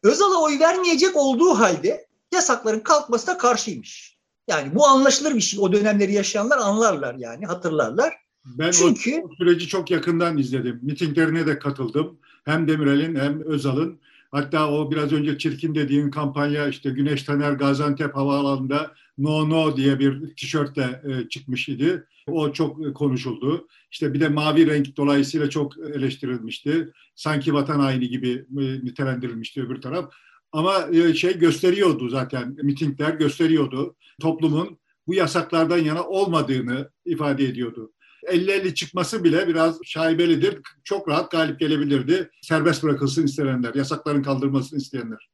Özal'a 0.04 0.42
oy 0.42 0.60
vermeyecek 0.60 1.16
olduğu 1.16 1.50
halde 1.50 2.08
yasakların 2.34 2.80
kalkmasına 2.80 3.38
karşıymış. 3.38 4.18
Yani 4.48 4.76
bu 4.76 4.88
anlaşılır 4.88 5.36
bir 5.36 5.42
şey. 5.42 5.60
O 5.60 5.74
dönemleri 5.74 6.14
yaşayanlar 6.14 6.58
anlarlar 6.58 7.16
yani 7.16 7.46
hatırlarlar. 7.46 8.14
Ben 8.46 8.72
Çünkü, 8.72 9.22
o 9.26 9.36
süreci 9.36 9.68
çok 9.68 9.92
yakından 9.92 10.38
izledim. 10.38 10.80
Mitinglerine 10.82 11.48
de 11.48 11.60
katıldım. 11.60 12.18
Hem 12.46 12.68
Demirel'in 12.68 13.16
hem 13.16 13.42
Özal'ın. 13.42 14.00
Hatta 14.32 14.72
o 14.72 14.92
biraz 14.92 15.12
önce 15.12 15.38
çirkin 15.38 15.76
dediğin 15.76 16.12
kampanya 16.12 16.68
işte 16.68 16.90
Güneş 16.90 17.24
Taner 17.24 17.52
Gaziantep 17.52 18.16
Havaalanı'nda 18.16 18.92
No 19.18 19.50
No 19.50 19.78
diye 19.78 20.00
bir 20.00 20.36
tişörtle 20.36 21.02
e, 21.04 21.30
çıkmış 21.30 21.70
idi. 21.70 22.04
O 22.32 22.54
çok 22.54 22.96
konuşuldu. 22.96 23.68
İşte 23.92 24.14
bir 24.14 24.20
de 24.20 24.30
mavi 24.30 24.68
renk 24.68 24.98
dolayısıyla 24.98 25.50
çok 25.50 25.78
eleştirilmişti. 25.78 26.94
Sanki 27.16 27.54
vatan 27.54 27.80
haini 27.80 28.10
gibi 28.10 28.46
e, 28.60 28.64
nitelendirilmişti 28.86 29.62
öbür 29.62 29.82
taraf. 29.82 30.14
Ama 30.52 30.88
e, 30.92 31.14
şey 31.14 31.40
gösteriyordu 31.40 32.10
zaten, 32.10 32.58
mitingler 32.64 33.14
gösteriyordu. 33.14 33.96
Toplumun 34.22 34.80
bu 35.08 35.14
yasaklardan 35.14 35.78
yana 35.78 36.04
olmadığını 36.04 36.90
ifade 37.06 37.46
ediyordu. 37.46 37.92
50-50 38.24 38.74
çıkması 38.74 39.24
bile 39.24 39.48
biraz 39.48 39.78
şaibelidir. 39.84 40.60
Çok 40.84 41.08
rahat 41.08 41.32
galip 41.32 41.60
gelebilirdi. 41.60 42.30
Serbest 42.42 42.84
bırakılsın 42.84 43.26
isteyenler, 43.26 43.76
yasakların 43.76 44.24
kaldırılmasını 44.24 44.80
isteyenler. 44.80 45.30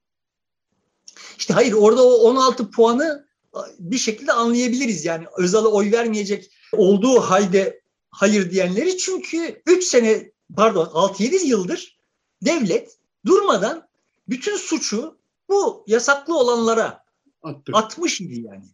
İşte 1.37 1.53
hayır 1.53 1.73
orada 1.73 2.03
o 2.03 2.13
16 2.13 2.71
puanı 2.71 3.30
bir 3.79 3.97
şekilde 3.97 4.33
anlayabiliriz. 4.33 5.05
Yani 5.05 5.25
Özal'a 5.37 5.67
oy 5.67 5.91
vermeyecek 5.91 6.51
olduğu 6.73 7.19
halde 7.19 7.81
hayır 8.09 8.51
diyenleri 8.51 8.97
çünkü 8.97 9.61
3 9.65 9.83
sene 9.83 10.31
pardon 10.55 10.85
6-7 10.85 11.45
yıldır 11.45 11.97
devlet 12.41 12.97
durmadan 13.25 13.87
bütün 14.29 14.57
suçu 14.57 15.17
bu 15.49 15.83
yasaklı 15.87 16.37
olanlara 16.37 17.03
Attı. 17.43 17.71
atmış 17.75 18.21
idi 18.21 18.41
yani. 18.41 18.65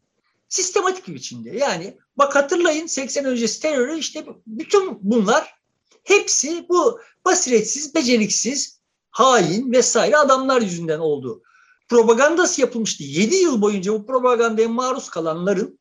Sistematik 0.50 1.08
bir 1.08 1.16
biçimde. 1.16 1.58
Yani 1.58 1.98
bak 2.18 2.36
hatırlayın 2.36 2.88
80 2.88 3.26
öncesi 3.26 3.62
terörü 3.62 3.98
işte 3.98 4.26
bütün 4.48 5.00
bunlar 5.02 5.56
hepsi 6.04 6.66
bu 6.70 7.00
basiretsiz, 7.26 7.96
beceriksiz, 7.96 8.80
hain 9.10 9.72
vesaire 9.72 10.18
adamlar 10.18 10.62
yüzünden 10.62 11.00
oldu. 11.00 11.42
Propagandası 11.88 12.62
yapılmıştı. 12.62 13.04
7 13.04 13.36
yıl 13.36 13.62
boyunca 13.62 13.94
bu 13.94 14.06
propagandaya 14.06 14.70
maruz 14.70 15.10
kalanların 15.10 15.80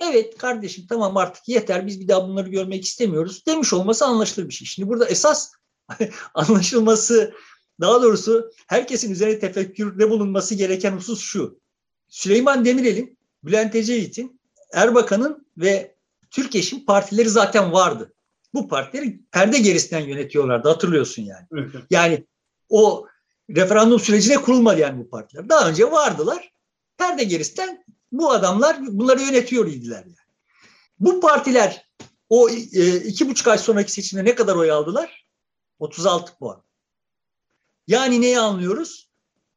evet 0.00 0.38
kardeşim 0.38 0.86
tamam 0.88 1.16
artık 1.16 1.48
yeter 1.48 1.86
biz 1.86 2.00
bir 2.00 2.08
daha 2.08 2.28
bunları 2.28 2.48
görmek 2.48 2.84
istemiyoruz 2.84 3.46
demiş 3.46 3.72
olması 3.72 4.04
anlaşılır 4.06 4.48
bir 4.48 4.54
şey. 4.54 4.66
Şimdi 4.66 4.88
burada 4.88 5.06
esas 5.06 5.52
anlaşılması 6.34 7.34
daha 7.80 8.02
doğrusu 8.02 8.50
herkesin 8.66 9.12
üzerine 9.12 9.38
tefekkürde 9.38 10.10
bulunması 10.10 10.54
gereken 10.54 10.92
husus 10.92 11.20
şu. 11.20 11.60
Süleyman 12.08 12.64
Demirel'in, 12.64 13.18
Bülent 13.44 13.74
Ecevit'in, 13.74 14.40
Erbakan'ın 14.72 15.46
ve 15.56 15.96
Türkeş'in 16.30 16.84
partileri 16.86 17.28
zaten 17.28 17.72
vardı. 17.72 18.12
Bu 18.54 18.68
partileri 18.68 19.20
perde 19.32 19.58
gerisinden 19.58 20.00
yönetiyorlardı 20.00 20.68
hatırlıyorsun 20.68 21.22
yani. 21.22 21.46
Evet. 21.52 21.84
Yani 21.90 22.26
o 22.68 23.06
referandum 23.50 24.00
sürecine 24.00 24.36
kurulmadı 24.36 24.80
yani 24.80 24.98
bu 24.98 25.10
partiler. 25.10 25.48
Daha 25.48 25.68
önce 25.68 25.90
vardılar. 25.90 26.52
Perde 26.98 27.24
gerisinden 27.24 27.84
bu 28.12 28.30
adamlar 28.30 28.76
bunları 28.86 29.22
yönetiyor 29.22 29.66
idiler. 29.66 30.04
Yani. 30.04 30.16
Bu 31.00 31.20
partiler 31.20 31.86
o 32.28 32.48
e, 32.50 32.96
iki 32.96 33.28
buçuk 33.28 33.46
ay 33.48 33.58
sonraki 33.58 33.92
seçimde 33.92 34.24
ne 34.24 34.34
kadar 34.34 34.56
oy 34.56 34.70
aldılar? 34.70 35.26
36 35.78 36.38
puan. 36.38 36.62
Yani 37.86 38.20
neyi 38.20 38.38
anlıyoruz? 38.38 39.10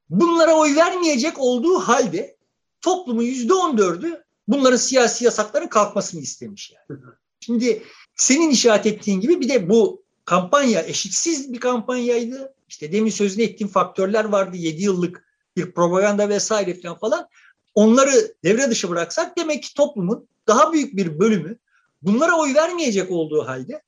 Bunlara 0.10 0.54
oy 0.56 0.76
vermeyecek 0.76 1.40
olduğu 1.40 1.80
halde 1.80 2.38
toplumun 2.82 3.24
yüzde 3.24 3.54
on 3.54 3.78
dördü 3.78 4.24
bunların 4.48 4.78
siyasi 4.78 5.26
yasakların 5.26 5.68
kalkmasını 5.68 6.22
istemiş 6.22 6.72
yani. 6.72 7.02
Şimdi 7.40 7.84
senin 8.16 8.50
işaret 8.50 8.86
ettiğin 8.86 9.22
gibi 9.22 9.42
bir 9.42 9.50
de 9.50 9.70
bu 9.70 10.04
kampanya 10.26 10.82
eşitsiz 10.82 11.54
bir 11.54 11.60
kampanyaydı. 11.60 12.54
İşte 12.70 12.92
demin 12.92 13.12
sözünü 13.12 13.44
ettiğim 13.44 13.70
faktörler 13.70 14.26
vardı. 14.26 14.58
7 14.58 14.84
yıllık 14.84 15.26
bir 15.56 15.72
propaganda 15.72 16.30
vesaire 16.30 16.82
falan 16.82 16.98
falan. 16.98 17.28
Onları 17.76 18.36
devre 18.44 18.70
dışı 18.70 18.90
bıraksak 18.90 19.38
demek 19.38 19.64
ki 19.64 19.74
toplumun 19.74 20.28
daha 20.48 20.74
büyük 20.74 20.96
bir 20.96 21.20
bölümü 21.20 21.58
bunlara 22.02 22.36
oy 22.36 22.56
vermeyecek 22.56 23.12
olduğu 23.12 23.48
halde 23.48 23.82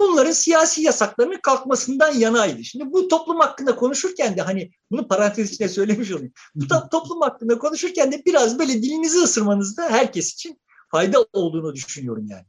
bunların 0.00 0.32
siyasi 0.32 0.82
yasaklarının 0.82 1.40
kalkmasından 1.42 2.12
yanaydı. 2.12 2.64
Şimdi 2.64 2.92
bu 2.92 3.08
toplum 3.08 3.40
hakkında 3.40 3.76
konuşurken 3.76 4.36
de 4.36 4.42
hani 4.42 4.70
bunu 4.90 5.08
parantez 5.08 5.52
içinde 5.52 5.68
söylemiş 5.68 6.12
olayım. 6.12 6.32
Bu 6.54 6.68
toplum 6.90 7.20
hakkında 7.20 7.58
konuşurken 7.58 8.12
de 8.12 8.22
biraz 8.26 8.58
böyle 8.58 8.72
dilinizi 8.82 9.18
ısırmanızda 9.18 9.90
herkes 9.90 10.32
için 10.32 10.60
fayda 10.90 11.26
olduğunu 11.32 11.74
düşünüyorum 11.74 12.26
yani. 12.28 12.44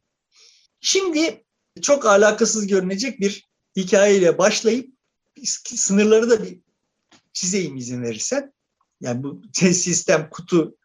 Şimdi 0.82 1.44
çok 1.82 2.06
alakasız 2.06 2.68
görünecek 2.68 3.20
bir 3.20 3.48
hikayeyle 3.76 4.38
başlayıp 4.38 4.97
sınırları 5.45 6.30
da 6.30 6.43
bir 6.43 6.60
çizeyim 7.34 7.78
izin 7.78 8.04
verirsen. 8.04 8.54
Yani 9.02 9.23
bu 9.23 9.41
sistem, 9.54 10.30
kutu, 10.32 10.78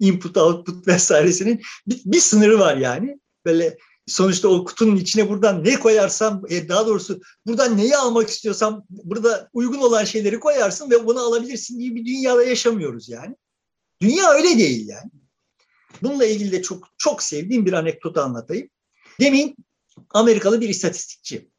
input, 0.00 0.36
output 0.36 0.88
vesairesinin 0.88 1.62
bir, 1.86 2.02
bir 2.04 2.20
sınırı 2.20 2.58
var 2.58 2.76
yani. 2.76 3.20
Böyle 3.44 3.78
sonuçta 4.06 4.48
o 4.48 4.64
kutunun 4.64 4.96
içine 4.96 5.28
buradan 5.28 5.64
ne 5.64 5.80
koyarsam, 5.80 6.42
e, 6.48 6.68
daha 6.68 6.86
doğrusu 6.86 7.20
buradan 7.46 7.76
neyi 7.76 7.96
almak 7.96 8.28
istiyorsam 8.28 8.84
burada 8.90 9.50
uygun 9.52 9.78
olan 9.78 10.04
şeyleri 10.04 10.40
koyarsın 10.40 10.90
ve 10.90 11.06
bunu 11.06 11.20
alabilirsin 11.20 11.78
diye 11.78 11.94
bir 11.94 12.06
dünyada 12.06 12.44
yaşamıyoruz 12.44 13.08
yani. 13.08 13.36
Dünya 14.02 14.30
öyle 14.30 14.58
değil 14.58 14.88
yani. 14.88 15.10
Bununla 16.02 16.26
ilgili 16.26 16.52
de 16.52 16.62
çok 16.62 16.88
çok 16.98 17.22
sevdiğim 17.22 17.66
bir 17.66 17.72
anekdot 17.72 18.18
anlatayım. 18.18 18.68
Demin 19.20 19.56
Amerikalı 20.10 20.60
bir 20.60 20.68
istatistikçi. 20.68 21.49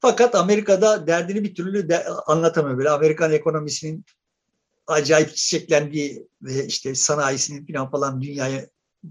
Fakat 0.00 0.34
Amerika'da 0.34 1.06
derdini 1.06 1.44
bir 1.44 1.54
türlü 1.54 1.88
de 1.88 2.04
anlatamıyor. 2.08 2.78
Böyle 2.78 2.90
Amerikan 2.90 3.32
ekonomisinin 3.32 4.04
acayip 4.86 5.36
çiçeklendiği 5.36 6.26
ve 6.42 6.66
işte 6.66 6.94
sanayisinin 6.94 7.66
falan 7.66 7.90
falan 7.90 8.22
dünyaya 8.22 8.66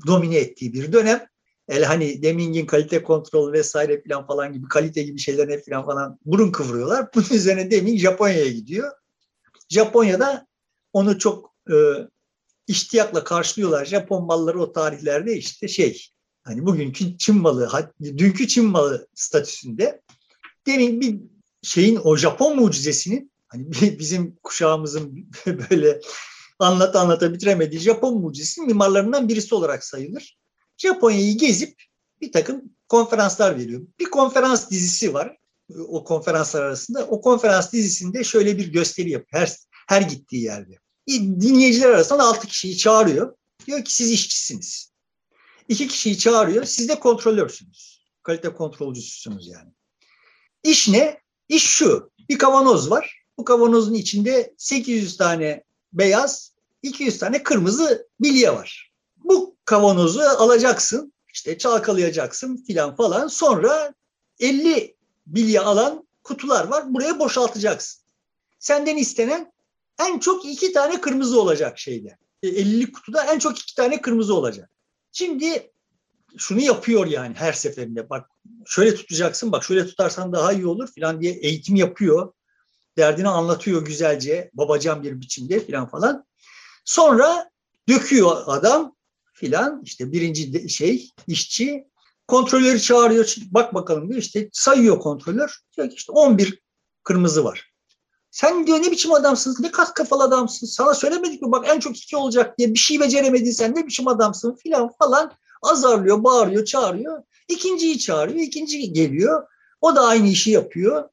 domine 0.08 0.38
ettiği 0.38 0.74
bir 0.74 0.94
dönem. 0.94 1.28
El 1.68 1.84
hani 1.84 2.24
Deming'in 2.24 2.66
kalite 2.66 3.04
kontrol 3.04 3.54
vesaire 3.54 4.04
falan 4.08 4.28
falan 4.28 4.54
gibi 4.54 4.68
kalite 4.68 5.04
gibi 5.04 5.20
şeylerine 5.20 5.62
falan 5.62 5.86
falan 5.86 6.20
burun 6.26 6.52
kıvırıyorlar. 6.52 7.08
Bunun 7.16 7.30
üzerine 7.32 7.72
Deming 7.72 8.00
Japonya'ya 8.00 8.52
gidiyor. 8.52 8.92
Japonya'da 9.70 10.48
onu 10.94 11.20
çok 11.20 11.54
e, 11.70 11.76
iştiyakla 12.68 13.24
karşılıyorlar. 13.24 13.86
Japon 13.86 14.26
malları 14.26 14.62
o 14.62 14.72
tarihlerde 14.72 15.38
işte 15.38 15.68
şey 15.68 16.08
hani 16.44 16.66
bugünkü 16.66 17.18
Çin 17.18 17.36
malı, 17.36 17.92
dünkü 18.02 18.48
Çin 18.48 18.66
malı 18.66 19.08
statüsünde. 19.14 20.02
Demin 20.70 21.02
bir 21.02 21.20
şeyin 21.64 22.00
o 22.04 22.18
Japon 22.18 22.56
mucizesinin 22.56 23.32
hani 23.48 23.72
bizim 24.00 24.36
kuşağımızın 24.44 25.32
böyle 25.46 26.02
anlat 26.60 26.96
anlata 26.96 27.34
bitiremediği 27.34 27.82
Japon 27.82 28.22
mucizesinin 28.22 28.68
mimarlarından 28.68 29.30
birisi 29.30 29.56
olarak 29.56 29.84
sayılır. 29.84 30.38
Japonya'yı 30.78 31.38
gezip 31.38 31.84
bir 32.22 32.32
takım 32.32 32.62
konferanslar 32.90 33.60
veriyor. 33.60 33.82
Bir 34.00 34.06
konferans 34.06 34.70
dizisi 34.70 35.14
var 35.14 35.38
o 35.88 36.04
konferanslar 36.04 36.62
arasında. 36.62 37.08
O 37.08 37.22
konferans 37.22 37.74
dizisinde 37.74 38.24
şöyle 38.24 38.58
bir 38.58 38.68
gösteri 38.74 39.10
yapıyor 39.10 39.42
her, 39.42 39.56
her 39.88 40.02
gittiği 40.02 40.44
yerde. 40.44 40.80
Dinleyiciler 41.10 41.90
arasında 41.90 42.24
altı 42.24 42.48
kişiyi 42.48 42.78
çağırıyor. 42.78 43.36
Diyor 43.68 43.84
ki 43.86 43.94
siz 43.94 44.12
işçisiniz. 44.12 44.92
İki 45.68 45.88
kişiyi 45.88 46.18
çağırıyor. 46.18 46.64
Siz 46.64 46.90
de 46.90 47.00
kontrolörsünüz. 47.00 48.06
Kalite 48.24 48.54
kontrolcüsüsünüz 48.54 49.48
yani. 49.48 49.72
İş 50.64 50.90
ne? 50.90 51.22
İş 51.50 51.64
şu. 51.64 52.12
Bir 52.30 52.38
kavanoz 52.38 52.92
var. 52.92 53.24
Bu 53.38 53.46
kavanozun 53.46 53.94
içinde 53.94 54.54
800 54.58 55.18
tane 55.18 55.64
beyaz, 55.94 56.54
200 56.84 57.20
tane 57.20 57.44
kırmızı 57.44 58.08
bilye 58.20 58.54
var. 58.54 58.92
Bu 59.18 59.56
kavanozu 59.66 60.20
alacaksın, 60.22 61.14
işte 61.34 61.58
çalkalayacaksın 61.58 62.64
filan 62.68 62.96
falan. 62.96 63.28
Sonra 63.28 63.94
50 64.40 64.96
bilye 65.28 65.60
alan 65.60 66.08
kutular 66.24 66.68
var. 66.68 66.94
Buraya 66.94 67.20
boşaltacaksın. 67.20 68.04
Senden 68.60 68.98
istenen 68.98 69.52
en 70.00 70.20
çok 70.20 70.46
iki 70.46 70.74
tane 70.74 71.02
kırmızı 71.02 71.42
olacak 71.42 71.80
şeyde. 71.80 72.18
50'lik 72.44 72.96
kutuda 72.96 73.24
en 73.24 73.40
çok 73.40 73.60
iki 73.60 73.76
tane 73.76 74.02
kırmızı 74.02 74.34
olacak. 74.34 74.70
Şimdi 75.12 75.72
şunu 76.38 76.62
yapıyor 76.62 77.08
yani 77.08 77.36
her 77.36 77.54
seferinde. 77.54 78.10
Bak 78.10 78.30
şöyle 78.66 78.96
tutacaksın, 78.96 79.52
bak 79.52 79.64
şöyle 79.64 79.88
tutarsan 79.88 80.34
daha 80.34 80.54
iyi 80.54 80.68
olur 80.68 80.88
filan 80.88 81.22
diye 81.22 81.34
eğitim 81.34 81.76
yapıyor. 81.76 82.34
Derdini 82.98 83.28
anlatıyor 83.28 83.86
güzelce, 83.86 84.50
babacan 84.54 85.04
bir 85.04 85.22
biçimde 85.22 85.60
filan 85.60 85.90
falan. 85.90 86.26
Sonra 86.86 87.50
döküyor 87.90 88.44
adam 88.46 88.96
filan 89.34 89.82
işte 89.84 90.12
birinci 90.12 90.70
şey 90.70 91.10
işçi 91.28 91.88
kontrolörü 92.28 92.80
çağırıyor. 92.80 93.36
Bak 93.52 93.74
bakalım 93.74 94.10
diyor 94.10 94.20
işte 94.20 94.50
sayıyor 94.54 95.00
kontrolör. 95.00 95.58
Diyor 95.78 95.90
ki 95.90 95.96
işte 95.96 96.12
11 96.12 96.62
kırmızı 97.04 97.44
var. 97.44 97.70
Sen 98.32 98.68
diyor 98.68 98.78
ne 98.78 98.92
biçim 98.92 99.14
adamsın, 99.14 99.56
ne 99.60 99.72
kas 99.72 99.94
kafalı 99.94 100.24
adamsın, 100.24 100.68
sana 100.68 100.94
söylemedik 100.94 101.42
mi 101.42 101.52
bak 101.52 101.66
en 101.70 101.80
çok 101.80 101.98
iki 101.98 102.18
olacak 102.18 102.58
diye 102.58 102.74
bir 102.74 102.80
şey 102.80 103.00
beceremedin 103.00 103.52
sen 103.52 103.76
ne 103.76 103.88
biçim 103.88 104.08
adamsın 104.08 104.56
filan 104.56 104.90
falan 105.00 105.32
azarlıyor, 105.62 106.24
bağırıyor, 106.24 106.66
çağırıyor. 106.66 107.24
İkinciyi 107.50 108.00
çağırıyor, 108.00 108.40
ikinci 108.40 108.94
geliyor. 108.94 109.48
O 109.82 109.96
da 109.96 110.02
aynı 110.02 110.28
işi 110.28 110.52
yapıyor. 110.52 111.10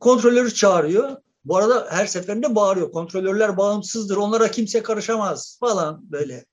Kontrolörü 0.00 0.54
çağırıyor. 0.54 1.16
Bu 1.44 1.56
arada 1.56 1.88
her 1.90 2.06
seferinde 2.06 2.54
bağırıyor. 2.54 2.92
Kontrolörler 2.92 3.56
bağımsızdır, 3.56 4.16
onlara 4.16 4.50
kimse 4.50 4.82
karışamaz 4.82 5.56
falan 5.60 6.12
böyle. 6.12 6.44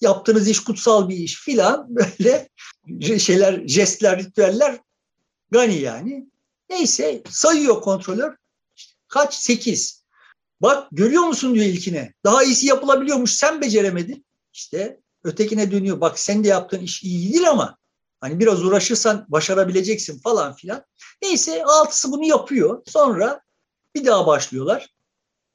Yaptığınız 0.00 0.48
iş 0.48 0.60
kutsal 0.60 1.08
bir 1.08 1.16
iş 1.16 1.40
filan 1.40 1.86
böyle 1.96 2.48
şeyler, 3.18 3.68
jestler, 3.68 4.18
ritüeller 4.18 4.80
gani 5.50 5.78
yani. 5.78 6.26
Neyse 6.70 7.22
sayıyor 7.30 7.80
kontrolör. 7.80 8.36
Kaç? 9.08 9.34
Sekiz. 9.34 10.04
Bak 10.60 10.88
görüyor 10.92 11.22
musun 11.22 11.54
diyor 11.54 11.66
ilkine. 11.66 12.14
Daha 12.24 12.44
iyisi 12.44 12.66
yapılabiliyormuş 12.66 13.30
sen 13.30 13.60
beceremedin. 13.60 14.26
İşte 14.52 15.00
ötekine 15.24 15.70
dönüyor. 15.70 16.00
Bak 16.00 16.18
sen 16.18 16.44
de 16.44 16.48
yaptığın 16.48 16.80
iş 16.80 17.02
iyi 17.02 17.32
değil 17.32 17.50
ama 17.50 17.78
hani 18.26 18.40
biraz 18.40 18.64
uğraşırsan 18.64 19.26
başarabileceksin 19.28 20.18
falan 20.18 20.54
filan. 20.54 20.84
Neyse 21.22 21.64
altısı 21.64 22.12
bunu 22.12 22.24
yapıyor. 22.24 22.82
Sonra 22.86 23.40
bir 23.94 24.06
daha 24.06 24.26
başlıyorlar. 24.26 24.94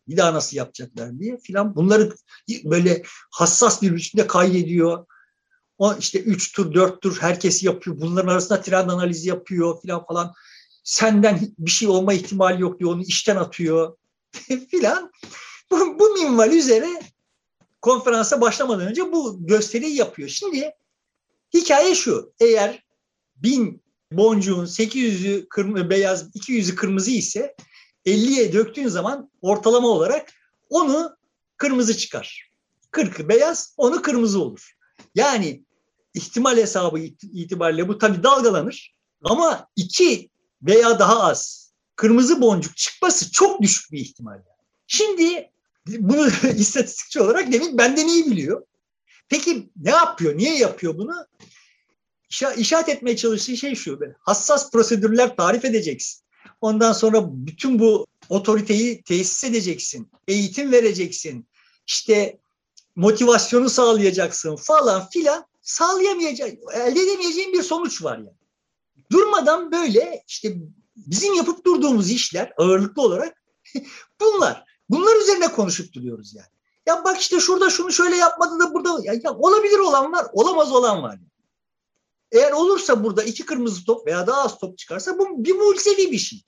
Bir 0.08 0.18
daha 0.18 0.34
nasıl 0.34 0.58
yapacaklar 0.58 1.20
diye 1.20 1.38
filan. 1.38 1.76
Bunları 1.76 2.16
böyle 2.64 3.04
hassas 3.32 3.82
bir 3.82 3.96
biçimde 3.96 4.28
kaydediyor. 4.28 5.06
O 5.78 5.96
işte 6.00 6.20
üç 6.20 6.52
tur, 6.52 6.74
dört 6.74 7.02
tur 7.02 7.18
herkes 7.22 7.64
yapıyor. 7.64 8.02
Bunların 8.02 8.28
arasında 8.28 8.62
trend 8.62 8.90
analizi 8.90 9.30
yapıyor 9.30 9.82
filan 9.82 10.06
falan. 10.06 10.34
Senden 10.84 11.40
bir 11.58 11.72
şey 11.72 11.88
olma 11.88 12.14
ihtimali 12.14 12.62
yok 12.62 12.80
diyor. 12.80 12.94
Onu 12.94 13.02
işten 13.02 13.36
atıyor 13.36 13.98
filan. 14.72 15.12
Bu, 15.72 16.00
bu 16.00 16.14
minval 16.14 16.52
üzere 16.52 17.02
konferansa 17.82 18.42
başlamadan 18.42 18.88
önce 18.88 19.12
bu 19.12 19.48
gösteriyi 19.48 19.96
yapıyor. 19.96 20.30
Şimdi 20.30 20.72
hikaye 21.54 21.96
şu. 21.96 22.34
Eğer 22.40 22.84
bin 23.36 23.84
boncuğun 24.12 24.66
800'ü 24.66 25.48
kırmızı, 25.50 25.90
beyaz, 25.90 26.36
200'ü 26.36 26.76
kırmızı 26.76 27.12
ise 27.12 27.56
50'ye 28.06 28.54
döktüğün 28.54 28.88
zaman 28.88 29.32
ortalama 29.42 29.88
olarak 29.88 30.34
onu 30.70 31.18
kırmızı 31.58 31.98
çıkar. 31.98 32.52
40'ı 32.92 33.30
beyaz, 33.30 33.74
onu 33.78 34.02
kırmızı 34.02 34.42
olur. 34.42 34.72
Yani 35.16 35.64
ihtimal 36.14 36.58
hesabı 36.58 37.00
itibariyle 37.22 37.88
bu 37.88 37.98
tabii 37.98 38.24
dalgalanır. 38.24 38.96
Ama 39.24 39.68
iki 39.76 40.30
veya 40.62 41.00
daha 41.00 41.24
az 41.24 41.72
kırmızı 41.96 42.42
boncuk 42.42 42.78
çıkması 42.78 43.32
çok 43.32 43.62
düşük 43.62 43.92
bir 43.92 44.00
ihtimal. 44.00 44.40
Şimdi 44.88 45.52
bunu 45.88 46.28
istatistikçi 46.56 47.22
olarak 47.22 47.52
Demin 47.52 47.78
benden 47.78 48.08
iyi 48.08 48.32
biliyor. 48.32 48.66
Peki 49.32 49.70
ne 49.76 49.90
yapıyor? 49.90 50.38
Niye 50.38 50.58
yapıyor 50.58 50.98
bunu? 50.98 51.28
İşaret 52.58 52.90
etmeye 52.90 53.18
çalıştığı 53.18 53.58
şey 53.58 53.76
şu. 53.76 54.00
Hassas 54.20 54.72
prosedürler 54.72 55.36
tarif 55.36 55.66
edeceksin. 55.66 56.22
Ondan 56.62 56.94
sonra 56.94 57.24
bütün 57.32 57.80
bu 57.80 58.08
otoriteyi 58.30 59.04
tesis 59.04 59.44
edeceksin. 59.44 60.12
Eğitim 60.28 60.72
vereceksin. 60.72 61.48
İşte 61.88 62.40
motivasyonu 62.96 63.70
sağlayacaksın 63.70 64.56
falan 64.56 65.10
filan. 65.10 65.46
Sağlayamayacak, 65.62 66.50
elde 66.74 67.00
edemeyeceğin 67.00 67.54
bir 67.54 67.64
sonuç 67.64 68.04
var 68.04 68.18
yani. 68.18 68.38
Durmadan 69.12 69.72
böyle 69.72 70.24
işte 70.28 70.56
bizim 70.96 71.34
yapıp 71.34 71.66
durduğumuz 71.66 72.12
işler 72.12 72.54
ağırlıklı 72.58 73.02
olarak 73.02 73.44
bunlar. 74.22 74.64
Bunlar 74.90 75.22
üzerine 75.22 75.48
konuşup 75.48 75.94
duruyoruz 75.94 76.36
yani. 76.36 76.61
Ya 76.86 77.04
bak 77.04 77.22
işte 77.22 77.40
şurada 77.40 77.70
şunu 77.70 77.92
şöyle 77.92 78.16
yapmadı 78.16 78.60
da 78.60 78.74
burada 78.74 78.90
ya, 79.04 79.14
ya 79.24 79.34
olabilir 79.38 79.80
olan 79.80 80.12
var, 80.12 80.26
olamaz 80.34 80.72
olan 80.72 81.04
var. 81.04 81.20
Eğer 82.32 82.52
olursa 82.52 83.04
burada 83.04 83.24
iki 83.24 83.46
kırmızı 83.46 83.86
top 83.86 84.08
veya 84.08 84.28
daha 84.28 84.44
az 84.44 84.60
top 84.60 84.78
çıkarsa 84.78 85.20
bu 85.20 85.44
bir 85.44 85.56
mucizevi 85.56 86.12
bir 86.12 86.18
şey. 86.18 86.44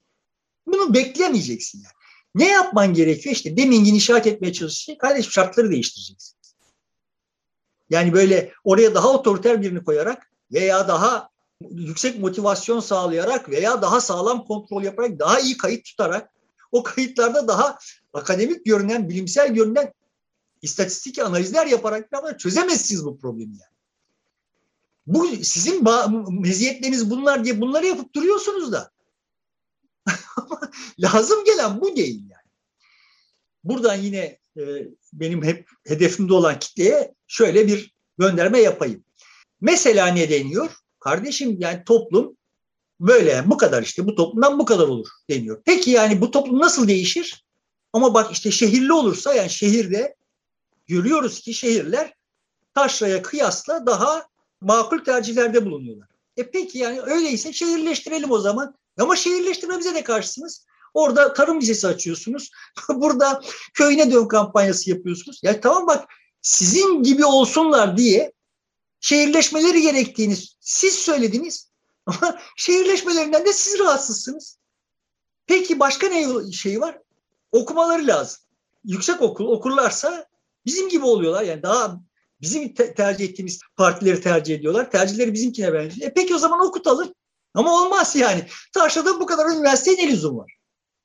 Bunu 0.67 0.93
beklemeyeceksin 0.93 1.83
yani. 1.83 1.93
Ne 2.35 2.51
yapman 2.51 2.93
gerekiyor? 2.93 3.35
İşte 3.35 3.57
demin 3.57 3.85
inşaat 3.85 4.27
etmeye 4.27 4.53
çalışıyorsun. 4.53 4.99
Kardeşim 4.99 5.31
şartları 5.31 5.71
değiştireceksin. 5.71 6.37
Yani 7.89 8.13
böyle 8.13 8.53
oraya 8.63 8.95
daha 8.95 9.09
otoriter 9.13 9.61
birini 9.61 9.83
koyarak 9.83 10.31
veya 10.51 10.87
daha 10.87 11.29
yüksek 11.69 12.19
motivasyon 12.19 12.79
sağlayarak 12.79 13.49
veya 13.49 13.81
daha 13.81 14.01
sağlam 14.01 14.45
kontrol 14.45 14.83
yaparak, 14.83 15.19
daha 15.19 15.39
iyi 15.39 15.57
kayıt 15.57 15.85
tutarak 15.85 16.29
o 16.71 16.83
kayıtlarda 16.83 17.47
daha 17.47 17.77
akademik 18.13 18.65
görünen, 18.65 19.09
bilimsel 19.09 19.53
görünen 19.53 19.93
istatistik 20.63 21.19
analizler 21.19 21.67
yaparak 21.67 22.39
çözemezsiniz 22.39 23.06
bu 23.06 23.19
problemi 23.19 23.52
yani. 23.52 23.73
Bu 25.08 25.28
sizin 25.43 25.84
meziyetleriniz 26.41 27.10
bunlar 27.10 27.45
diye 27.45 27.62
bunları 27.62 27.86
yapıp 27.86 28.15
duruyorsunuz 28.15 28.71
da. 28.71 28.91
Lazım 30.99 31.45
gelen 31.45 31.82
bu 31.82 31.95
değil 31.95 32.23
yani. 32.30 32.49
Buradan 33.63 33.95
yine 33.95 34.39
e, 34.58 34.63
benim 35.13 35.43
hep 35.43 35.69
hedefimde 35.88 36.34
olan 36.34 36.60
kitleye 36.60 37.13
şöyle 37.28 37.67
bir 37.67 37.93
gönderme 38.17 38.60
yapayım. 38.60 39.04
Mesela 39.62 40.08
ne 40.08 40.30
deniyor? 40.30 40.71
Kardeşim 40.99 41.56
yani 41.60 41.84
toplum 41.86 42.38
böyle 42.99 43.43
bu 43.49 43.58
kadar 43.58 43.84
işte 43.84 44.08
bu 44.08 44.15
toplumdan 44.15 44.60
bu 44.60 44.65
kadar 44.65 44.88
olur 44.88 45.08
deniyor. 45.30 45.62
Peki 45.65 45.89
yani 45.89 46.21
bu 46.21 46.32
toplum 46.32 46.60
nasıl 46.60 46.88
değişir? 46.88 47.45
Ama 47.93 48.13
bak 48.13 48.32
işte 48.32 48.52
şehirli 48.52 48.93
olursa 48.93 49.34
yani 49.34 49.49
şehirde 49.49 50.15
görüyoruz 50.87 51.39
ki 51.39 51.53
şehirler 51.53 52.13
taşraya 52.75 53.21
kıyasla 53.21 53.85
daha 53.85 54.27
makul 54.61 54.99
tercihlerde 54.99 55.65
bulunuyorlar. 55.65 56.07
E 56.37 56.51
peki 56.51 56.77
yani 56.77 57.01
öyleyse 57.01 57.53
şehirleştirelim 57.53 58.31
o 58.31 58.39
zaman. 58.39 58.75
Ama 58.99 59.15
şehirleştirme 59.15 59.79
bize 59.79 59.95
de 59.95 60.03
karşısınız. 60.03 60.65
Orada 60.93 61.33
tarım 61.33 61.59
vizesi 61.59 61.87
açıyorsunuz. 61.87 62.51
Burada 62.89 63.41
köyüne 63.73 64.11
dön 64.11 64.27
kampanyası 64.27 64.89
yapıyorsunuz. 64.89 65.39
Ya 65.43 65.61
tamam 65.61 65.87
bak 65.87 66.05
sizin 66.41 67.03
gibi 67.03 67.25
olsunlar 67.25 67.97
diye 67.97 68.33
şehirleşmeleri 68.99 69.81
gerektiğini 69.81 70.35
siz 70.59 70.93
söylediniz. 70.93 71.71
Ama 72.05 72.39
şehirleşmelerinden 72.57 73.45
de 73.45 73.53
siz 73.53 73.79
rahatsızsınız. 73.79 74.57
Peki 75.47 75.79
başka 75.79 76.07
ne 76.07 76.51
şey 76.51 76.81
var? 76.81 76.99
Okumaları 77.51 78.07
lazım. 78.07 78.41
Yüksek 78.85 79.21
okul 79.21 79.47
okurlarsa 79.47 80.27
bizim 80.65 80.89
gibi 80.89 81.06
oluyorlar. 81.06 81.43
Yani 81.43 81.63
daha 81.63 81.99
bizim 82.41 82.73
te- 82.73 82.93
tercih 82.93 83.30
ettiğimiz 83.30 83.60
partileri 83.78 84.21
tercih 84.21 84.56
ediyorlar. 84.56 84.91
Tercihleri 84.91 85.34
bizimkine 85.34 85.73
benziyor. 85.73 86.12
E 86.12 86.13
peki 86.13 86.36
o 86.36 86.38
zaman 86.38 86.65
okutalım. 86.67 87.13
Ama 87.54 87.82
olmaz 87.82 88.15
yani. 88.15 88.47
Taşra'da 88.73 89.19
bu 89.19 89.26
kadar 89.26 89.45
üniversiteye 89.45 89.97
ne 89.97 90.12
lüzum 90.12 90.38
var? 90.38 90.54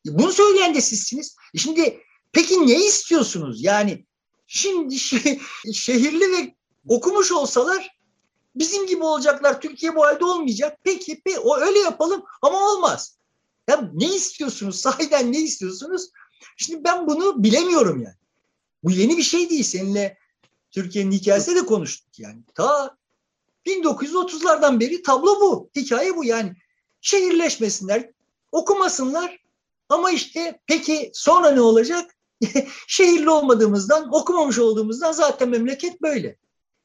E 0.08 0.18
bunu 0.18 0.32
söyleyen 0.32 0.74
de 0.74 0.80
sizsiniz. 0.80 1.36
E 1.54 1.58
şimdi 1.58 2.00
peki 2.32 2.66
ne 2.66 2.86
istiyorsunuz? 2.86 3.64
Yani 3.64 4.06
şimdi 4.46 4.94
şey, 4.98 5.40
şehirli 5.72 6.32
ve 6.32 6.54
okumuş 6.88 7.32
olsalar 7.32 7.98
bizim 8.54 8.86
gibi 8.86 9.02
olacaklar. 9.02 9.60
Türkiye 9.60 9.96
bu 9.96 10.04
halde 10.04 10.24
olmayacak. 10.24 10.78
Peki, 10.84 11.20
peki 11.24 11.38
o 11.38 11.56
öyle 11.56 11.78
yapalım 11.78 12.22
ama 12.42 12.70
olmaz. 12.72 13.18
Ya 13.68 13.90
ne 13.92 14.14
istiyorsunuz? 14.14 14.76
Sahiden 14.80 15.32
ne 15.32 15.38
istiyorsunuz? 15.38 16.10
Şimdi 16.56 16.84
ben 16.84 17.06
bunu 17.06 17.42
bilemiyorum 17.42 18.02
yani. 18.02 18.16
Bu 18.84 18.90
yeni 18.90 19.16
bir 19.16 19.22
şey 19.22 19.50
değil. 19.50 19.62
Seninle 19.62 20.18
Türkiye'nin 20.70 21.12
hikayesinde 21.12 21.56
de 21.56 21.66
konuştuk 21.66 22.18
yani. 22.18 22.42
Ta 22.54 22.96
1930'lardan 23.66 24.80
beri 24.80 25.02
tablo 25.02 25.40
bu. 25.40 25.70
Hikaye 25.76 26.16
bu 26.16 26.24
yani. 26.24 26.52
Şehirleşmesinler, 27.00 28.10
okumasınlar 28.52 29.38
ama 29.88 30.10
işte 30.10 30.60
peki 30.66 31.10
sonra 31.14 31.50
ne 31.50 31.60
olacak? 31.60 32.16
Şehirli 32.86 33.30
olmadığımızdan, 33.30 34.14
okumamış 34.14 34.58
olduğumuzdan 34.58 35.12
zaten 35.12 35.48
memleket 35.48 36.02
böyle. 36.02 36.36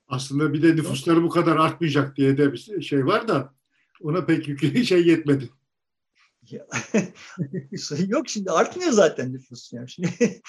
Aslında 0.07 0.53
bir 0.53 0.61
de 0.61 0.75
nüfusları 0.75 1.23
bu 1.23 1.29
kadar 1.29 1.55
artmayacak 1.55 2.17
diye 2.17 2.37
de 2.37 2.53
bir 2.53 2.81
şey 2.81 3.05
var 3.05 3.27
da 3.27 3.53
ona 4.01 4.25
pek 4.25 4.47
yükü 4.47 4.85
şey 4.85 5.07
yetmedi. 5.07 5.49
Yok 8.07 8.29
şimdi 8.29 8.51
artmıyor 8.51 8.91
zaten 8.91 9.33
nüfus. 9.33 9.73
Yani 9.73 9.89
şimdi 9.89 10.41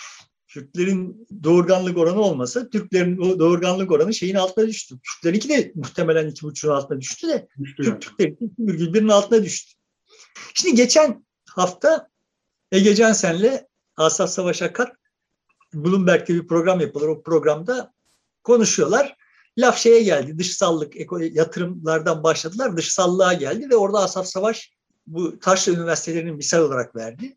Kürtlerin 0.55 1.27
doğurganlık 1.45 1.99
oranı 1.99 2.21
olmasa 2.21 2.69
Türklerin 2.69 3.39
doğurganlık 3.39 3.93
oranı 3.93 4.15
şeyin 4.15 4.35
altına 4.35 4.67
düştü. 4.67 4.95
Kürtlerinki 5.03 5.49
de 5.49 5.73
muhtemelen 5.75 6.29
iki 6.29 6.43
buçuğun 6.43 6.73
altına 6.73 7.01
düştü 7.01 7.29
de 7.29 7.49
düştü 7.61 7.83
Türk, 7.83 7.89
yani. 7.89 8.01
Türklerin 8.01 8.55
virgül 8.59 8.95
birin 8.95 9.09
altına 9.09 9.43
düştü. 9.43 9.75
Şimdi 10.55 10.77
geçen 10.77 11.25
hafta 11.51 12.09
Ege 12.73 12.95
Cansen'le 12.95 13.67
Asaf 13.97 14.31
Savaş 14.31 14.63
Akat 14.63 14.97
Bloomberg'de 15.75 16.35
bir 16.35 16.47
program 16.47 16.81
yapılır. 16.81 17.09
O 17.09 17.23
programda 17.23 17.93
konuşuyorlar. 18.43 19.17
Laf 19.59 19.79
şeye 19.79 20.03
geldi. 20.03 20.39
Dışsallık, 20.39 20.95
yatırımlardan 21.21 22.23
başladılar. 22.23 22.77
Dışsallığa 22.77 23.33
geldi 23.33 23.71
ve 23.71 23.77
orada 23.77 23.99
Asaf 23.99 24.27
Savaş 24.27 24.73
bu 25.07 25.39
Taşra 25.39 25.73
Üniversitelerinin 25.73 26.37
misal 26.37 26.61
olarak 26.61 26.97
verdi 26.97 27.37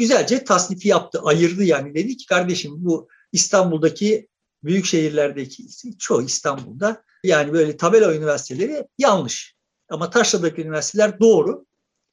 güzelce 0.00 0.44
tasnifi 0.44 0.88
yaptı, 0.88 1.20
ayırdı 1.24 1.64
yani. 1.64 1.94
Dedi 1.94 2.16
ki 2.16 2.26
kardeşim 2.26 2.72
bu 2.76 3.08
İstanbul'daki 3.32 4.28
büyük 4.64 4.86
şehirlerdeki 4.86 5.66
çoğu 5.98 6.22
İstanbul'da 6.22 7.02
yani 7.24 7.52
böyle 7.52 7.76
tabela 7.76 8.14
üniversiteleri 8.14 8.86
yanlış. 8.98 9.54
Ama 9.88 10.10
Taşra'daki 10.10 10.62
üniversiteler 10.62 11.20
doğru. 11.20 11.66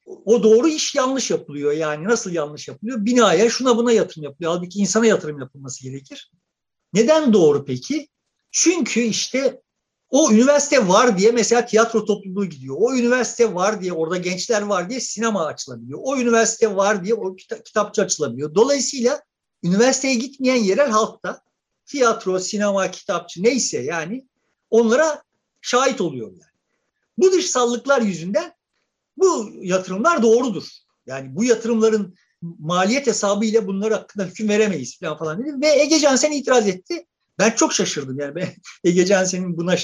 O 0.06 0.42
doğru 0.42 0.68
iş 0.68 0.94
yanlış 0.94 1.30
yapılıyor. 1.30 1.72
Yani 1.72 2.04
nasıl 2.04 2.32
yanlış 2.32 2.68
yapılıyor? 2.68 3.04
Binaya, 3.04 3.50
şuna 3.50 3.76
buna 3.76 3.92
yatırım 3.92 4.24
yapılıyor. 4.24 4.52
Halbuki 4.52 4.78
insana 4.78 5.06
yatırım 5.06 5.40
yapılması 5.40 5.82
gerekir. 5.82 6.30
Neden 6.92 7.32
doğru 7.32 7.64
peki? 7.64 8.08
Çünkü 8.50 9.00
işte 9.00 9.60
o 10.10 10.32
üniversite 10.32 10.88
var 10.88 11.18
diye 11.18 11.32
mesela 11.32 11.66
tiyatro 11.66 12.04
topluluğu 12.04 12.46
gidiyor. 12.46 12.76
O 12.78 12.94
üniversite 12.94 13.54
var 13.54 13.80
diye 13.80 13.92
orada 13.92 14.16
gençler 14.16 14.62
var 14.62 14.90
diye 14.90 15.00
sinema 15.00 15.46
açılabiliyor. 15.46 15.98
O 16.02 16.18
üniversite 16.18 16.76
var 16.76 17.04
diye 17.04 17.14
o 17.14 17.36
kita- 17.36 17.62
kitapçı 17.62 18.02
açılabiliyor. 18.02 18.54
Dolayısıyla 18.54 19.22
üniversiteye 19.62 20.14
gitmeyen 20.14 20.56
yerel 20.64 20.90
halkta 20.90 21.40
tiyatro, 21.86 22.38
sinema, 22.38 22.90
kitapçı 22.90 23.42
neyse 23.42 23.78
yani 23.78 24.26
onlara 24.70 25.22
şahit 25.60 26.00
oluyor 26.00 26.30
yani. 26.30 26.42
Bu 27.18 27.32
dışsallıklar 27.32 28.02
yüzünden 28.02 28.52
bu 29.16 29.50
yatırımlar 29.60 30.22
doğrudur. 30.22 30.64
Yani 31.06 31.36
bu 31.36 31.44
yatırımların 31.44 32.14
maliyet 32.42 33.06
hesabı 33.06 33.44
ile 33.44 33.66
bunlar 33.66 33.92
hakkında 33.92 34.24
hüküm 34.24 34.48
veremeyiz 34.48 34.98
falan 35.00 35.18
falan 35.18 35.42
dedi. 35.42 35.60
Ve 35.60 35.82
Ege 35.82 35.98
Cansen 35.98 36.32
itiraz 36.32 36.68
etti. 36.68 37.06
Ben 37.38 37.50
çok 37.50 37.72
şaşırdım 37.72 38.20
yani 38.20 38.34
ben 38.34 38.48
Ege 38.84 39.06
Cansen'in 39.06 39.56
buna 39.56 39.76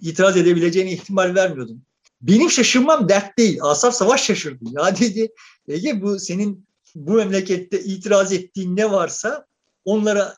itiraz 0.00 0.36
edebileceğini 0.36 0.92
ihtimal 0.92 1.34
vermiyordum. 1.34 1.82
Benim 2.20 2.50
şaşırmam 2.50 3.08
dert 3.08 3.38
değil. 3.38 3.58
Asaf 3.62 3.94
Savaş 3.94 4.24
şaşırdı. 4.24 4.64
Ya 4.70 4.96
dedi 5.00 5.32
Ege 5.68 6.02
bu 6.02 6.18
senin 6.18 6.66
bu 6.94 7.12
memlekette 7.12 7.80
itiraz 7.80 8.32
ettiğin 8.32 8.76
ne 8.76 8.90
varsa 8.90 9.46
onlara 9.84 10.36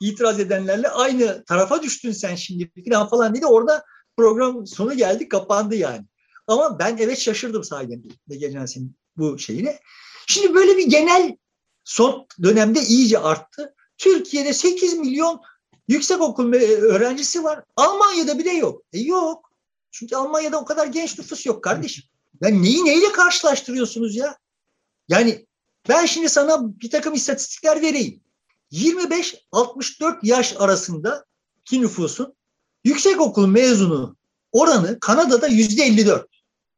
itiraz 0.00 0.40
edenlerle 0.40 0.88
aynı 0.88 1.44
tarafa 1.44 1.82
düştün 1.82 2.12
sen 2.12 2.34
şimdi 2.34 2.70
falan 2.90 3.08
falan 3.08 3.34
dedi. 3.34 3.46
Orada 3.46 3.84
program 4.16 4.66
sonu 4.66 4.96
geldi 4.96 5.28
kapandı 5.28 5.76
yani. 5.76 6.04
Ama 6.46 6.78
ben 6.78 6.96
evet 7.00 7.18
şaşırdım 7.18 7.64
sahiden 7.64 8.02
Ege 8.30 8.50
Cansen'in 8.50 8.96
bu 9.16 9.38
şeyine. 9.38 9.78
Şimdi 10.26 10.54
böyle 10.54 10.76
bir 10.76 10.86
genel 10.86 11.36
son 11.84 12.26
dönemde 12.42 12.82
iyice 12.82 13.18
arttı. 13.18 13.74
Türkiye'de 13.98 14.52
8 14.52 14.98
milyon 14.98 15.40
Yüksek 15.90 16.20
okul 16.20 16.52
öğrencisi 16.52 17.44
var. 17.44 17.64
Almanya'da 17.76 18.38
bile 18.38 18.50
yok. 18.50 18.82
E 18.92 19.00
yok. 19.00 19.52
Çünkü 19.90 20.16
Almanya'da 20.16 20.60
o 20.60 20.64
kadar 20.64 20.86
genç 20.86 21.18
nüfus 21.18 21.46
yok 21.46 21.64
kardeşim. 21.64 22.04
Yani 22.40 22.62
neyi 22.62 22.84
neyle 22.84 23.12
karşılaştırıyorsunuz 23.12 24.16
ya? 24.16 24.38
Yani 25.08 25.46
ben 25.88 26.06
şimdi 26.06 26.28
sana 26.28 26.80
bir 26.80 26.90
takım 26.90 27.14
istatistikler 27.14 27.82
vereyim. 27.82 28.20
25-64 28.72 30.18
yaş 30.22 30.54
arasında 30.58 31.24
ki 31.64 31.80
nüfusun 31.80 32.34
yüksek 32.84 33.20
okul 33.20 33.46
mezunu 33.46 34.16
oranı 34.52 35.00
Kanada'da 35.00 35.46
yüzde 35.46 35.82
54. 35.82 36.26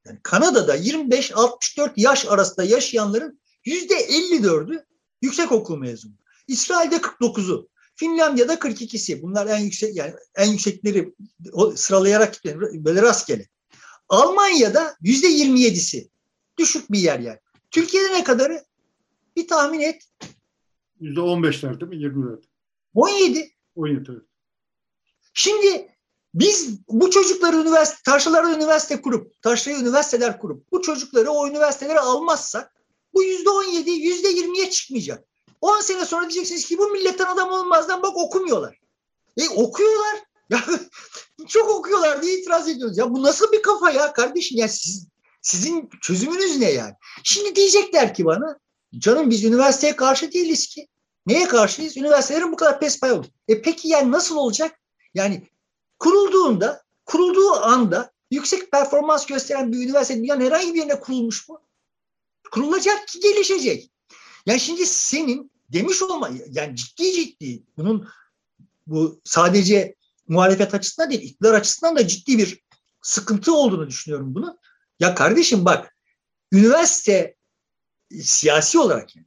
Yani 0.06 0.18
Kanada'da 0.22 0.76
25-64 0.76 1.92
yaş 1.96 2.26
arasında 2.26 2.64
yaşayanların 2.64 3.40
yüzde 3.64 3.94
54'ü 3.94 4.84
yüksek 5.22 5.52
okul 5.52 5.76
mezunu. 5.76 6.12
İsrail'de 6.48 6.96
49'u. 6.96 7.71
Finlandiya'da 8.02 8.54
42'si. 8.54 9.22
Bunlar 9.22 9.46
en 9.46 9.58
yüksek 9.58 9.96
yani 9.96 10.14
en 10.36 10.52
yüksekleri 10.52 11.14
sıralayarak 11.74 12.44
böyle 12.74 13.02
rastgele. 13.02 13.48
Almanya'da 14.08 14.96
yüzde 15.00 15.26
27'si. 15.26 16.08
Düşük 16.58 16.92
bir 16.92 16.98
yer 16.98 17.20
yani. 17.20 17.38
Türkiye'de 17.70 18.12
ne 18.12 18.24
kadarı? 18.24 18.64
Bir 19.36 19.48
tahmin 19.48 19.80
et. 19.80 20.02
Yüzde 21.00 21.20
15'ler 21.20 21.80
değil 21.80 21.90
mi? 21.90 21.96
20'ler. 21.96 22.42
17. 22.94 23.52
17 23.74 24.10
evet. 24.10 24.22
Şimdi 25.34 25.88
biz 26.34 26.78
bu 26.88 27.10
çocukları 27.10 27.56
üniversite, 27.56 27.98
taşralara 28.04 28.54
üniversite 28.54 29.00
kurup, 29.00 29.42
taşraya 29.42 29.78
üniversiteler 29.78 30.38
kurup 30.38 30.72
bu 30.72 30.82
çocukları 30.82 31.30
o 31.30 31.48
üniversitelere 31.48 31.98
almazsak 31.98 32.74
bu 33.14 33.22
yüzde 33.22 33.50
on 33.50 33.64
yedi, 33.64 33.90
yüzde 33.90 34.28
yirmiye 34.28 34.70
çıkmayacak. 34.70 35.28
10 35.62 35.80
sene 35.80 36.04
sonra 36.04 36.30
diyeceksiniz 36.30 36.66
ki 36.66 36.78
bu 36.78 36.88
milletten 36.88 37.26
adam 37.26 37.52
olmazdan 37.52 38.02
bak 38.02 38.16
okumuyorlar. 38.16 38.78
E 39.36 39.48
okuyorlar. 39.48 40.18
Ya 40.50 40.64
çok 41.48 41.70
okuyorlar 41.70 42.22
diye 42.22 42.38
itiraz 42.38 42.68
ediyoruz. 42.68 42.98
Ya 42.98 43.14
bu 43.14 43.22
nasıl 43.22 43.52
bir 43.52 43.62
kafa 43.62 43.90
ya 43.90 44.12
kardeşim? 44.12 44.58
Ya 44.58 44.68
siz, 44.68 45.06
sizin 45.42 45.90
çözümünüz 46.00 46.58
ne 46.58 46.70
yani? 46.70 46.94
Şimdi 47.24 47.56
diyecekler 47.56 48.14
ki 48.14 48.24
bana 48.24 48.58
canım 48.98 49.30
biz 49.30 49.44
üniversiteye 49.44 49.96
karşı 49.96 50.32
değiliz 50.32 50.66
ki. 50.66 50.88
Neye 51.26 51.48
karşıyız? 51.48 51.96
Üniversitelerin 51.96 52.52
bu 52.52 52.56
kadar 52.56 52.80
pespay 52.80 53.12
oldu. 53.12 53.26
E 53.48 53.62
peki 53.62 53.88
yani 53.88 54.12
nasıl 54.12 54.36
olacak? 54.36 54.80
Yani 55.14 55.48
kurulduğunda, 55.98 56.82
kurulduğu 57.06 57.52
anda 57.52 58.12
yüksek 58.30 58.70
performans 58.70 59.26
gösteren 59.26 59.72
bir 59.72 59.84
üniversite 59.84 60.20
dünyanın 60.20 60.44
herhangi 60.44 60.74
bir 60.74 60.78
yerine 60.78 61.00
kurulmuş 61.00 61.48
mu? 61.48 61.60
Kurulacak 62.50 63.08
ki 63.08 63.20
gelişecek. 63.20 63.92
Yani 64.46 64.60
şimdi 64.60 64.86
senin 64.86 65.51
demiş 65.72 66.02
olma, 66.02 66.30
yani 66.50 66.76
ciddi 66.76 67.12
ciddi 67.12 67.62
bunun 67.76 68.08
bu 68.86 69.20
sadece 69.24 69.94
muhalefet 70.28 70.74
açısından 70.74 71.10
değil, 71.10 71.22
iktidar 71.22 71.54
açısından 71.54 71.96
da 71.96 72.08
ciddi 72.08 72.38
bir 72.38 72.62
sıkıntı 73.02 73.54
olduğunu 73.54 73.88
düşünüyorum 73.88 74.34
bunu. 74.34 74.58
Ya 75.00 75.14
kardeşim 75.14 75.64
bak, 75.64 75.96
üniversite 76.52 77.36
siyasi 78.22 78.78
olarak 78.78 79.16
yani, 79.16 79.26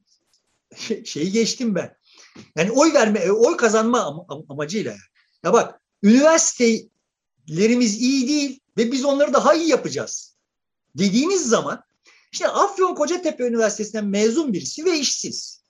şey, 0.75 1.05
şeyi 1.05 1.31
geçtim 1.31 1.75
ben. 1.75 1.97
Yani 2.55 2.71
oy 2.71 2.93
verme, 2.93 3.31
oy 3.31 3.57
kazanma 3.57 3.99
am- 3.99 4.45
amacıyla. 4.49 4.95
Ya 5.43 5.53
bak, 5.53 5.81
üniversitelerimiz 6.03 8.01
iyi 8.01 8.27
değil 8.27 8.59
ve 8.77 8.91
biz 8.91 9.05
onları 9.05 9.33
daha 9.33 9.53
iyi 9.53 9.69
yapacağız. 9.69 10.35
Dediğiniz 10.95 11.49
zaman 11.49 11.83
işte 12.31 12.47
Afyon 12.47 12.95
Kocatepe 12.95 13.47
Üniversitesi'nden 13.47 14.05
mezun 14.05 14.53
birisi 14.53 14.85
ve 14.85 14.99
işsiz. 14.99 15.64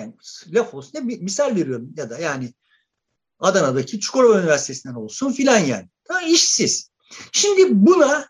Yani 0.00 0.14
laf 0.52 0.74
olsun 0.74 1.08
diye 1.08 1.18
misal 1.20 1.56
veriyorum 1.56 1.92
ya 1.96 2.10
da 2.10 2.18
yani 2.18 2.54
Adana'daki 3.38 4.00
Çukurova 4.00 4.40
Üniversitesi'nden 4.40 4.94
olsun 4.94 5.32
filan 5.32 5.58
yani. 5.58 5.88
Ha, 6.08 6.22
işsiz. 6.22 6.90
Şimdi 7.32 7.86
buna 7.86 8.28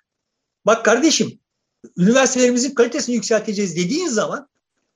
bak 0.66 0.84
kardeşim 0.84 1.40
üniversitelerimizin 1.96 2.74
kalitesini 2.74 3.14
yükselteceğiz 3.14 3.76
dediğin 3.76 4.08
zaman 4.08 4.48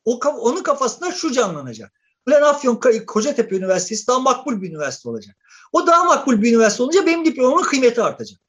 o 0.04 0.18
onun 0.18 0.62
kafasında 0.62 1.12
şu 1.12 1.32
canlanacak. 1.32 1.92
Ulan 2.28 2.42
Afyon 2.42 2.80
Kocatepe 3.06 3.56
Üniversitesi 3.56 4.06
daha 4.06 4.18
makbul 4.18 4.62
bir 4.62 4.70
üniversite 4.70 5.08
olacak. 5.08 5.36
O 5.72 5.86
daha 5.86 6.04
makbul 6.04 6.42
bir 6.42 6.50
üniversite 6.50 6.82
olunca 6.82 7.06
benim 7.06 7.24
diplomamın 7.24 7.62
kıymeti 7.62 8.02
artacak. 8.02 8.40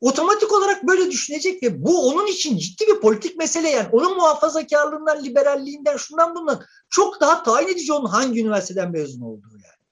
Otomatik 0.00 0.52
olarak 0.52 0.86
böyle 0.86 1.10
düşünecek 1.10 1.62
ve 1.62 1.84
bu 1.84 2.08
onun 2.08 2.26
için 2.26 2.58
ciddi 2.58 2.86
bir 2.86 3.00
politik 3.00 3.36
mesele 3.36 3.70
yani. 3.70 3.88
Onun 3.92 4.16
muhafazakarlığından, 4.16 5.24
liberalliğinden, 5.24 5.96
şundan 5.96 6.34
bundan 6.34 6.64
çok 6.90 7.20
daha 7.20 7.42
tayin 7.42 7.68
edici 7.68 7.92
onun 7.92 8.08
hangi 8.08 8.40
üniversiteden 8.40 8.90
mezun 8.90 9.20
olduğu 9.20 9.52
yani. 9.52 9.86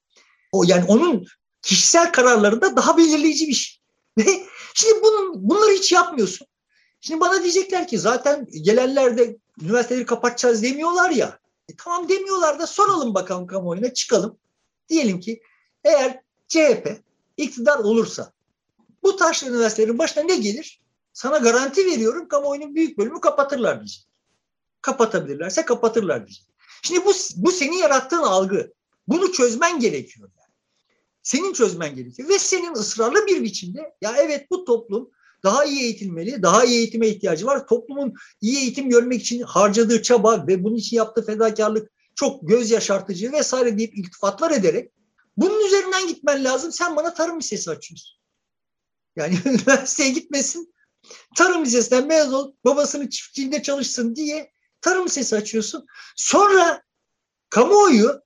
O 0.53 0.65
yani 0.67 0.85
onun 0.89 1.27
kişisel 1.63 2.13
kararlarında 2.13 2.77
daha 2.77 2.97
belirleyici 2.97 3.49
bir 3.49 3.55
şey. 3.55 3.81
Şimdi 4.75 5.03
bunun, 5.03 5.49
bunları 5.49 5.73
hiç 5.73 5.93
yapmıyorsun. 5.93 6.47
Şimdi 7.01 7.21
bana 7.21 7.43
diyecekler 7.43 7.89
ki 7.89 7.99
zaten 7.99 8.47
gelenler 8.63 9.19
de 9.19 9.37
üniversiteleri 9.63 10.07
kapatacağız 10.07 10.63
demiyorlar 10.63 11.11
ya. 11.11 11.39
E 11.69 11.77
tamam 11.77 12.09
demiyorlar 12.09 12.59
da 12.59 12.67
soralım 12.67 13.15
bakalım 13.15 13.47
kamuoyuna 13.47 13.95
çıkalım. 13.95 14.39
Diyelim 14.89 15.21
ki 15.21 15.41
eğer 15.85 16.21
CHP 16.49 17.03
iktidar 17.37 17.79
olursa 17.79 18.33
bu 19.05 19.17
taşlı 19.17 19.49
üniversitelerin 19.49 19.99
başına 19.99 20.25
ne 20.25 20.37
gelir? 20.37 20.81
Sana 21.13 21.39
garanti 21.39 21.87
veriyorum 21.87 22.29
kamuoyunun 22.29 22.75
büyük 22.75 22.99
bölümü 22.99 23.21
kapatırlar 23.21 23.79
diyecek. 23.79 24.07
Kapatabilirlerse 24.83 25.65
kapatırlar 25.65 26.27
diyecek. 26.27 26.47
Şimdi 26.83 27.05
bu, 27.05 27.13
bu 27.37 27.53
senin 27.53 27.77
yarattığın 27.77 28.23
algı. 28.23 28.73
Bunu 29.09 29.33
çözmen 29.33 29.81
gerekiyor. 29.81 30.31
Yani. 30.37 30.53
Senin 31.23 31.53
çözmen 31.53 31.97
gerekiyor. 31.97 32.29
Ve 32.29 32.39
senin 32.39 32.75
ısrarlı 32.75 33.27
bir 33.27 33.43
biçimde 33.43 33.95
ya 34.03 34.15
evet 34.19 34.51
bu 34.51 34.65
toplum 34.65 35.11
daha 35.45 35.65
iyi 35.65 35.83
eğitilmeli, 35.83 36.43
daha 36.43 36.65
iyi 36.65 36.79
eğitime 36.79 37.09
ihtiyacı 37.09 37.47
var. 37.47 37.67
Toplumun 37.67 38.15
iyi 38.41 38.59
eğitim 38.59 38.89
görmek 38.89 39.21
için 39.21 39.43
harcadığı 39.43 40.03
çaba 40.03 40.47
ve 40.47 40.65
bunun 40.65 40.77
için 40.77 40.97
yaptığı 40.97 41.27
fedakarlık 41.27 41.91
çok 42.15 42.49
göz 42.49 42.71
yaşartıcı 42.71 43.33
vesaire 43.33 43.79
deyip 43.79 43.99
iltifatlar 43.99 44.51
ederek 44.51 44.93
bunun 45.37 45.67
üzerinden 45.67 46.09
gitmen 46.09 46.45
lazım. 46.45 46.73
Sen 46.73 46.97
bana 46.97 47.15
tarım 47.15 47.39
lisesi 47.39 47.71
açıyorsun. 47.71 48.24
Yani 49.17 49.39
üniversiteye 49.45 50.11
gitmesin. 50.11 50.75
Tarım 51.37 51.65
lisesinden 51.65 52.07
mezun 52.07 52.33
ol, 52.33 52.53
babasının 52.65 53.09
çiftçiliğinde 53.09 53.63
çalışsın 53.63 54.17
diye 54.17 54.53
tarım 54.81 55.05
lisesi 55.05 55.37
açıyorsun. 55.37 55.87
Sonra 56.17 56.83
kamuoyu 57.51 58.23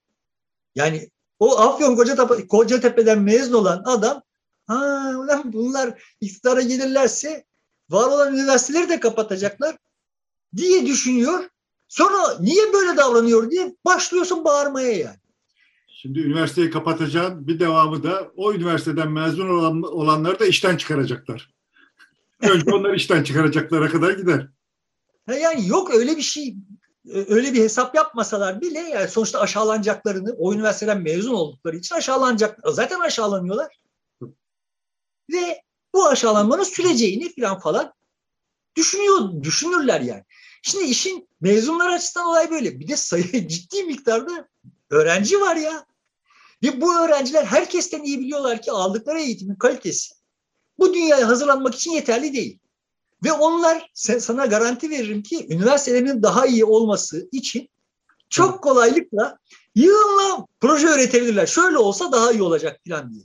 yani 0.75 1.11
o 1.39 1.59
Afyon 1.59 1.97
Kocatepe, 1.97 2.47
Kocatepe'den 2.47 3.19
mezun 3.19 3.53
olan 3.53 3.83
adam 3.87 4.23
ha 4.67 5.13
bunlar 5.45 6.03
iktidara 6.21 6.63
gelirlerse 6.63 7.45
var 7.91 8.09
olan 8.09 8.35
üniversiteleri 8.35 8.89
de 8.89 9.01
kapatacaklar 9.01 9.77
diye 10.57 10.87
düşünüyor. 10.87 11.51
Sonra 11.89 12.39
niye 12.41 12.73
böyle 12.73 12.97
davranıyor 12.97 13.51
diye 13.51 13.77
başlıyorsun 13.85 14.45
bağırmaya 14.45 14.93
yani. 14.93 15.19
Şimdi 16.01 16.21
üniversiteyi 16.21 16.71
kapatacağın 16.71 17.47
bir 17.47 17.61
devamı 17.61 18.03
da 18.03 18.33
o 18.37 18.53
üniversiteden 18.53 19.11
mezun 19.11 19.49
olan, 19.49 19.83
olanları 19.83 20.39
da 20.39 20.47
işten 20.47 20.77
çıkaracaklar. 20.77 21.55
Önce 22.43 22.71
onları 22.71 22.97
işten 22.97 23.23
çıkaracaklara 23.23 23.89
kadar 23.89 24.13
gider. 24.13 24.49
Yani 25.29 25.69
yok 25.69 25.95
öyle 25.95 26.17
bir 26.17 26.23
şey 26.23 26.57
öyle 27.15 27.53
bir 27.53 27.61
hesap 27.61 27.95
yapmasalar 27.95 28.61
bile 28.61 28.79
yani 28.79 29.09
sonuçta 29.09 29.41
aşağılanacaklarını 29.41 30.35
o 30.39 30.55
üniversiteden 30.55 31.03
mezun 31.03 31.35
oldukları 31.35 31.77
için 31.77 31.95
aşağılanacak 31.95 32.59
zaten 32.65 33.01
aşağılanıyorlar. 33.01 33.81
Ve 35.33 35.63
bu 35.95 36.09
aşağılanmanın 36.09 36.63
süreceğini 36.63 37.35
falan 37.35 37.59
falan 37.59 37.93
düşünüyor, 38.77 39.43
düşünürler 39.43 40.01
yani. 40.01 40.25
Şimdi 40.63 40.85
işin 40.85 41.29
mezunlar 41.41 41.91
açısından 41.91 42.27
olay 42.27 42.51
böyle. 42.51 42.81
Bir 42.81 42.89
de 42.89 42.97
sayı 42.97 43.49
ciddi 43.49 43.85
miktarda 43.85 44.49
öğrenci 44.91 45.41
var 45.41 45.57
ya. 45.57 45.87
Ve 46.63 46.81
bu 46.81 46.99
öğrenciler 46.99 47.45
herkesten 47.45 48.03
iyi 48.03 48.21
biliyorlar 48.21 48.63
ki 48.63 48.73
aldıkları 48.73 49.21
eğitimin 49.21 49.55
kalitesi 49.55 50.15
bu 50.79 50.95
dünyaya 50.95 51.29
hazırlanmak 51.29 51.75
için 51.75 51.91
yeterli 51.91 52.33
değil. 52.33 52.59
Ve 53.25 53.33
onlar 53.33 53.91
sana 53.95 54.47
garanti 54.47 54.91
veririm 54.91 55.23
ki 55.23 55.47
üniversitelerinin 55.51 56.23
daha 56.23 56.47
iyi 56.47 56.65
olması 56.65 57.29
için 57.33 57.69
çok 58.31 58.63
kolaylıkla 58.63 59.39
yığınla 59.75 60.47
proje 60.61 60.87
üretebilirler. 60.87 61.47
Şöyle 61.47 61.79
olsa 61.79 62.13
daha 62.13 62.33
iyi 62.33 62.43
olacak 62.43 62.81
falan 62.89 63.13
diye. 63.13 63.25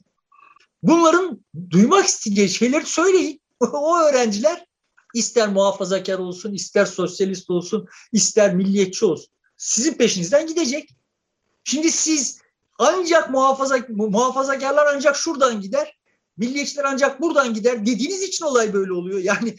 Bunların 0.83 1.45
duymak 1.69 2.05
isteyeceği 2.05 2.49
şeyleri 2.49 2.85
söyleyin. 2.85 3.41
o 3.59 3.99
öğrenciler 3.99 4.65
ister 5.13 5.49
muhafazakar 5.49 6.19
olsun, 6.19 6.53
ister 6.53 6.85
sosyalist 6.85 7.49
olsun, 7.49 7.87
ister 8.11 8.55
milliyetçi 8.55 9.05
olsun. 9.05 9.33
Sizin 9.57 9.93
peşinizden 9.93 10.47
gidecek. 10.47 10.89
Şimdi 11.63 11.91
siz 11.91 12.41
ancak 12.79 13.29
muhafaza, 13.29 13.77
muhafazakarlar 13.89 14.87
ancak 14.95 15.15
şuradan 15.15 15.61
gider, 15.61 15.97
milliyetçiler 16.37 16.83
ancak 16.83 17.21
buradan 17.21 17.53
gider 17.53 17.85
dediğiniz 17.85 18.23
için 18.23 18.45
olay 18.45 18.73
böyle 18.73 18.93
oluyor. 18.93 19.19
Yani 19.19 19.55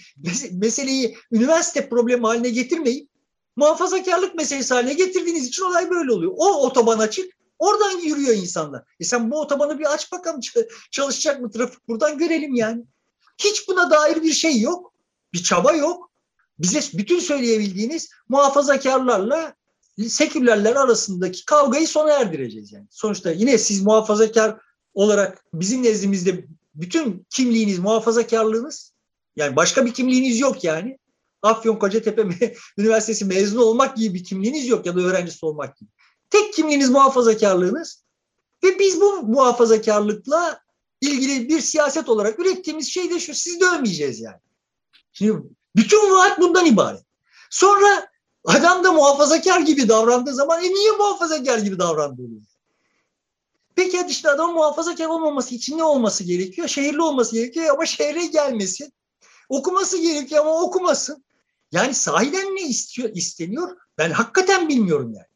meseleyi 0.52 1.16
üniversite 1.32 1.88
problemi 1.88 2.26
haline 2.26 2.50
getirmeyip 2.50 3.08
muhafazakarlık 3.56 4.34
meselesi 4.34 4.74
haline 4.74 4.94
getirdiğiniz 4.94 5.46
için 5.46 5.62
olay 5.62 5.90
böyle 5.90 6.12
oluyor. 6.12 6.32
O 6.36 6.66
otoban 6.66 6.98
açık, 6.98 7.32
oradan 7.58 7.98
yürüyor 7.98 8.34
insanlar. 8.34 8.82
E 9.00 9.04
sen 9.04 9.30
bu 9.30 9.40
otobanı 9.40 9.78
bir 9.78 9.94
aç 9.94 10.12
bakalım 10.12 10.40
çalışacak 10.90 11.40
mı 11.40 11.50
trafik 11.50 11.88
buradan 11.88 12.18
görelim 12.18 12.54
yani. 12.54 12.84
Hiç 13.38 13.68
buna 13.68 13.90
dair 13.90 14.22
bir 14.22 14.32
şey 14.32 14.60
yok. 14.60 14.92
Bir 15.32 15.42
çaba 15.42 15.72
yok. 15.72 16.10
Bize 16.58 16.80
bütün 16.98 17.18
söyleyebildiğiniz 17.18 18.10
muhafazakarlarla 18.28 19.54
sekülerler 20.08 20.76
arasındaki 20.76 21.44
kavgayı 21.44 21.88
sona 21.88 22.12
erdireceğiz 22.12 22.72
yani. 22.72 22.86
Sonuçta 22.90 23.30
yine 23.30 23.58
siz 23.58 23.82
muhafazakar 23.82 24.60
olarak 24.94 25.44
bizim 25.54 25.82
nezdimizde 25.82 26.46
bütün 26.74 27.26
kimliğiniz 27.30 27.78
muhafazakarlığınız 27.78 28.92
yani 29.36 29.56
başka 29.56 29.86
bir 29.86 29.94
kimliğiniz 29.94 30.40
yok 30.40 30.64
yani. 30.64 30.98
Afyon 31.42 31.76
Kocatepe 31.76 32.54
Üniversitesi 32.78 33.24
mezunu 33.24 33.62
olmak 33.62 33.96
gibi 33.96 34.14
bir 34.14 34.24
kimliğiniz 34.24 34.68
yok 34.68 34.86
ya 34.86 34.96
da 34.96 35.00
öğrencisi 35.00 35.46
olmak 35.46 35.76
gibi. 35.76 35.90
Tek 36.30 36.54
kimliğiniz 36.54 36.90
muhafazakarlığınız 36.90 38.04
ve 38.64 38.78
biz 38.78 39.00
bu 39.00 39.22
muhafazakarlıkla 39.22 40.60
ilgili 41.00 41.48
bir 41.48 41.60
siyaset 41.60 42.08
olarak 42.08 42.38
ürettiğimiz 42.38 42.90
şey 42.90 43.10
de 43.10 43.20
şu, 43.20 43.34
sizi 43.34 43.60
dövmeyeceğiz 43.60 44.20
yani. 44.20 44.40
Şimdi 45.12 45.42
bütün 45.76 46.10
vaat 46.10 46.40
bundan 46.40 46.66
ibaret. 46.66 47.02
Sonra 47.50 48.13
Adam 48.44 48.84
da 48.84 48.92
muhafazakar 48.92 49.60
gibi 49.60 49.88
davrandığı 49.88 50.34
zaman 50.34 50.64
e 50.64 50.68
niye 50.68 50.92
muhafazakar 50.92 51.58
gibi 51.58 51.78
davrandı? 51.78 52.22
Peki 53.74 53.98
hadi 53.98 54.10
işte 54.10 54.30
adam 54.30 54.52
muhafazakar 54.52 55.06
olmaması 55.06 55.54
için 55.54 55.78
ne 55.78 55.84
olması 55.84 56.24
gerekiyor? 56.24 56.68
Şehirli 56.68 57.02
olması 57.02 57.36
gerekiyor 57.36 57.74
ama 57.74 57.86
şehre 57.86 58.26
gelmesin. 58.26 58.92
Okuması 59.48 59.98
gerekiyor 59.98 60.40
ama 60.40 60.62
okumasın. 60.62 61.24
Yani 61.72 61.94
sahiden 61.94 62.56
ne 62.56 62.62
istiyor, 62.62 63.10
isteniyor? 63.14 63.76
Ben 63.98 64.10
hakikaten 64.10 64.68
bilmiyorum 64.68 65.14
yani. 65.14 65.26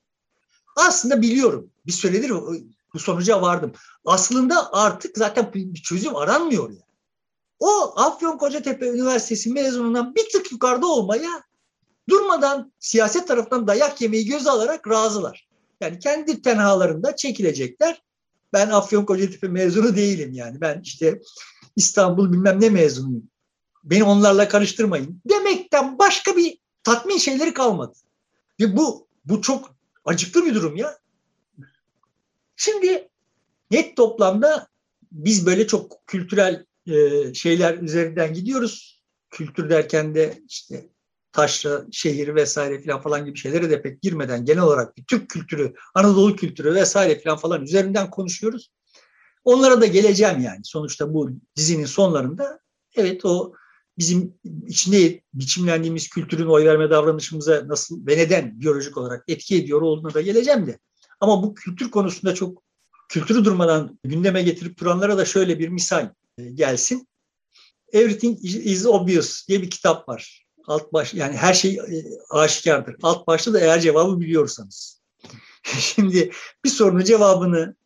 Aslında 0.77 1.23
biliyorum. 1.23 1.71
Bir 1.87 1.93
süredir 1.93 2.31
bu 2.95 2.99
sonuca 2.99 3.43
vardım. 3.43 3.73
Aslında 4.05 4.73
artık 4.73 5.19
zaten 5.19 5.53
bir 5.55 5.83
çözüm 5.83 6.17
aranmıyor 6.17 6.71
yani. 6.71 6.83
O 7.61 7.93
Afyon 7.97 8.39
Kocatepe 8.39 8.89
Üniversitesi 8.89 9.53
mezunundan 9.53 10.15
bir 10.15 10.29
tık 10.33 10.53
yukarıda 10.53 10.87
olmaya 10.87 11.48
durmadan 12.09 12.73
siyaset 12.79 13.29
tarafından 13.29 13.67
dayak 13.67 14.01
yemeyi 14.01 14.27
göze 14.27 14.51
alarak 14.51 14.89
razılar. 14.89 15.49
Yani 15.81 15.99
kendi 15.99 16.43
tenhalarında 16.43 17.17
çekilecekler. 17.17 18.03
Ben 18.53 18.71
Afyon 18.71 19.05
Kocatepe 19.05 19.49
mezunu 19.49 19.97
değilim 19.97 20.33
yani. 20.33 20.61
Ben 20.61 20.81
işte 20.85 21.21
İstanbul 21.77 22.33
bilmem 22.33 22.61
ne 22.61 22.71
mezunuyum. 22.71 23.31
Beni 23.85 24.05
onlarla 24.05 24.49
karıştırmayın. 24.49 25.21
Demekten 25.25 25.99
başka 25.99 26.37
bir 26.37 26.59
tatmin 26.83 27.19
şeyleri 27.19 27.55
kalmadı. 27.55 27.93
Ve 28.61 28.77
bu 28.77 29.07
bu 29.25 29.43
çok 29.43 29.75
acıklı 30.05 30.47
bir 30.47 30.55
durum 30.55 30.77
ya. 30.77 30.99
Şimdi 32.57 33.09
net 33.71 33.97
toplamda 33.97 34.69
biz 35.13 35.47
böyle 35.47 35.67
çok 35.67 36.07
kültürel 36.07 36.65
e, 36.87 37.35
şeyler 37.35 37.79
üzerinden 37.79 38.35
gidiyoruz. 38.35 39.03
Kültür 39.31 39.71
derken 39.71 40.15
de 40.15 40.43
işte 40.49 40.89
taşra, 41.33 41.87
şehir 41.93 42.35
vesaire 42.35 42.83
falan 42.83 43.01
falan 43.01 43.25
gibi 43.25 43.39
şeylere 43.39 43.71
de 43.71 43.83
pek 43.83 44.03
girmeden 44.03 44.45
genel 44.45 44.63
olarak 44.63 44.97
bir 44.97 45.05
Türk 45.05 45.31
kültürü, 45.31 45.75
Anadolu 45.95 46.37
kültürü 46.37 46.75
vesaire 46.75 47.21
falan 47.21 47.39
falan 47.39 47.63
üzerinden 47.63 48.11
konuşuyoruz. 48.11 48.71
Onlara 49.45 49.81
da 49.81 49.87
geleceğim 49.87 50.41
yani. 50.41 50.61
Sonuçta 50.65 51.15
bu 51.15 51.31
dizinin 51.57 51.85
sonlarında 51.85 52.61
evet 52.97 53.25
o 53.25 53.53
bizim 53.99 54.35
içinde 54.67 55.23
biçimlendiğimiz 55.35 56.09
kültürün 56.09 56.47
oy 56.47 56.65
verme 56.65 56.91
davranışımıza 56.91 57.69
nasıl 57.69 58.07
ve 58.07 58.17
neden 58.17 58.61
biyolojik 58.61 58.97
olarak 58.97 59.25
etki 59.29 59.57
ediyor 59.57 59.83
olduğuna 59.83 60.15
da 60.15 60.21
geleceğim 60.21 60.67
de. 60.67 60.79
Ama 61.21 61.43
bu 61.43 61.55
kültür 61.55 61.91
konusunda 61.91 62.35
çok 62.35 62.63
kültürü 63.09 63.45
durmadan 63.45 63.99
gündeme 64.05 64.43
getirip 64.43 64.79
duranlara 64.79 65.19
da 65.19 65.25
şöyle 65.25 65.59
bir 65.59 65.69
misal 65.69 66.11
e, 66.39 66.51
gelsin. 66.51 67.09
Everything 67.93 68.45
is 68.45 68.87
obvious 68.87 69.49
diye 69.49 69.63
bir 69.63 69.71
kitap 69.71 70.09
var. 70.09 70.48
Alt 70.69 70.93
baş 70.93 71.15
yani 71.15 71.37
her 71.37 71.55
şey 71.55 71.75
e, 71.75 72.05
aşikardır. 72.31 72.97
Alt 73.03 73.27
başta 73.27 73.53
da 73.53 73.61
eğer 73.61 73.81
cevabı 73.81 74.21
biliyorsanız. 74.21 75.01
Şimdi 75.79 76.33
bir 76.65 76.71
sorunun 76.71 77.05
cevabını 77.05 77.77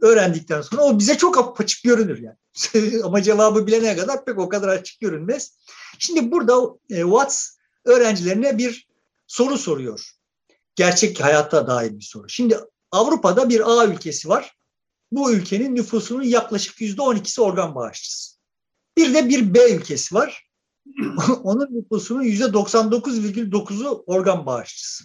öğrendikten 0.00 0.62
sonra 0.62 0.82
o 0.82 0.98
bize 0.98 1.16
çok 1.16 1.60
açık 1.60 1.84
görünür 1.84 2.22
yani. 2.22 2.36
Ama 3.04 3.22
cevabı 3.22 3.66
bilene 3.66 3.96
kadar 3.96 4.24
pek 4.24 4.38
o 4.38 4.48
kadar 4.48 4.68
açık 4.68 5.00
görünmez. 5.00 5.56
Şimdi 5.98 6.32
burada 6.32 6.78
e, 6.90 7.02
Watts 7.02 7.50
öğrencilerine 7.84 8.58
bir 8.58 8.88
soru 9.26 9.58
soruyor. 9.58 10.10
Gerçek 10.74 11.20
hayata 11.20 11.66
dair 11.66 11.98
bir 11.98 12.04
soru. 12.04 12.28
Şimdi 12.28 12.58
Avrupa'da 12.90 13.48
bir 13.48 13.70
A 13.70 13.86
ülkesi 13.86 14.28
var. 14.28 14.56
Bu 15.12 15.32
ülkenin 15.32 15.74
nüfusunun 15.74 16.22
yaklaşık 16.22 16.80
yüzde 16.80 17.02
on 17.02 17.16
ikisi 17.16 17.40
organ 17.40 17.74
bağışçısı. 17.74 18.36
Bir 18.96 19.14
de 19.14 19.28
bir 19.28 19.54
B 19.54 19.70
ülkesi 19.70 20.14
var. 20.14 20.43
Onun 21.42 21.68
nüfusunun 21.70 22.22
yüzde 22.22 22.44
99,9'u 22.44 24.04
organ 24.06 24.46
bağışçısı. 24.46 25.04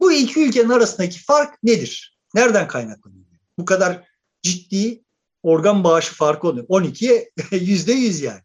Bu 0.00 0.12
iki 0.12 0.40
ülkenin 0.40 0.68
arasındaki 0.68 1.24
fark 1.24 1.62
nedir? 1.62 2.18
Nereden 2.34 2.68
kaynaklanıyor? 2.68 3.24
Bu 3.58 3.64
kadar 3.64 4.04
ciddi 4.42 5.04
organ 5.42 5.84
bağışı 5.84 6.14
farkı 6.14 6.48
oluyor. 6.48 6.66
12'ye 6.66 7.30
yüzde 7.50 7.92
yüz 7.92 8.20
yani. 8.20 8.42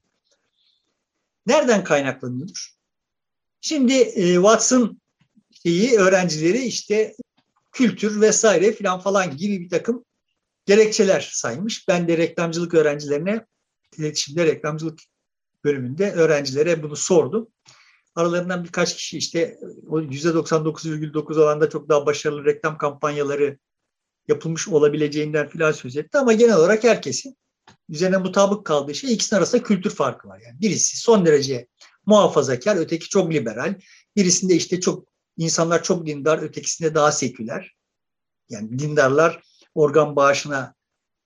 Nereden 1.47 1.83
kaynaklanıyordur? 1.83 2.73
Şimdi 3.61 3.93
e, 3.93 4.33
Watson 4.33 5.01
şeyi 5.63 5.97
öğrencileri 5.97 6.61
işte 6.61 7.15
kültür 7.71 8.21
vesaire 8.21 8.71
filan 8.71 8.99
falan 8.99 9.37
gibi 9.37 9.59
bir 9.59 9.69
takım 9.69 10.05
gerekçeler 10.65 11.29
saymış. 11.33 11.87
Ben 11.87 12.07
de 12.07 12.17
reklamcılık 12.17 12.73
öğrencilerine 12.73 13.45
iletişimde 13.97 14.45
reklamcılık 14.45 14.99
bölümünde 15.64 16.11
öğrencilere 16.11 16.84
bunu 16.84 16.95
sordum. 16.95 17.47
Aralarından 18.16 18.64
birkaç 18.64 18.95
kişi 18.95 19.18
işte 19.18 19.57
o 19.88 20.01
%99,9 20.01 21.43
alanda 21.43 21.70
çok 21.70 21.89
daha 21.89 22.05
başarılı 22.05 22.45
reklam 22.45 22.78
kampanyaları 22.78 23.57
yapılmış 24.28 24.68
olabileceğinden 24.68 25.49
filan 25.49 25.72
söz 25.72 25.97
etti 25.97 26.18
ama 26.18 26.34
genel 26.34 26.57
olarak 26.57 26.84
herkesin 26.84 27.38
üzerine 27.89 28.18
mutabık 28.18 28.66
kaldığı 28.66 28.95
şey 28.95 29.14
ikisinin 29.14 29.38
arasında 29.38 29.64
kültür 29.64 29.89
farkı 29.89 30.28
var. 30.28 30.41
Yani 30.45 30.61
birisi 30.61 30.97
son 30.97 31.26
derece 31.26 31.68
muhafazakar, 32.05 32.76
öteki 32.76 33.09
çok 33.09 33.34
liberal. 33.34 33.80
Birisinde 34.16 34.55
işte 34.55 34.80
çok 34.80 35.07
insanlar 35.38 35.84
çok 35.84 36.05
dindar, 36.05 36.38
ötekisinde 36.41 36.95
daha 36.95 37.11
seküler. 37.11 37.76
Yani 38.49 38.80
dindarlar 38.80 39.43
organ 39.76 40.16
bağışına 40.16 40.76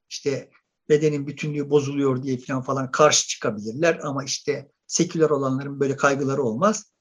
işte 0.10 0.50
bedenin 0.90 1.28
bütünlüğü 1.28 1.70
bozuluyor 1.70 2.24
diye 2.24 2.38
falan 2.38 2.62
falan 2.62 2.92
karşı 2.92 3.28
çıkabilirler 3.28 4.00
ama 4.04 4.24
işte 4.24 4.72
seküler 4.88 5.30
olanların 5.30 5.80
böyle 5.80 5.96
kaygıları 5.96 6.44
olmaz. 6.44 6.92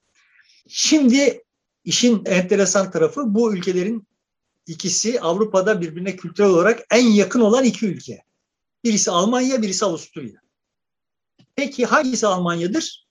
Şimdi 0.69 1.43
işin 1.85 2.25
enteresan 2.25 2.91
tarafı 2.91 3.35
bu 3.35 3.55
ülkelerin 3.55 4.09
ikisi 4.67 5.21
Avrupa'da 5.21 5.81
birbirine 5.81 6.17
kültürel 6.17 6.51
olarak 6.51 6.81
en 6.91 7.07
yakın 7.07 7.41
olan 7.41 7.65
iki 7.65 7.87
ülke. 7.87 8.23
Birisi 8.85 9.11
Almanya, 9.11 9.63
birisi 9.63 9.85
Avusturya. 9.85 10.41
Peki 11.57 11.87
hangisi 11.87 12.27
Almanya'dır? 12.27 13.07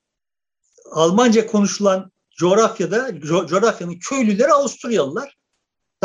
Almanca 0.91 1.47
konuşulan 1.47 2.11
coğrafyada, 2.37 3.19
coğrafyanın 3.21 3.99
köylüleri 3.99 4.53
Avusturyalılar. 4.53 5.37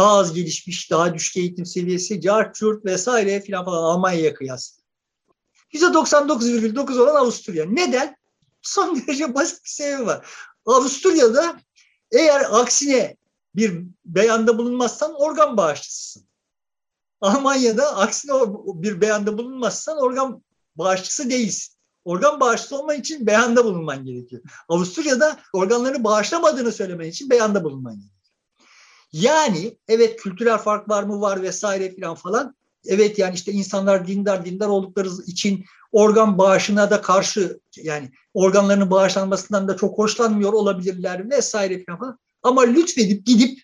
Daha 0.00 0.18
az 0.18 0.34
gelişmiş, 0.34 0.90
daha 0.90 1.14
düşük 1.14 1.36
eğitim 1.36 1.66
seviyesi, 1.66 2.20
cart, 2.20 2.62
vesaire 2.62 3.40
filan 3.40 3.64
falan 3.64 3.82
Almanya'ya 3.82 4.34
kıyas. 4.34 4.78
%99,9 5.72 6.98
olan 6.98 7.14
Avusturya. 7.14 7.66
Neden? 7.66 8.16
Son 8.62 8.96
derece 8.96 9.34
basit 9.34 9.64
bir 9.64 9.70
sebebi 9.70 10.06
var. 10.06 10.26
Avusturya'da 10.66 11.60
eğer 12.12 12.60
aksine 12.60 13.16
bir 13.54 13.82
beyanda 14.04 14.58
bulunmazsan 14.58 15.14
organ 15.14 15.56
bağışçısısın. 15.56 16.26
Almanya'da 17.20 17.96
aksine 17.96 18.32
bir 18.66 19.00
beyanda 19.00 19.38
bulunmazsan 19.38 19.98
organ 19.98 20.42
bağışçısı 20.76 21.30
değilsin. 21.30 21.74
Organ 22.04 22.40
bağışçısı 22.40 22.78
olman 22.78 23.00
için 23.00 23.26
beyanda 23.26 23.64
bulunman 23.64 24.04
gerekiyor. 24.04 24.42
Avusturya'da 24.68 25.40
organlarını 25.52 26.04
bağışlamadığını 26.04 26.72
söylemen 26.72 27.08
için 27.08 27.30
beyanda 27.30 27.64
bulunman 27.64 27.94
gerekiyor. 27.94 28.19
Yani 29.12 29.78
evet 29.88 30.22
kültürel 30.22 30.58
fark 30.58 30.88
var 30.88 31.02
mı 31.02 31.20
var 31.20 31.42
vesaire 31.42 31.94
filan 31.94 32.14
falan. 32.14 32.54
Evet 32.86 33.18
yani 33.18 33.34
işte 33.34 33.52
insanlar 33.52 34.06
dindar 34.06 34.44
dindar 34.44 34.68
oldukları 34.68 35.08
için 35.26 35.64
organ 35.92 36.38
bağışına 36.38 36.90
da 36.90 37.00
karşı 37.02 37.60
yani 37.76 38.10
organlarının 38.34 38.90
bağışlanmasından 38.90 39.68
da 39.68 39.76
çok 39.76 39.98
hoşlanmıyor 39.98 40.52
olabilirler 40.52 41.30
vesaire 41.30 41.84
falan. 41.84 42.18
Ama 42.42 42.62
lütfedip 42.62 43.26
gidip 43.26 43.62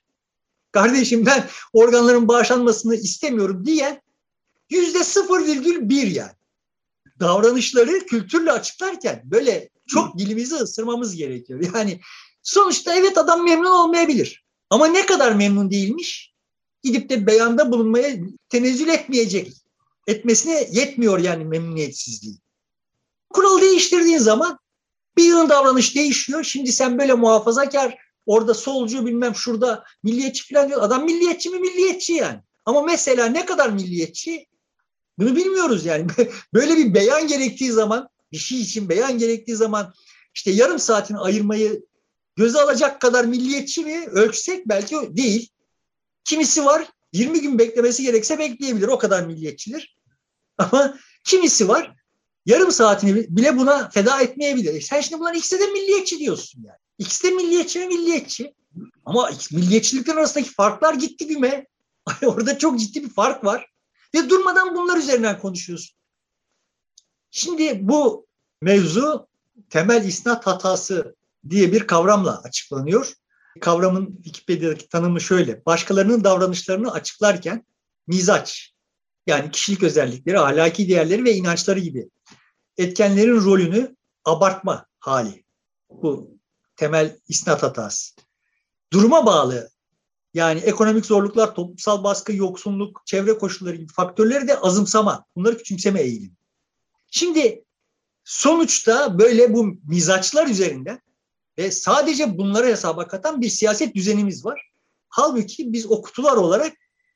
kardeşim 0.73 1.27
ben 1.27 1.49
organların 1.73 2.29
bağışlanmasını 2.29 2.95
istemiyorum 2.95 3.67
diyen 3.67 4.03
yüzde 4.71 4.99
0,1 4.99 6.07
yani. 6.07 6.33
Davranışları 7.21 8.07
kültürle 8.07 8.53
açıklarken 8.53 9.23
böyle 9.25 9.69
çok 9.87 10.19
dilimizi 10.19 10.55
ısırmamız 10.55 11.17
gerekiyor. 11.17 11.65
Yani 11.75 12.01
sonuçta 12.43 12.95
evet 12.95 13.19
adam 13.19 13.45
memnun 13.45 13.75
olmayabilir. 13.75 14.46
Ama 14.71 14.87
ne 14.87 15.07
kadar 15.07 15.33
memnun 15.33 15.71
değilmiş? 15.71 16.33
Gidip 16.83 17.11
de 17.11 17.27
beyanda 17.27 17.73
bulunmaya 17.73 18.17
tenezzül 18.49 18.89
etmeyecek. 18.89 19.53
Etmesine 20.07 20.69
yetmiyor 20.73 21.19
yani 21.19 21.45
memnuniyetsizliği. 21.45 22.37
Kuralı 23.31 23.61
değiştirdiğin 23.61 24.19
zaman 24.19 24.59
bir 25.17 25.25
yılın 25.25 25.49
davranış 25.49 25.95
değişiyor. 25.95 26.45
Şimdi 26.45 26.73
sen 26.73 26.99
böyle 26.99 27.15
muhafazakar 27.15 28.07
Orada 28.27 28.55
solcu 28.55 29.07
bilmem 29.07 29.35
şurada 29.35 29.85
milliyetçi 30.03 30.55
falan 30.55 30.69
diyor. 30.69 30.83
Adam 30.83 31.05
milliyetçi 31.05 31.51
mi 31.51 31.59
milliyetçi 31.59 32.13
yani. 32.13 32.41
Ama 32.65 32.83
mesela 32.83 33.27
ne 33.27 33.45
kadar 33.45 33.69
milliyetçi 33.69 34.47
bunu 35.19 35.37
bilmiyoruz 35.37 35.85
yani. 35.85 36.07
Böyle 36.55 36.77
bir 36.77 36.95
beyan 36.95 37.27
gerektiği 37.27 37.73
zaman 37.73 38.09
bir 38.33 38.37
şey 38.37 38.61
için 38.61 38.89
beyan 38.89 39.19
gerektiği 39.19 39.57
zaman 39.57 39.95
işte 40.35 40.51
yarım 40.51 40.79
saatini 40.79 41.19
ayırmayı 41.19 41.87
göze 42.37 42.61
alacak 42.61 43.01
kadar 43.01 43.25
milliyetçi 43.25 43.85
mi 43.85 44.07
ölçsek 44.07 44.69
belki 44.69 44.97
değil. 45.17 45.49
Kimisi 46.25 46.65
var 46.65 46.89
20 47.13 47.41
gün 47.41 47.59
beklemesi 47.59 48.03
gerekse 48.03 48.39
bekleyebilir 48.39 48.89
o 48.89 48.99
kadar 48.99 49.27
milliyetçidir. 49.27 49.97
Ama 50.59 50.99
kimisi 51.25 51.69
var 51.69 51.97
yarım 52.47 52.73
saatini 52.73 53.37
bile 53.37 53.57
buna 53.57 53.91
feda 53.91 54.21
etmeyebilir. 54.21 54.75
E 54.75 54.81
sen 54.81 55.01
şimdi 55.01 55.21
bunların 55.21 55.39
ikisi 55.39 55.61
de 55.61 55.67
milliyetçi 55.67 56.19
diyorsun 56.19 56.63
yani. 56.67 56.79
İkisi 56.99 57.25
de 57.25 57.31
milliyetçi 57.31 57.81
ve 57.81 57.87
milliyetçi. 57.87 58.55
Ama 59.05 59.31
milliyetçilikler 59.53 60.17
arasındaki 60.17 60.51
farklar 60.51 60.95
gitti 60.95 61.27
güme. 61.27 61.67
Orada 62.23 62.59
çok 62.59 62.81
ciddi 62.81 63.05
bir 63.05 63.11
fark 63.11 63.45
var. 63.45 63.67
Ve 64.15 64.31
durmadan 64.31 64.77
bunlar 64.77 64.97
üzerinden 64.97 65.39
konuşuyorsun. 65.39 65.97
Şimdi 67.31 67.89
bu 67.89 68.27
mevzu 68.63 69.29
temel 69.71 70.05
isnat 70.05 70.47
hatası 70.47 71.17
diye 71.51 71.73
bir 71.73 71.87
kavramla 71.87 72.43
açıklanıyor. 72.43 73.13
Kavramın 73.61 74.17
Wikipedia'daki 74.17 74.89
tanımı 74.89 75.21
şöyle. 75.21 75.67
Başkalarının 75.67 76.25
davranışlarını 76.25 76.93
açıklarken 76.93 77.67
mizaç 78.07 78.75
yani 79.27 79.51
kişilik 79.51 79.83
özellikleri, 79.83 80.39
ahlaki 80.39 80.89
değerleri 80.89 81.25
ve 81.25 81.35
inançları 81.35 81.81
gibi 81.81 82.09
etkenlerin 82.77 83.45
rolünü 83.45 83.97
abartma 84.25 84.87
hali. 84.99 85.45
Bu 85.91 86.39
temel 86.77 87.19
isnat 87.29 87.63
hatası. 87.63 88.15
Duruma 88.93 89.27
bağlı 89.27 89.71
yani 90.35 90.61
ekonomik 90.61 91.07
zorluklar, 91.07 91.55
toplumsal 91.55 92.05
baskı, 92.05 92.33
yoksunluk, 92.33 93.03
çevre 93.07 93.39
koşulları 93.39 93.77
gibi 93.77 93.93
faktörleri 93.93 94.49
de 94.49 94.59
azımsama, 94.59 95.25
bunları 95.37 95.59
küçümseme 95.59 96.01
eğilim. 96.01 96.37
Şimdi 97.11 97.65
sonuçta 98.25 99.19
böyle 99.19 99.55
bu 99.55 99.79
mizaçlar 99.89 100.47
üzerinden 100.47 101.01
ve 101.59 101.71
sadece 101.71 102.39
bunları 102.39 102.67
hesaba 102.67 103.09
katan 103.09 103.41
bir 103.41 103.49
siyaset 103.49 103.95
düzenimiz 103.95 104.45
var. 104.45 104.71
Halbuki 105.09 105.73
biz 105.73 105.87
o 105.91 106.03
kutular 106.03 106.37
olarak 106.37 106.73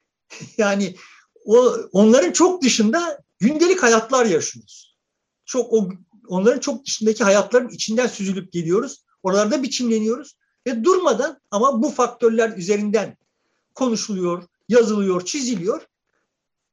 yani 0.59 0.97
o 1.45 1.77
onların 1.93 2.33
çok 2.33 2.63
dışında 2.63 3.23
gündelik 3.39 3.83
hayatlar 3.83 4.27
yaşıyoruz. 4.27 4.97
Çok 5.45 5.73
o 5.73 5.89
onların 6.29 6.61
çok 6.61 6.87
dışındaki 6.87 7.25
hayatların 7.25 7.69
içinden 7.69 8.07
süzülüp 8.07 8.53
geliyoruz. 8.53 9.05
Oralarda 9.23 9.63
biçimleniyoruz 9.63 10.37
ve 10.67 10.85
durmadan 10.85 11.41
ama 11.51 11.83
bu 11.83 11.91
faktörler 11.91 12.57
üzerinden 12.57 13.17
konuşuluyor, 13.75 14.43
yazılıyor, 14.69 15.25
çiziliyor. 15.25 15.87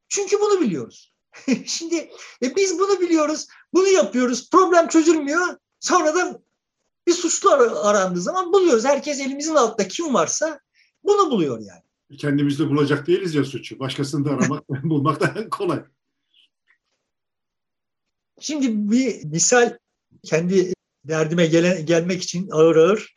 Çünkü 0.10 0.40
bunu 0.40 0.62
biliyoruz. 0.62 1.14
Şimdi 1.66 1.96
e, 2.44 2.56
biz 2.56 2.80
bunu 2.80 3.02
biliyoruz, 3.02 3.48
bunu 3.74 3.88
yapıyoruz, 3.88 4.50
problem 4.50 4.88
çözülmüyor. 4.88 5.58
Sonra 5.80 6.16
da 6.16 6.42
bir 7.08 7.14
suçlu 7.14 7.52
arandığı 7.84 8.22
zaman 8.22 8.54
buluyoruz. 8.54 8.86
Herkes 8.86 9.20
elimizin 9.20 9.56
altında 9.56 9.88
kim 9.88 10.14
varsa 10.14 10.60
bunu 11.04 11.32
buluyor 11.32 11.60
yani. 11.60 12.18
Kendimizde 12.18 12.70
bulacak 12.70 13.08
değiliz 13.08 13.36
ya 13.36 13.44
suçu. 13.44 13.80
Başkasını 13.80 14.26
da 14.26 14.30
aramak, 14.30 14.70
bulmak 14.84 15.22
da 15.22 15.50
kolay. 15.50 15.84
Şimdi 18.40 18.92
bir 18.92 19.24
misal 19.26 19.78
kendi 20.24 20.74
derdime 21.06 21.46
gelen, 21.46 21.86
gelmek 21.86 22.24
için 22.24 22.50
ağır 22.52 22.76
ağır 22.76 23.14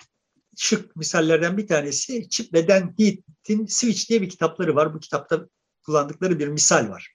şık 0.57 0.97
misallerden 0.97 1.57
bir 1.57 1.67
tanesi 1.67 2.29
Chip 2.29 2.55
ve 2.55 2.69
Dan 2.69 2.95
Heath'in 2.99 3.67
Switch 3.67 4.09
diye 4.09 4.23
bir 4.23 4.29
kitapları 4.29 4.77
var. 4.77 4.95
Bu 4.95 5.01
kitapta 5.01 5.49
kullandıkları 5.83 6.39
bir 6.39 6.49
misal 6.49 6.89
var. 6.89 7.15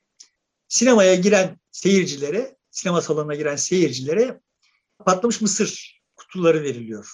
Sinemaya 0.67 1.15
giren 1.15 1.59
seyircilere, 1.71 2.55
sinema 2.71 3.01
salonuna 3.01 3.36
giren 3.36 3.55
seyircilere 3.55 4.39
patlamış 5.05 5.41
mısır 5.41 5.95
kutuları 6.28 6.63
veriliyor. 6.63 7.09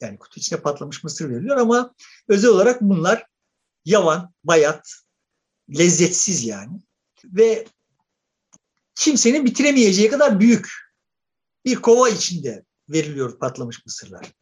Yani 0.00 0.18
kutu 0.18 0.40
içine 0.40 0.60
patlamış 0.60 1.04
mısır 1.04 1.30
veriliyor 1.30 1.56
ama 1.56 1.94
özel 2.28 2.50
olarak 2.50 2.80
bunlar 2.80 3.26
yavan, 3.84 4.32
bayat, 4.44 4.94
lezzetsiz 5.78 6.44
yani. 6.44 6.80
Ve 7.24 7.66
kimsenin 8.94 9.44
bitiremeyeceği 9.44 10.10
kadar 10.10 10.40
büyük 10.40 10.68
bir 11.64 11.74
kova 11.74 12.08
içinde 12.08 12.64
veriliyor 12.88 13.38
patlamış 13.38 13.86
mısırlar. 13.86 14.32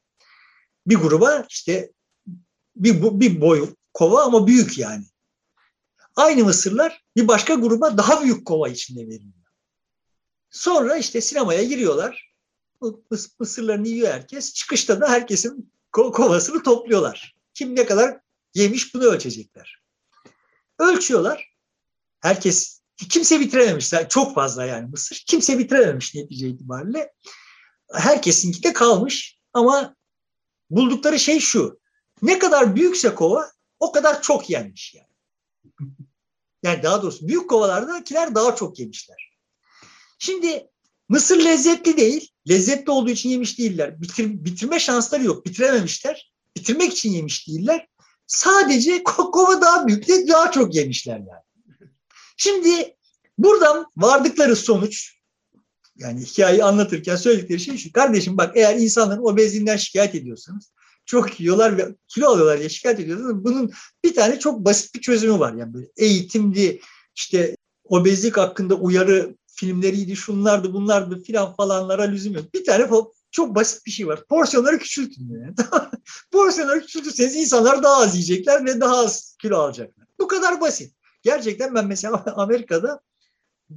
Bir 0.86 0.96
gruba 0.96 1.46
işte 1.48 1.92
bir, 2.76 3.20
bir 3.20 3.40
boy 3.40 3.74
kova 3.92 4.24
ama 4.24 4.46
büyük 4.46 4.78
yani. 4.78 5.04
Aynı 6.16 6.44
mısırlar 6.44 7.04
bir 7.16 7.28
başka 7.28 7.54
gruba 7.54 7.98
daha 7.98 8.22
büyük 8.22 8.46
kova 8.46 8.68
içinde 8.68 9.00
veriliyor. 9.00 9.42
Sonra 10.50 10.96
işte 10.96 11.20
sinemaya 11.20 11.62
giriyorlar. 11.62 12.31
Mısırlarını 13.38 13.88
yiyor 13.88 14.12
herkes. 14.12 14.52
Çıkışta 14.52 15.00
da 15.00 15.08
herkesin 15.10 15.72
kovasını 15.92 16.62
topluyorlar. 16.62 17.36
Kim 17.54 17.76
ne 17.76 17.86
kadar 17.86 18.20
yemiş 18.54 18.94
bunu 18.94 19.04
ölçecekler. 19.04 19.82
Ölçüyorlar. 20.78 21.52
Herkes 22.20 22.82
kimse 22.96 23.40
bitirememiş. 23.40 23.92
Çok 24.08 24.34
fazla 24.34 24.64
yani 24.64 24.88
mısır. 24.88 25.24
Kimse 25.26 25.58
bitirememiş 25.58 26.14
netice 26.14 26.48
itibariyle. 26.48 27.12
Herkesinki 27.92 28.62
de 28.62 28.72
kalmış 28.72 29.38
ama 29.52 29.96
buldukları 30.70 31.18
şey 31.18 31.40
şu. 31.40 31.80
Ne 32.22 32.38
kadar 32.38 32.76
büyükse 32.76 33.14
kova 33.14 33.52
o 33.80 33.92
kadar 33.92 34.22
çok 34.22 34.50
yenmiş 34.50 34.94
yani. 34.94 35.12
Yani 36.64 36.82
daha 36.82 37.02
doğrusu 37.02 37.28
büyük 37.28 37.50
kovalardakiler 37.50 38.34
daha 38.34 38.56
çok 38.56 38.78
yemişler. 38.78 39.38
Şimdi 40.18 40.71
mısır 41.12 41.44
lezzetli 41.44 41.96
değil. 41.96 42.30
Lezzetli 42.48 42.90
olduğu 42.90 43.10
için 43.10 43.28
yemiş 43.30 43.58
değiller. 43.58 44.02
Bitir, 44.02 44.44
bitirme 44.44 44.78
şansları 44.78 45.24
yok. 45.24 45.46
Bitirememişler. 45.46 46.32
Bitirmek 46.56 46.92
için 46.92 47.12
yemiş 47.12 47.48
değiller. 47.48 47.86
Sadece 48.26 49.04
kova 49.04 49.60
daha 49.60 49.86
büyük 49.86 50.08
de 50.08 50.28
daha 50.28 50.50
çok 50.50 50.74
yemişler 50.74 51.18
yani. 51.18 51.82
Şimdi 52.36 52.96
buradan 53.38 53.86
vardıkları 53.96 54.56
sonuç 54.56 55.14
yani 55.98 56.20
hikayeyi 56.20 56.64
anlatırken 56.64 57.16
söyledikleri 57.16 57.60
şey 57.60 57.76
şu. 57.76 57.92
Kardeşim 57.92 58.36
bak 58.36 58.56
eğer 58.56 58.76
insanların 58.76 59.24
obezliğinden 59.24 59.76
şikayet 59.76 60.14
ediyorsanız 60.14 60.72
çok 61.06 61.40
yiyorlar 61.40 61.78
ve 61.78 61.88
kilo 62.08 62.26
alıyorlar 62.26 62.58
diye 62.58 62.68
şikayet 62.68 63.00
ediyorsanız 63.00 63.44
bunun 63.44 63.72
bir 64.04 64.14
tane 64.14 64.38
çok 64.38 64.64
basit 64.64 64.94
bir 64.94 65.00
çözümü 65.00 65.38
var. 65.38 65.54
Yani 65.54 65.74
böyle 65.74 65.86
eğitimli 65.96 66.80
işte 67.14 67.56
obezlik 67.84 68.36
hakkında 68.36 68.74
uyarı 68.74 69.34
filmleriydi, 69.62 70.16
şunlardı, 70.16 70.72
bunlardı 70.72 71.22
filan 71.22 71.56
falanlara 71.56 72.02
lüzum 72.02 72.34
yok. 72.34 72.54
Bir 72.54 72.64
tane 72.64 72.88
çok 73.30 73.54
basit 73.54 73.86
bir 73.86 73.90
şey 73.90 74.06
var. 74.06 74.26
Porsiyonları 74.26 74.78
küçültün. 74.78 75.28
Yani. 75.30 75.54
Porsiyonları 76.32 76.80
küçültürseniz 76.80 77.36
insanlar 77.36 77.82
daha 77.82 77.96
az 77.96 78.14
yiyecekler 78.14 78.64
ve 78.64 78.80
daha 78.80 78.96
az 78.96 79.36
kilo 79.42 79.56
alacaklar. 79.58 80.06
Bu 80.18 80.28
kadar 80.28 80.60
basit. 80.60 80.94
Gerçekten 81.22 81.74
ben 81.74 81.86
mesela 81.86 82.24
Amerika'da 82.36 83.00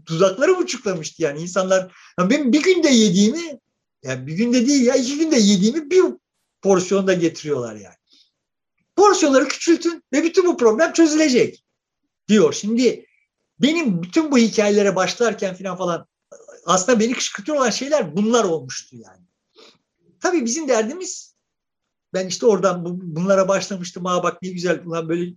tuzakları 0.06 0.58
buçuklamıştı 0.58 1.24
yani 1.24 1.42
insanlar. 1.42 1.96
Yani 2.20 2.30
benim 2.30 2.54
bir 2.54 2.64
günde 2.64 2.90
yediğimi 2.90 3.60
yani 4.04 4.28
bir 4.28 4.34
günde 4.34 4.68
değil 4.68 4.86
ya 4.86 4.96
iki 4.96 5.18
günde 5.18 5.36
yediğimi 5.36 5.92
bir 5.92 6.04
porsiyonda 6.62 7.14
getiriyorlar 7.14 7.76
yani. 7.76 7.96
Porsiyonları 8.96 9.48
küçültün 9.48 10.04
ve 10.14 10.24
bütün 10.24 10.46
bu 10.46 10.58
problem 10.58 10.94
çözülecek 10.94 11.64
diyor. 12.28 12.54
Şimdi 12.54 13.06
benim 13.60 14.04
bütün 14.04 14.32
bu 14.32 14.38
hikayelere 14.38 14.96
başlarken 14.96 15.56
falan 15.56 15.78
falan 15.78 16.08
aslında 16.66 17.00
beni 17.00 17.14
kışkırtıyor 17.14 17.58
olan 17.58 17.70
şeyler 17.70 18.16
bunlar 18.16 18.44
olmuştu 18.44 18.96
yani. 18.96 19.26
Tabii 20.20 20.46
bizim 20.46 20.68
derdimiz 20.68 21.36
ben 22.14 22.28
işte 22.28 22.46
oradan 22.46 22.86
bunlara 23.16 23.48
başlamıştım. 23.48 24.06
Aa 24.06 24.24
bak 24.24 24.42
ne 24.42 24.50
güzel 24.50 24.86
ulan 24.86 25.10
böyle 25.10 25.32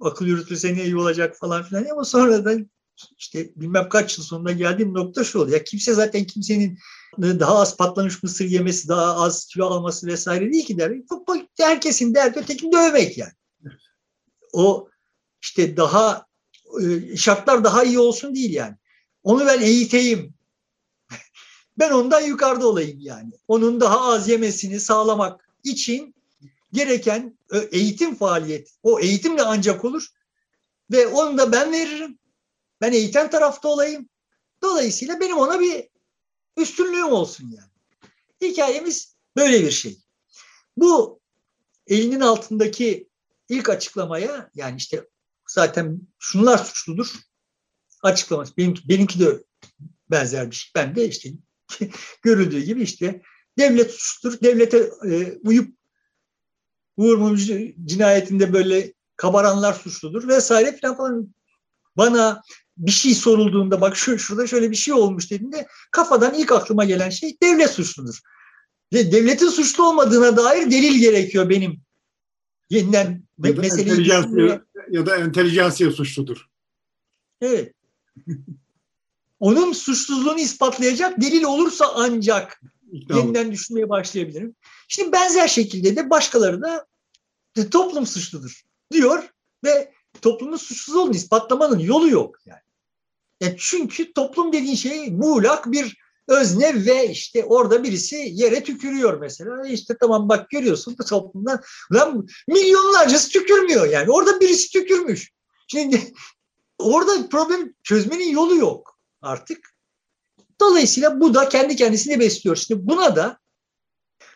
akıl 0.00 0.26
yürütülse 0.26 0.74
ne 0.74 0.84
iyi 0.84 0.96
olacak 0.96 1.36
falan 1.36 1.62
filan 1.62 1.84
ama 1.84 2.04
sonradan 2.04 2.70
işte 3.18 3.52
bilmem 3.56 3.88
kaç 3.88 4.18
yıl 4.18 4.24
sonunda 4.24 4.52
geldiğim 4.52 4.94
nokta 4.94 5.24
şu 5.24 5.38
oluyor. 5.38 5.58
Ya 5.58 5.64
kimse 5.64 5.94
zaten 5.94 6.24
kimsenin 6.24 6.78
daha 7.18 7.58
az 7.58 7.76
patlamış 7.76 8.22
mısır 8.22 8.44
yemesi, 8.44 8.88
daha 8.88 9.14
az 9.14 9.46
kilo 9.46 9.66
alması 9.66 10.06
vesaire 10.06 10.52
değil 10.52 10.66
ki 10.66 10.78
der. 10.78 10.92
Herkesin 11.58 12.14
derdi 12.14 12.38
ötekini 12.38 12.72
dövmek 12.72 13.18
yani. 13.18 13.32
O 14.52 14.88
işte 15.42 15.76
daha 15.76 16.27
şartlar 17.16 17.64
daha 17.64 17.84
iyi 17.84 17.98
olsun 17.98 18.34
değil 18.34 18.54
yani. 18.54 18.76
Onu 19.22 19.46
ben 19.46 19.60
eğiteyim. 19.60 20.34
ben 21.78 21.90
ondan 21.90 22.20
yukarıda 22.20 22.68
olayım 22.68 22.98
yani. 23.00 23.32
Onun 23.48 23.80
daha 23.80 24.00
az 24.00 24.28
yemesini 24.28 24.80
sağlamak 24.80 25.50
için 25.64 26.14
gereken 26.72 27.38
e, 27.52 27.58
eğitim 27.58 28.14
faaliyeti. 28.14 28.70
O 28.82 29.00
eğitimle 29.00 29.42
ancak 29.42 29.84
olur. 29.84 30.08
Ve 30.90 31.06
onu 31.06 31.38
da 31.38 31.52
ben 31.52 31.72
veririm. 31.72 32.18
Ben 32.80 32.92
eğiten 32.92 33.30
tarafta 33.30 33.68
olayım. 33.68 34.08
Dolayısıyla 34.62 35.20
benim 35.20 35.36
ona 35.36 35.60
bir 35.60 35.88
üstünlüğüm 36.56 37.12
olsun 37.12 37.50
yani. 37.56 37.70
Hikayemiz 38.52 39.16
böyle 39.36 39.62
bir 39.62 39.70
şey. 39.70 39.98
Bu 40.76 41.20
elinin 41.86 42.20
altındaki 42.20 43.08
ilk 43.48 43.68
açıklamaya 43.68 44.50
yani 44.54 44.76
işte 44.76 45.08
zaten 45.48 46.00
şunlar 46.18 46.58
suçludur 46.58 47.14
açıklaması. 48.02 48.56
Benimki, 48.56 48.88
benimki 48.88 49.20
de 49.20 49.44
benzer 50.10 50.50
bir 50.50 50.56
şey. 50.56 50.70
Ben 50.74 50.96
de 50.96 51.08
işte 51.08 51.30
görüldüğü 52.22 52.60
gibi 52.60 52.82
işte 52.82 53.22
devlet 53.58 53.90
suçludur. 53.90 54.40
Devlete 54.40 54.90
e, 55.10 55.38
uyup 55.44 55.78
Uğur 56.96 57.16
Mumcu 57.16 57.58
cinayetinde 57.84 58.52
böyle 58.52 58.92
kabaranlar 59.16 59.72
suçludur 59.72 60.28
vesaire 60.28 60.78
falan 60.82 60.96
falan. 60.96 61.34
Bana 61.96 62.42
bir 62.76 62.90
şey 62.90 63.14
sorulduğunda 63.14 63.80
bak 63.80 63.96
şu 63.96 64.18
şurada 64.18 64.46
şöyle 64.46 64.70
bir 64.70 64.76
şey 64.76 64.94
olmuş 64.94 65.30
dediğinde 65.30 65.66
kafadan 65.90 66.34
ilk 66.34 66.52
aklıma 66.52 66.84
gelen 66.84 67.10
şey 67.10 67.36
devlet 67.42 67.70
suçludur. 67.70 68.20
Devletin 68.92 69.48
suçlu 69.48 69.88
olmadığına 69.88 70.36
dair 70.36 70.70
delil 70.70 70.98
gerekiyor 70.98 71.48
benim. 71.48 71.80
Yeniden 72.70 73.22
ya 73.44 73.56
da 73.56 73.60
meseleyi 73.60 74.08
ya 74.90 75.06
da 75.06 75.16
entelijansiya 75.16 75.90
suçludur. 75.90 76.48
Evet. 77.40 77.74
Onun 79.40 79.72
suçsuzluğunu 79.72 80.40
ispatlayacak 80.40 81.20
delil 81.20 81.42
olursa 81.42 81.92
ancak 81.94 82.62
İkna 82.92 83.16
yeniden 83.16 83.52
düşünmeye 83.52 83.88
başlayabilirim. 83.88 84.56
Şimdi 84.88 85.12
benzer 85.12 85.48
şekilde 85.48 85.96
de 85.96 86.10
başkaları 86.10 86.62
da 86.62 86.86
toplum 87.70 88.06
suçludur 88.06 88.64
diyor 88.92 89.30
ve 89.64 89.92
toplumun 90.20 90.56
suçsuz 90.56 90.96
olduğunu 90.96 91.16
ispatlamanın 91.16 91.78
yolu 91.78 92.08
yok 92.08 92.36
yani. 92.46 92.60
yani. 93.40 93.56
Çünkü 93.58 94.12
toplum 94.12 94.52
dediğin 94.52 94.74
şey 94.74 95.10
muğlak 95.10 95.72
bir 95.72 95.96
özne 96.28 96.86
ve 96.86 97.10
işte 97.10 97.44
orada 97.44 97.84
birisi 97.84 98.16
yere 98.32 98.62
tükürüyor 98.62 99.20
mesela. 99.20 99.66
İşte 99.66 99.96
tamam 100.00 100.28
bak 100.28 100.50
görüyorsun 100.50 100.96
bu 100.98 101.04
toplumdan 101.04 101.60
lan 101.92 102.26
milyonlarcası 102.48 103.28
tükürmüyor 103.28 103.88
yani. 103.88 104.10
Orada 104.10 104.40
birisi 104.40 104.70
tükürmüş. 104.70 105.32
Şimdi 105.68 106.12
orada 106.78 107.28
problem 107.28 107.74
çözmenin 107.82 108.30
yolu 108.30 108.56
yok 108.56 108.98
artık. 109.22 109.74
Dolayısıyla 110.60 111.20
bu 111.20 111.34
da 111.34 111.48
kendi 111.48 111.76
kendisini 111.76 112.20
besliyor. 112.20 112.56
Şimdi 112.56 112.86
buna 112.86 113.16
da 113.16 113.38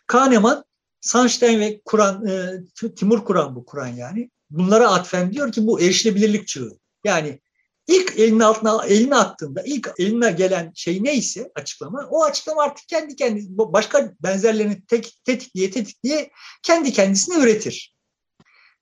Kahneman, 0.06 0.64
Sunstein 1.00 1.60
ve 1.60 1.80
Kur'an, 1.84 2.26
e, 2.26 2.64
Timur 2.96 3.24
Kur'an 3.24 3.56
bu 3.56 3.64
Kur'an 3.64 3.88
yani. 3.88 4.30
Bunlara 4.50 4.90
atfen 4.90 5.32
diyor 5.32 5.52
ki 5.52 5.66
bu 5.66 5.80
erişilebilirlik 5.80 6.48
çağı. 6.48 6.78
Yani 7.04 7.40
ilk 7.86 8.18
elinin 8.18 8.40
altına 8.40 8.86
elini 8.86 9.16
attığında 9.16 9.62
ilk 9.62 9.90
eline 9.98 10.32
gelen 10.32 10.72
şey 10.74 11.04
neyse 11.04 11.50
açıklama 11.54 12.08
o 12.10 12.24
açıklama 12.24 12.62
artık 12.62 12.88
kendi 12.88 13.16
kendisi 13.16 13.48
başka 13.50 14.12
benzerlerini 14.20 14.86
tek, 14.86 15.24
tetikliye 15.24 15.70
tetikliye 15.70 16.30
kendi 16.62 16.92
kendisine 16.92 17.42
üretir. 17.42 17.94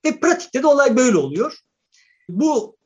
Ve 0.05 0.19
pratikte 0.19 0.63
de 0.63 0.67
olay 0.67 0.97
böyle 0.97 1.17
oluyor. 1.17 1.57
Bu 2.29 2.77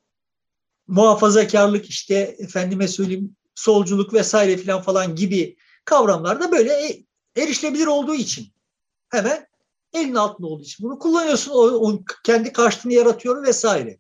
muhafazakarlık 0.87 1.89
işte 1.89 2.35
efendime 2.39 2.87
söyleyeyim 2.87 3.35
solculuk 3.55 4.13
vesaire 4.13 4.57
filan 4.57 4.81
falan 4.81 5.15
gibi 5.15 5.57
kavramlar 5.85 6.39
da 6.39 6.51
böyle 6.51 6.87
e, 6.87 7.05
erişilebilir 7.35 7.87
olduğu 7.87 8.15
için 8.15 8.53
hemen 9.09 9.47
elin 9.93 10.15
altında 10.15 10.47
olduğu 10.47 10.63
için 10.63 10.85
bunu 10.85 10.99
kullanıyorsun. 10.99 11.51
O, 11.51 11.57
o 11.57 11.99
kendi 12.23 12.53
karşılığını 12.53 12.93
yaratıyor 12.93 13.47
vesaire. 13.47 13.99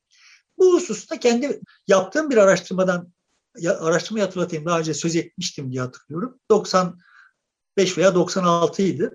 Bu 0.57 0.73
hususta 0.73 1.19
kendi 1.19 1.59
yaptığım 1.87 2.29
bir 2.29 2.37
araştırmadan 2.37 3.13
araştırma 3.79 4.21
hatırlatayım. 4.21 4.65
Daha 4.65 4.79
önce 4.79 4.93
söz 4.93 5.15
etmiştim 5.15 5.71
diye 5.71 5.81
hatırlıyorum. 5.81 6.39
95 6.49 7.97
veya 7.97 8.15
96 8.15 8.81
idi. 8.81 9.11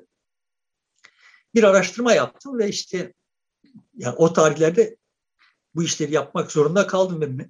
Bir 1.55 1.65
araştırma 1.65 2.13
yaptım 2.13 2.59
ve 2.59 2.69
işte 2.69 3.15
yani 3.97 4.15
o 4.17 4.33
tarihlerde 4.33 4.97
bu 5.75 5.83
işleri 5.83 6.15
yapmak 6.15 6.53
zorunda 6.53 6.87
kaldım 6.87 7.21
ve 7.21 7.47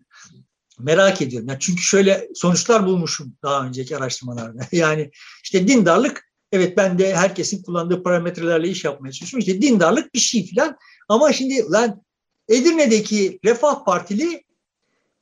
merak 0.78 1.22
ediyorum. 1.22 1.48
Yani 1.48 1.60
çünkü 1.60 1.82
şöyle 1.82 2.28
sonuçlar 2.34 2.86
bulmuşum 2.86 3.36
daha 3.42 3.66
önceki 3.66 3.96
araştırmalarda. 3.96 4.66
Yani 4.72 5.10
işte 5.44 5.68
dindarlık 5.68 6.30
evet 6.52 6.76
ben 6.76 6.98
de 6.98 7.16
herkesin 7.16 7.62
kullandığı 7.62 8.02
parametrelerle 8.02 8.68
iş 8.68 8.84
yapmaya 8.84 9.12
çalışıyorum. 9.12 9.48
İşte 9.48 9.62
dindarlık 9.62 10.14
bir 10.14 10.18
şey 10.18 10.54
falan 10.54 10.76
ama 11.08 11.32
şimdi 11.32 11.70
lan 11.70 12.02
Edirne'deki 12.50 13.38
Refah 13.44 13.84
Partili 13.84 14.44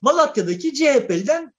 Malatya'daki 0.01 0.75
CHP'den 0.75 1.53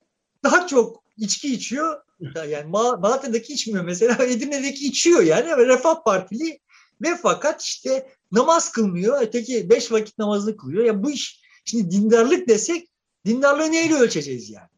daha 0.43 0.67
çok 0.67 1.03
içki 1.17 1.53
içiyor. 1.53 2.01
Yani 2.49 2.70
Malatya'daki 2.70 3.53
içmiyor 3.53 3.86
mesela 3.86 4.24
Edirne'deki 4.26 4.86
içiyor 4.86 5.22
yani 5.22 5.67
Refah 5.67 6.03
Partili 6.03 6.59
ve 7.01 7.15
fakat 7.15 7.61
işte 7.61 8.13
namaz 8.32 8.72
kılmıyor. 8.72 9.22
Öteki 9.22 9.70
beş 9.70 9.91
vakit 9.91 10.17
namazını 10.17 10.57
kılıyor. 10.57 10.86
Ya 10.86 11.03
bu 11.03 11.11
iş 11.11 11.41
şimdi 11.65 11.91
dindarlık 11.91 12.47
desek 12.47 12.89
dindarlığı 13.26 13.72
neyle 13.72 13.95
ölçeceğiz 13.95 14.49
yani? 14.49 14.70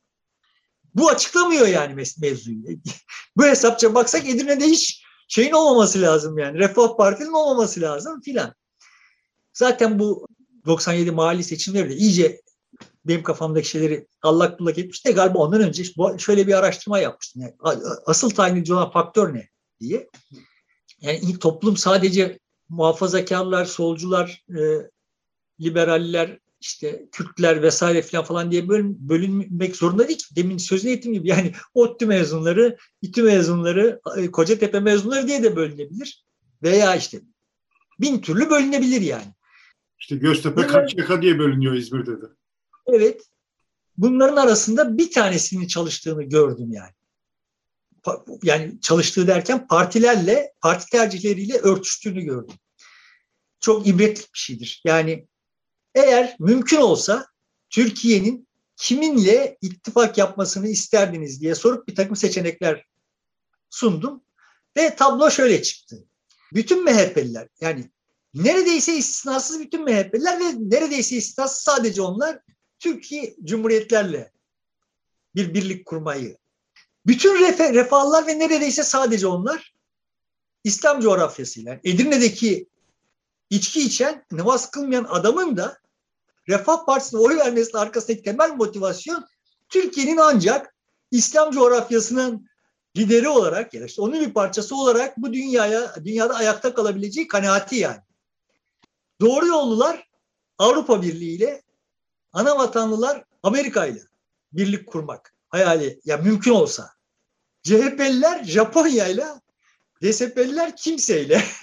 Bu 0.96 1.10
açıklamıyor 1.10 1.68
yani 1.68 2.06
mevzuyu. 2.22 2.64
bu 3.38 3.46
hesapça 3.46 3.96
baksak 3.96 4.30
Edirne'de 4.30 4.66
hiç 4.66 5.04
şeyin 5.28 5.52
olmaması 5.52 6.02
lazım 6.02 6.38
yani. 6.38 6.58
Refah 6.58 6.98
Parti'nin 6.98 7.34
olmaması 7.34 7.82
lazım 7.82 8.22
filan. 8.22 8.56
Zaten 9.54 10.00
bu 10.00 10.28
97 10.66 11.12
mahalli 11.12 11.44
seçimleri 11.44 11.90
de 11.90 11.96
iyice 11.96 12.42
benim 13.06 13.24
kafamdaki 13.24 13.70
şeyleri 13.70 14.08
allak 14.22 14.60
bullak 14.60 14.78
etmiş 14.78 15.06
de 15.06 15.12
galiba 15.12 15.40
ondan 15.40 15.62
önce 15.62 15.84
şöyle 16.18 16.48
bir 16.48 16.54
araştırma 16.54 17.00
yapmıştım. 17.00 17.42
Yani 17.42 17.54
asıl 18.06 18.30
tayin 18.30 18.72
olan 18.72 18.92
faktör 18.92 19.34
ne 19.34 19.50
diye. 19.80 20.10
Yani 21.02 21.40
toplum 21.40 21.78
sadece 21.78 22.40
muhafazakarlar, 22.70 23.66
solcular, 23.66 24.44
e, 24.50 24.62
liberaller, 25.62 26.40
işte 26.62 27.06
Kürtler 27.12 27.62
vesaire 27.62 28.02
falan 28.02 28.26
falan 28.26 28.52
diye 28.52 28.70
bölün, 28.70 29.10
bölünmek 29.10 29.76
zorunda 29.76 30.08
değil 30.08 30.20
ki. 30.20 30.36
Demin 30.36 30.58
sözünü 30.58 30.92
ettiğim 30.92 31.14
gibi 31.14 31.30
yani 31.30 31.54
ODTÜ 31.74 32.06
mezunları, 32.06 32.78
İTÜ 33.02 33.24
mezunları, 33.24 34.02
e, 34.18 34.32
Kocatepe 34.32 34.80
mezunları 34.80 35.28
diye 35.28 35.44
de 35.44 35.56
bölünebilir. 35.56 36.26
Veya 36.64 36.96
işte 36.96 37.22
bin 38.00 38.22
türlü 38.22 38.50
bölünebilir 38.50 39.02
yani. 39.02 39.34
İşte 40.02 40.16
Göztepe 40.16 40.68
kaç 40.68 40.96
yaka 40.98 41.22
diye 41.22 41.40
bölünüyor 41.40 41.74
İzmir'de 41.74 42.22
de. 42.22 42.26
Evet. 42.88 43.22
Bunların 43.98 44.38
arasında 44.38 44.98
bir 44.98 45.12
tanesinin 45.12 45.68
çalıştığını 45.68 46.24
gördüm 46.24 46.72
yani. 46.72 46.94
Yani 48.44 48.82
çalıştığı 48.82 49.28
derken 49.28 49.68
partilerle, 49.68 50.54
parti 50.62 50.90
tercihleriyle 50.90 51.58
örtüştüğünü 51.58 52.22
gördüm. 52.22 52.56
Çok 53.60 53.88
ibretlik 53.88 54.34
bir 54.34 54.40
şeydir. 54.40 54.82
Yani 54.86 55.28
eğer 55.96 56.36
mümkün 56.40 56.78
olsa 56.78 57.28
Türkiye'nin 57.70 58.48
kiminle 58.78 59.58
ittifak 59.62 60.18
yapmasını 60.18 60.68
isterdiniz 60.68 61.42
diye 61.42 61.56
sorup 61.56 61.88
bir 61.88 61.96
takım 61.96 62.16
seçenekler 62.16 62.86
sundum. 63.70 64.24
Ve 64.78 64.96
tablo 64.96 65.32
şöyle 65.32 65.62
çıktı. 65.62 66.06
Bütün 66.54 66.84
MHP'liler 66.84 67.48
yani 67.62 67.92
neredeyse 68.34 68.96
istisnasız 68.98 69.60
bütün 69.60 69.84
MHP'liler 69.84 70.40
ve 70.40 70.54
neredeyse 70.58 71.16
istisnasız 71.16 71.58
sadece 71.58 72.02
onlar 72.02 72.40
Türkiye 72.80 73.36
Cumhuriyetlerle 73.44 74.32
bir 75.36 75.54
birlik 75.54 75.86
kurmayı. 75.86 76.38
Bütün 77.06 77.48
refe, 77.48 77.74
refahlar 77.74 78.28
ve 78.28 78.40
neredeyse 78.40 78.84
sadece 78.84 79.28
onlar 79.28 79.74
İslam 80.64 81.02
coğrafyasıyla 81.02 81.80
Edirne'deki 81.84 82.68
içki 83.50 83.82
içen, 83.82 84.26
namaz 84.32 84.72
kılmayan 84.72 85.06
adamın 85.10 85.58
da 85.58 85.78
Refah 86.50 86.86
Partisi'ne 86.86 87.20
oy 87.20 87.38
vermesinin 87.38 87.78
arkasındaki 87.78 88.24
temel 88.24 88.50
motivasyon 88.50 89.26
Türkiye'nin 89.70 90.18
ancak 90.18 90.76
İslam 91.12 91.52
coğrafyasının 91.52 92.50
lideri 92.98 93.30
olarak 93.30 93.74
ya 93.74 93.86
işte 93.86 94.02
onun 94.02 94.22
bir 94.22 94.34
parçası 94.34 94.76
olarak 94.76 95.18
bu 95.18 95.34
dünyaya 95.34 95.96
dünyada 96.06 96.36
ayakta 96.36 96.74
kalabileceği 96.74 97.28
kanaati 97.28 97.76
yani. 97.76 98.00
Doğru 99.22 99.48
yollular 99.48 100.08
Avrupa 100.58 101.02
Birliği 101.02 101.36
ile 101.36 101.64
ana 102.34 102.58
vatanlılar 102.58 103.24
Amerika 103.44 103.86
ile 103.86 104.02
birlik 104.54 104.88
kurmak 104.88 105.36
hayali 105.50 106.02
ya 106.06 106.18
mümkün 106.18 106.52
olsa. 106.52 106.90
CHP'liler 107.64 108.44
Japonya 108.44 109.08
ile 109.08 109.26
DSP'liler 110.04 110.78
kimseyle. 110.78 111.44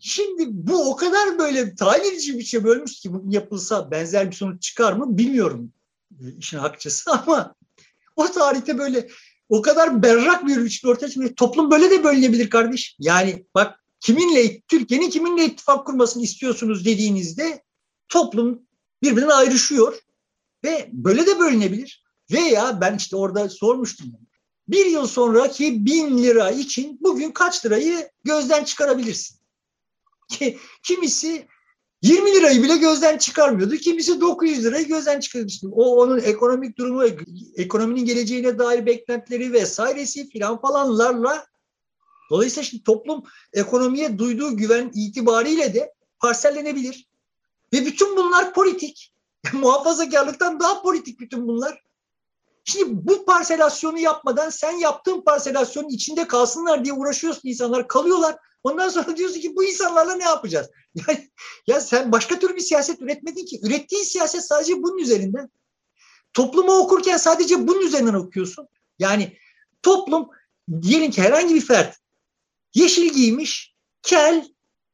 Şimdi 0.00 0.46
bu 0.48 0.90
o 0.90 0.96
kadar 0.96 1.38
böyle 1.38 1.74
tayin 1.74 2.12
edici 2.12 2.38
bir 2.38 2.44
şey 2.44 2.64
bölmüş 2.64 3.00
ki 3.00 3.12
bu 3.12 3.24
yapılsa 3.28 3.90
benzer 3.90 4.30
bir 4.30 4.36
sonuç 4.36 4.62
çıkar 4.62 4.92
mı 4.92 5.18
bilmiyorum 5.18 5.72
işin 6.38 6.58
hakçısı 6.58 7.10
ama 7.26 7.54
o 8.16 8.32
tarihte 8.32 8.78
böyle 8.78 9.08
o 9.48 9.62
kadar 9.62 10.02
berrak 10.02 10.46
bir 10.46 10.64
biçimde 10.64 10.92
ortaya 10.92 11.08
çıkıyor. 11.08 11.36
Toplum 11.36 11.70
böyle 11.70 11.90
de 11.90 12.04
bölünebilir 12.04 12.50
kardeş. 12.50 12.96
Yani 12.98 13.46
bak 13.54 13.81
kiminle 14.02 14.60
Türkiye'nin 14.60 15.10
kiminle 15.10 15.44
ittifak 15.44 15.86
kurmasını 15.86 16.22
istiyorsunuz 16.22 16.84
dediğinizde 16.84 17.62
toplum 18.08 18.62
birbirinden 19.02 19.28
ayrışıyor 19.28 19.98
ve 20.64 20.88
böyle 20.92 21.26
de 21.26 21.38
bölünebilir. 21.38 22.02
Veya 22.32 22.80
ben 22.80 22.96
işte 22.96 23.16
orada 23.16 23.48
sormuştum. 23.48 24.06
Bir 24.68 24.86
yıl 24.86 25.06
sonraki 25.06 25.86
bin 25.86 26.18
lira 26.18 26.50
için 26.50 26.98
bugün 27.00 27.30
kaç 27.30 27.66
lirayı 27.66 28.10
gözden 28.24 28.64
çıkarabilirsin? 28.64 29.38
Kimisi 30.82 31.46
20 32.02 32.34
lirayı 32.34 32.62
bile 32.62 32.76
gözden 32.76 33.18
çıkarmıyordu. 33.18 33.76
Kimisi 33.76 34.20
900 34.20 34.64
lirayı 34.64 34.88
gözden 34.88 35.20
çıkarmıştı. 35.20 35.68
O 35.72 35.96
onun 35.96 36.18
ekonomik 36.18 36.78
durumu, 36.78 37.04
ekonominin 37.56 38.04
geleceğine 38.04 38.58
dair 38.58 38.86
beklentileri 38.86 39.52
vesairesi 39.52 40.28
filan 40.28 40.60
falanlarla 40.60 41.46
dolayısıyla 42.32 42.64
şimdi 42.64 42.84
toplum 42.84 43.22
ekonomiye 43.52 44.18
duyduğu 44.18 44.56
güven 44.56 44.90
itibariyle 44.94 45.74
de 45.74 45.94
parsellenebilir. 46.18 47.08
Ve 47.72 47.86
bütün 47.86 48.16
bunlar 48.16 48.54
politik. 48.54 49.12
Muhafazakarlıktan 49.52 50.60
daha 50.60 50.82
politik 50.82 51.20
bütün 51.20 51.48
bunlar. 51.48 51.82
Şimdi 52.64 53.06
bu 53.06 53.24
parselasyonu 53.24 53.98
yapmadan 53.98 54.50
sen 54.50 54.72
yaptığın 54.72 55.20
parselasyonun 55.20 55.88
içinde 55.88 56.26
kalsınlar 56.26 56.84
diye 56.84 56.94
uğraşıyorsun 56.94 57.48
insanlar 57.48 57.88
kalıyorlar. 57.88 58.36
Ondan 58.62 58.88
sonra 58.88 59.16
diyorsun 59.16 59.40
ki 59.40 59.56
bu 59.56 59.64
insanlarla 59.64 60.14
ne 60.14 60.24
yapacağız? 60.24 60.70
Yani, 61.08 61.30
ya 61.66 61.80
sen 61.80 62.12
başka 62.12 62.38
türlü 62.38 62.56
bir 62.56 62.60
siyaset 62.60 63.02
üretmedin 63.02 63.46
ki. 63.46 63.60
Ürettiğin 63.62 64.04
siyaset 64.04 64.44
sadece 64.44 64.82
bunun 64.82 64.98
üzerinden. 64.98 65.50
Toplumu 66.34 66.72
okurken 66.72 67.16
sadece 67.16 67.68
bunun 67.68 67.80
üzerinden 67.80 68.14
okuyorsun. 68.14 68.68
Yani 68.98 69.38
toplum 69.82 70.28
diyelim 70.82 71.10
ki 71.10 71.22
herhangi 71.22 71.54
bir 71.54 71.60
fert 71.60 72.01
yeşil 72.74 73.12
giymiş, 73.12 73.74
kel, 74.02 74.48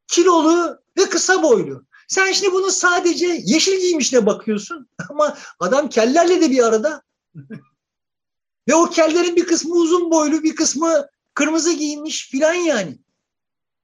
kilolu 0.07 0.79
ve 0.99 1.09
kısa 1.09 1.43
boylu. 1.43 1.85
Sen 2.09 2.33
şimdi 2.33 2.53
bunu 2.53 2.71
sadece 2.71 3.43
yeşil 3.45 3.81
giymişine 3.81 4.27
bakıyorsun 4.27 4.89
ama 5.11 5.39
adam 5.61 5.89
kellerle 5.89 6.41
de 6.41 6.51
bir 6.51 6.65
arada. 6.67 7.03
ve 8.69 8.75
o 8.75 8.91
kellerin 8.91 9.37
bir 9.37 9.47
kısmı 9.47 9.75
uzun 9.75 10.11
boylu, 10.11 10.43
bir 10.43 10.57
kısmı 10.57 11.07
kırmızı 11.35 11.73
giyinmiş 11.73 12.29
filan 12.31 12.55
yani. 12.55 12.99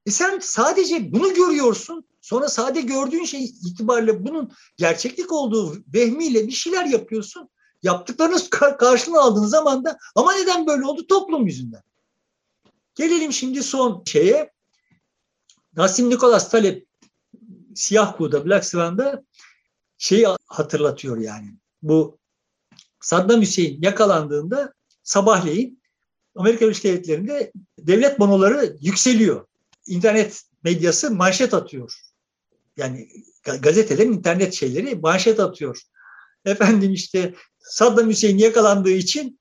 E 0.06 0.10
sen 0.10 0.38
sadece 0.42 1.12
bunu 1.12 1.34
görüyorsun. 1.34 2.04
Sonra 2.20 2.48
sadece 2.48 2.86
gördüğün 2.86 3.24
şey 3.24 3.44
itibariyle 3.44 4.24
bunun 4.24 4.52
gerçeklik 4.76 5.32
olduğu 5.32 5.76
vehmiyle 5.94 6.46
bir 6.46 6.52
şeyler 6.52 6.84
yapıyorsun. 6.84 7.48
Yaptıklarınız 7.82 8.50
karşılığını 8.50 9.20
aldığın 9.20 9.46
zaman 9.46 9.84
da 9.84 9.98
ama 10.14 10.32
neden 10.32 10.66
böyle 10.66 10.84
oldu? 10.84 11.06
Toplum 11.06 11.46
yüzünden. 11.46 11.82
Gelelim 12.94 13.32
şimdi 13.32 13.62
son 13.62 14.02
şeye. 14.06 14.50
Nasim 15.76 16.10
Nikolas 16.10 16.50
Talep 16.50 16.86
Siyah 17.74 18.16
Kuğu'da, 18.16 18.46
Black 18.46 18.64
Swan'da 18.64 19.24
şeyi 19.98 20.26
hatırlatıyor 20.46 21.18
yani. 21.18 21.54
Bu 21.82 22.18
Saddam 23.00 23.40
Hüseyin 23.40 23.82
yakalandığında 23.82 24.74
sabahleyin 25.02 25.82
Amerika 26.36 26.64
Birleşik 26.64 26.84
Devletleri'nde 26.84 27.52
devlet 27.78 28.18
bonoları 28.20 28.76
yükseliyor. 28.80 29.46
İnternet 29.86 30.42
medyası 30.64 31.10
manşet 31.10 31.54
atıyor. 31.54 32.00
Yani 32.76 33.08
gazetelerin 33.60 34.12
internet 34.12 34.54
şeyleri 34.54 34.94
manşet 34.94 35.40
atıyor. 35.40 35.82
Efendim 36.44 36.92
işte 36.92 37.34
Saddam 37.58 38.08
Hüseyin 38.08 38.38
yakalandığı 38.38 38.90
için 38.90 39.40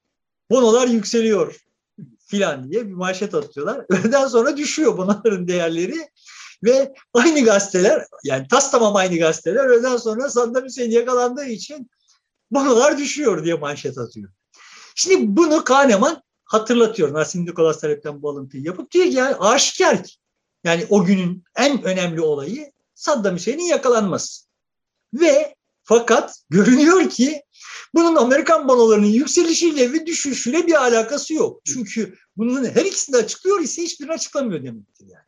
bonolar 0.50 0.88
yükseliyor 0.88 1.63
filan 2.34 2.72
diye 2.72 2.88
bir 2.88 2.94
manşet 2.94 3.36
atıyorlar. 3.36 3.86
Öğleden 3.90 4.28
sonra 4.28 4.58
düşüyor 4.58 4.98
bonoların 4.98 5.48
değerleri 5.48 6.08
ve 6.64 6.94
aynı 7.14 7.46
gazeteler 7.46 8.06
yani 8.24 8.48
tas 8.48 8.72
tamam 8.72 8.96
aynı 8.96 9.18
gazeteler 9.18 9.66
öğleden 9.66 9.98
sonra 9.98 10.30
Saddam 10.30 10.66
Hüseyin 10.66 10.92
yakalandığı 10.92 11.46
için 11.46 11.90
bonolar 12.52 12.98
düşüyor 12.98 13.44
diye 13.44 13.54
manşet 13.54 13.98
atıyor. 13.98 14.30
Şimdi 14.96 15.38
bunu 15.38 15.64
Kahneman 15.64 16.24
hatırlatıyor. 16.46 17.14
Nasim 17.14 17.46
Nikolas 17.46 17.82
Talep'ten 17.82 18.22
bu 18.22 18.30
alıntıyı 18.30 18.64
yapıp 18.64 18.92
diyor 18.92 19.06
ki 19.06 19.14
yani 19.14 19.36
aşikar 19.36 20.18
yani 20.64 20.86
o 20.90 21.06
günün 21.06 21.44
en 21.56 21.84
önemli 21.84 22.22
olayı 22.22 22.72
Saddam 22.96 23.36
Hüseyin'in 23.36 23.64
yakalanması. 23.64 24.46
Ve 25.14 25.56
fakat 25.84 26.40
görünüyor 26.50 27.10
ki 27.10 27.44
bunun 27.94 28.16
Amerikan 28.16 28.68
bonolarının 28.68 29.08
yükselişiyle 29.08 29.94
ve 29.94 30.06
düşüşüyle 30.06 30.68
bir 30.68 30.84
alakası 30.84 31.34
yok. 31.34 31.62
Çünkü 31.66 32.16
bunun 32.38 32.66
her 32.66 32.86
ikisini 32.86 33.16
açıklıyor 33.16 33.60
ise 33.60 33.84
hiçbirini 33.84 34.14
açıklamıyor 34.14 34.64
demektir 34.64 35.06
yani. 35.08 35.26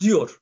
Diyor. 0.00 0.40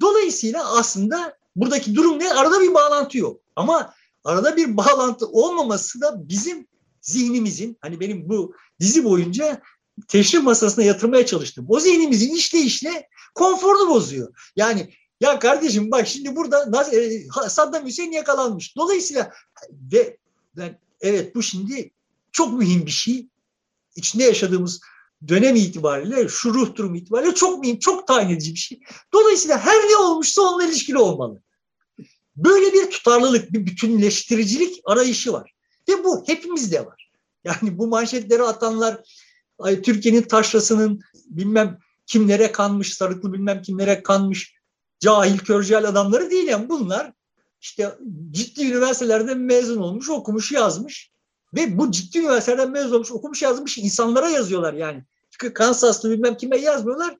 Dolayısıyla 0.00 0.78
aslında 0.78 1.38
buradaki 1.56 1.94
durum 1.94 2.18
ne? 2.18 2.32
Arada 2.32 2.60
bir 2.60 2.74
bağlantı 2.74 3.18
yok. 3.18 3.40
Ama 3.56 3.94
arada 4.24 4.56
bir 4.56 4.76
bağlantı 4.76 5.26
olmaması 5.26 6.00
da 6.00 6.28
bizim 6.28 6.66
zihnimizin 7.00 7.78
hani 7.80 8.00
benim 8.00 8.28
bu 8.28 8.54
dizi 8.80 9.04
boyunca 9.04 9.62
teşrif 10.08 10.42
masasına 10.42 10.84
yatırmaya 10.84 11.26
çalıştım. 11.26 11.66
O 11.68 11.80
zihnimizin 11.80 12.34
işleyişle 12.34 13.08
konforunu 13.34 13.90
bozuyor. 13.90 14.52
Yani 14.56 14.94
ya 15.20 15.38
kardeşim 15.38 15.90
bak 15.90 16.08
şimdi 16.08 16.36
burada 16.36 16.84
e, 16.92 17.26
Saddam 17.48 17.86
Hüseyin 17.86 18.12
yakalanmış. 18.12 18.76
Dolayısıyla 18.76 19.32
ve 19.92 20.16
ben, 20.56 20.78
evet 21.00 21.34
bu 21.34 21.42
şimdi 21.42 21.90
çok 22.32 22.52
mühim 22.52 22.86
bir 22.86 22.90
şey. 22.90 23.26
İçinde 23.96 24.24
yaşadığımız 24.24 24.80
dönem 25.28 25.56
itibariyle, 25.56 26.28
şu 26.28 26.54
ruh 26.54 26.74
durumu 26.74 26.96
itibariyle 26.96 27.34
çok 27.34 27.60
mühim, 27.60 27.78
çok 27.78 28.06
tayin 28.06 28.30
edici 28.30 28.54
bir 28.54 28.58
şey. 28.58 28.80
Dolayısıyla 29.12 29.58
her 29.58 29.90
ne 29.90 29.96
olmuşsa 29.96 30.42
onunla 30.42 30.64
ilişkili 30.64 30.98
olmalı. 30.98 31.42
Böyle 32.36 32.72
bir 32.72 32.90
tutarlılık, 32.90 33.52
bir 33.52 33.66
bütünleştiricilik 33.66 34.80
arayışı 34.84 35.32
var. 35.32 35.52
Ve 35.88 36.04
bu 36.04 36.24
hepimizde 36.26 36.86
var. 36.86 37.10
Yani 37.44 37.78
bu 37.78 37.86
manşetleri 37.86 38.42
atanlar 38.42 39.02
Türkiye'nin 39.82 40.22
taşrasının 40.22 41.00
bilmem 41.26 41.78
kimlere 42.06 42.52
kanmış, 42.52 42.94
sarıklı 42.94 43.32
bilmem 43.32 43.62
kimlere 43.62 44.02
kanmış 44.02 44.57
cahil, 45.00 45.38
körcel 45.38 45.88
adamları 45.88 46.30
değil 46.30 46.48
yani 46.48 46.68
bunlar 46.68 47.12
işte 47.60 47.98
ciddi 48.30 48.64
üniversitelerde 48.64 49.34
mezun 49.34 49.78
olmuş, 49.82 50.10
okumuş, 50.10 50.52
yazmış 50.52 51.12
ve 51.54 51.78
bu 51.78 51.90
ciddi 51.90 52.18
üniversitelerden 52.18 52.70
mezun 52.70 52.94
olmuş, 52.94 53.12
okumuş, 53.12 53.42
yazmış 53.42 53.78
insanlara 53.78 54.30
yazıyorlar 54.30 54.74
yani. 54.74 55.04
Çünkü 55.30 55.54
Kansaslı 55.54 56.10
bilmem 56.10 56.36
kime 56.36 56.56
yazmıyorlar. 56.56 57.16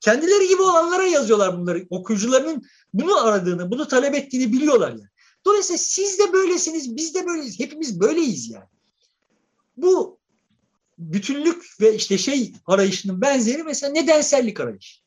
Kendileri 0.00 0.48
gibi 0.48 0.62
olanlara 0.62 1.02
yazıyorlar 1.02 1.58
bunları. 1.58 1.86
Okuyucularının 1.90 2.62
bunu 2.94 3.26
aradığını, 3.26 3.70
bunu 3.70 3.88
talep 3.88 4.14
ettiğini 4.14 4.52
biliyorlar 4.52 4.90
yani. 4.90 5.08
Dolayısıyla 5.44 5.78
siz 5.78 6.18
de 6.18 6.32
böylesiniz, 6.32 6.96
biz 6.96 7.14
de 7.14 7.26
böyleyiz. 7.26 7.60
Hepimiz 7.60 8.00
böyleyiz 8.00 8.50
yani. 8.50 8.68
Bu 9.76 10.18
bütünlük 10.98 11.80
ve 11.80 11.94
işte 11.94 12.18
şey 12.18 12.52
arayışının 12.66 13.20
benzeri 13.20 13.62
mesela 13.62 13.92
nedensellik 13.92 14.60
arayışı. 14.60 15.01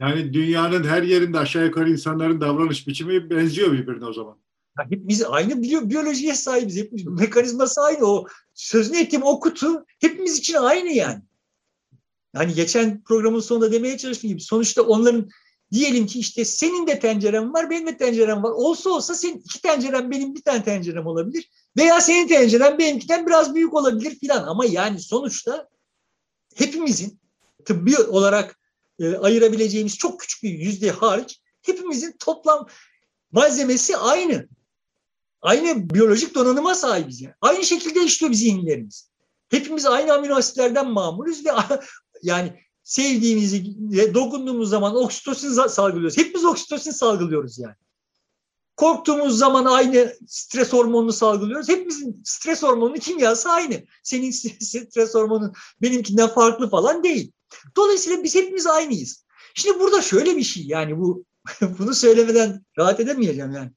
Yani 0.00 0.32
dünyanın 0.32 0.84
her 0.84 1.02
yerinde 1.02 1.38
aşağı 1.38 1.64
yukarı 1.64 1.90
insanların 1.90 2.40
davranış 2.40 2.86
biçimi 2.86 3.30
benziyor 3.30 3.72
birbirine 3.72 4.04
o 4.04 4.12
zaman. 4.12 4.36
Ya 4.78 4.84
hepimiz 4.90 5.24
aynı 5.24 5.62
biyolojiye 5.62 6.34
sahibiz. 6.34 6.76
Hepimiz 6.76 7.04
mekanizması 7.06 7.80
aynı. 7.80 8.04
O 8.04 8.26
sözünü 8.54 8.98
ettiğim 8.98 9.22
o 9.22 9.40
kutu 9.40 9.84
hepimiz 10.00 10.38
için 10.38 10.54
aynı 10.54 10.90
yani. 10.90 11.22
Yani 12.34 12.54
geçen 12.54 13.02
programın 13.02 13.40
sonunda 13.40 13.72
demeye 13.72 13.98
çalıştığım 13.98 14.28
gibi 14.28 14.40
sonuçta 14.40 14.82
onların 14.82 15.28
diyelim 15.72 16.06
ki 16.06 16.18
işte 16.18 16.44
senin 16.44 16.86
de 16.86 16.98
tenceren 16.98 17.54
var, 17.54 17.70
benim 17.70 17.86
de 17.86 17.96
tencerem 17.96 18.42
var. 18.42 18.50
Olsa 18.50 18.90
olsa 18.90 19.14
senin 19.14 19.38
iki 19.38 19.62
tenceren 19.62 20.10
benim 20.10 20.34
bir 20.34 20.42
tane 20.42 20.64
tencerem 20.64 21.06
olabilir. 21.06 21.50
Veya 21.76 22.00
senin 22.00 22.28
tenceren 22.28 22.78
benimkiden 22.78 23.26
biraz 23.26 23.54
büyük 23.54 23.74
olabilir 23.74 24.18
filan. 24.18 24.46
Ama 24.46 24.64
yani 24.64 25.00
sonuçta 25.00 25.68
hepimizin 26.54 27.20
tıbbi 27.64 27.98
olarak 27.98 28.58
e, 28.98 29.16
ayırabileceğimiz 29.16 29.98
çok 29.98 30.20
küçük 30.20 30.42
bir 30.42 30.50
yüzde 30.50 30.90
hariç 30.90 31.40
hepimizin 31.62 32.16
toplam 32.18 32.66
malzemesi 33.32 33.96
aynı. 33.96 34.48
Aynı 35.42 35.90
biyolojik 35.90 36.34
donanıma 36.34 36.74
sahibiz. 36.74 37.20
Yani. 37.20 37.34
Aynı 37.40 37.64
şekilde 37.64 38.04
işliyor 38.04 38.32
zihinlerimiz. 38.32 39.10
Hepimiz 39.48 39.86
aynı 39.86 40.12
amino 40.12 40.34
asitlerden 40.34 40.90
mamulüz 40.90 41.46
ve 41.46 41.50
yani 42.22 42.60
sevdiğimizi 42.82 43.64
dokunduğumuz 44.14 44.68
zaman 44.68 44.96
oksitosin 44.96 45.66
salgılıyoruz. 45.68 46.18
Hepimiz 46.18 46.44
oksitosin 46.44 46.90
salgılıyoruz 46.90 47.58
yani. 47.58 47.74
Korktuğumuz 48.76 49.38
zaman 49.38 49.64
aynı 49.64 50.14
stres 50.26 50.72
hormonunu 50.72 51.12
salgılıyoruz. 51.12 51.68
Hepimizin 51.68 52.22
stres 52.24 52.62
hormonunun 52.62 52.98
kimyası 52.98 53.48
aynı. 53.50 53.82
Senin 54.02 54.30
stres 54.60 55.14
hormonun 55.14 55.52
benimkinden 55.82 56.28
farklı 56.28 56.70
falan 56.70 57.04
değil. 57.04 57.32
Dolayısıyla 57.76 58.22
biz 58.22 58.34
hepimiz 58.34 58.66
aynıyız. 58.66 59.24
Şimdi 59.54 59.80
burada 59.80 60.02
şöyle 60.02 60.36
bir 60.36 60.42
şey 60.42 60.66
yani 60.66 60.98
bu 60.98 61.24
bunu 61.78 61.94
söylemeden 61.94 62.64
rahat 62.78 63.00
edemeyeceğim 63.00 63.52
yani. 63.52 63.70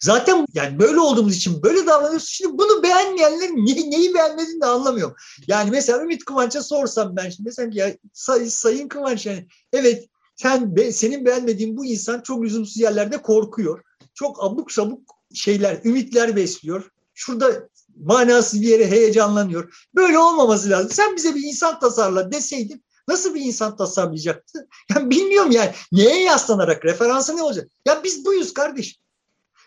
Zaten 0.00 0.46
yani 0.54 0.78
böyle 0.78 1.00
olduğumuz 1.00 1.36
için 1.36 1.62
böyle 1.62 1.86
davranıyoruz. 1.86 2.28
Şimdi 2.28 2.58
bunu 2.58 2.82
beğenmeyenler 2.82 3.48
ne, 3.50 3.90
neyi 3.90 4.14
beğenmediğini 4.14 4.60
de 4.60 4.66
anlamıyorum. 4.66 5.16
Yani 5.46 5.70
mesela 5.70 6.02
Ümit 6.02 6.24
Kıvanç'a 6.24 6.62
sorsam 6.62 7.16
ben 7.16 7.30
şimdi 7.30 7.48
mesela 7.48 7.70
ya 7.72 7.96
say, 8.12 8.50
Sayın 8.50 8.88
Kıvanç 8.88 9.26
yani 9.26 9.46
evet 9.72 10.08
sen 10.36 10.74
senin 10.92 11.24
beğenmediğin 11.24 11.76
bu 11.76 11.84
insan 11.84 12.20
çok 12.20 12.42
lüzumsuz 12.42 12.76
yerlerde 12.76 13.22
korkuyor. 13.22 13.82
Çok 14.14 14.44
abuk 14.44 14.72
sabuk 14.72 15.00
şeyler, 15.34 15.80
ümitler 15.84 16.36
besliyor. 16.36 16.90
Şurada 17.14 17.68
manasız 17.96 18.62
bir 18.62 18.68
yere 18.68 18.90
heyecanlanıyor. 18.90 19.88
Böyle 19.94 20.18
olmaması 20.18 20.70
lazım. 20.70 20.90
Sen 20.90 21.16
bize 21.16 21.34
bir 21.34 21.42
insan 21.42 21.80
tasarla 21.80 22.32
deseydin 22.32 22.84
Nasıl 23.10 23.34
bir 23.34 23.40
insan 23.40 23.76
tasarlayacaktı? 23.76 24.68
Yani 24.94 25.10
bilmiyorum 25.10 25.50
yani. 25.50 25.70
Neye 25.92 26.24
yaslanarak? 26.24 26.84
Referansı 26.84 27.36
ne 27.36 27.42
olacak? 27.42 27.70
Ya 27.86 28.04
biz 28.04 28.24
buyuz 28.24 28.54
kardeş. 28.54 28.98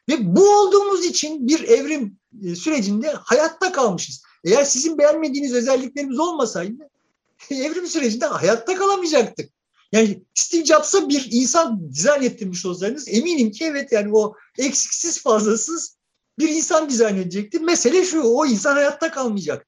Ve 0.09 0.35
bu 0.35 0.49
olduğumuz 0.49 1.05
için 1.05 1.47
bir 1.47 1.63
evrim 1.63 2.17
e, 2.43 2.55
sürecinde 2.55 3.11
hayatta 3.11 3.71
kalmışız. 3.71 4.23
Eğer 4.43 4.63
sizin 4.63 4.97
beğenmediğiniz 4.97 5.53
özelliklerimiz 5.53 6.19
olmasaydı 6.19 6.89
evrim 7.49 7.87
sürecinde 7.87 8.25
hayatta 8.25 8.75
kalamayacaktık. 8.75 9.49
Yani 9.91 10.23
Steve 10.33 10.65
Jobs'a 10.65 11.09
bir 11.09 11.27
insan 11.31 11.89
dizayn 11.93 12.23
ettirmiş 12.23 12.65
olsaydınız 12.65 13.07
eminim 13.07 13.51
ki 13.51 13.65
evet 13.65 13.91
yani 13.91 14.17
o 14.17 14.35
eksiksiz 14.57 15.21
fazlasız 15.21 15.97
bir 16.39 16.49
insan 16.49 16.89
dizayn 16.89 17.15
edecekti. 17.15 17.59
Mesele 17.59 18.05
şu 18.05 18.21
o 18.21 18.45
insan 18.45 18.73
hayatta 18.73 19.11
kalmayacak. 19.11 19.67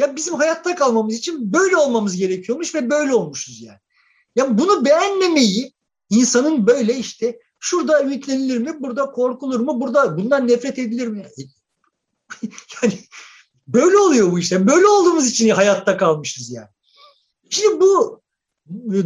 Ya 0.00 0.16
bizim 0.16 0.34
hayatta 0.34 0.74
kalmamız 0.74 1.14
için 1.14 1.52
böyle 1.52 1.76
olmamız 1.76 2.16
gerekiyormuş 2.16 2.74
ve 2.74 2.90
böyle 2.90 3.14
olmuşuz 3.14 3.62
yani. 3.62 3.78
Ya 4.36 4.58
bunu 4.58 4.84
beğenmemeyi 4.84 5.72
insanın 6.10 6.66
böyle 6.66 6.94
işte 6.94 7.38
şurada 7.60 8.02
ümitlenilir 8.02 8.58
mi, 8.58 8.76
burada 8.80 9.10
korkulur 9.10 9.60
mu, 9.60 9.80
burada 9.80 10.18
bundan 10.18 10.48
nefret 10.48 10.78
edilir 10.78 11.06
mi? 11.06 11.26
yani 12.82 12.98
Böyle 13.66 13.98
oluyor 13.98 14.32
bu 14.32 14.38
işte. 14.38 14.66
Böyle 14.66 14.86
olduğumuz 14.86 15.26
için 15.26 15.48
hayatta 15.48 15.96
kalmışız 15.96 16.50
yani. 16.50 16.68
Şimdi 17.50 17.80
bu 17.80 18.22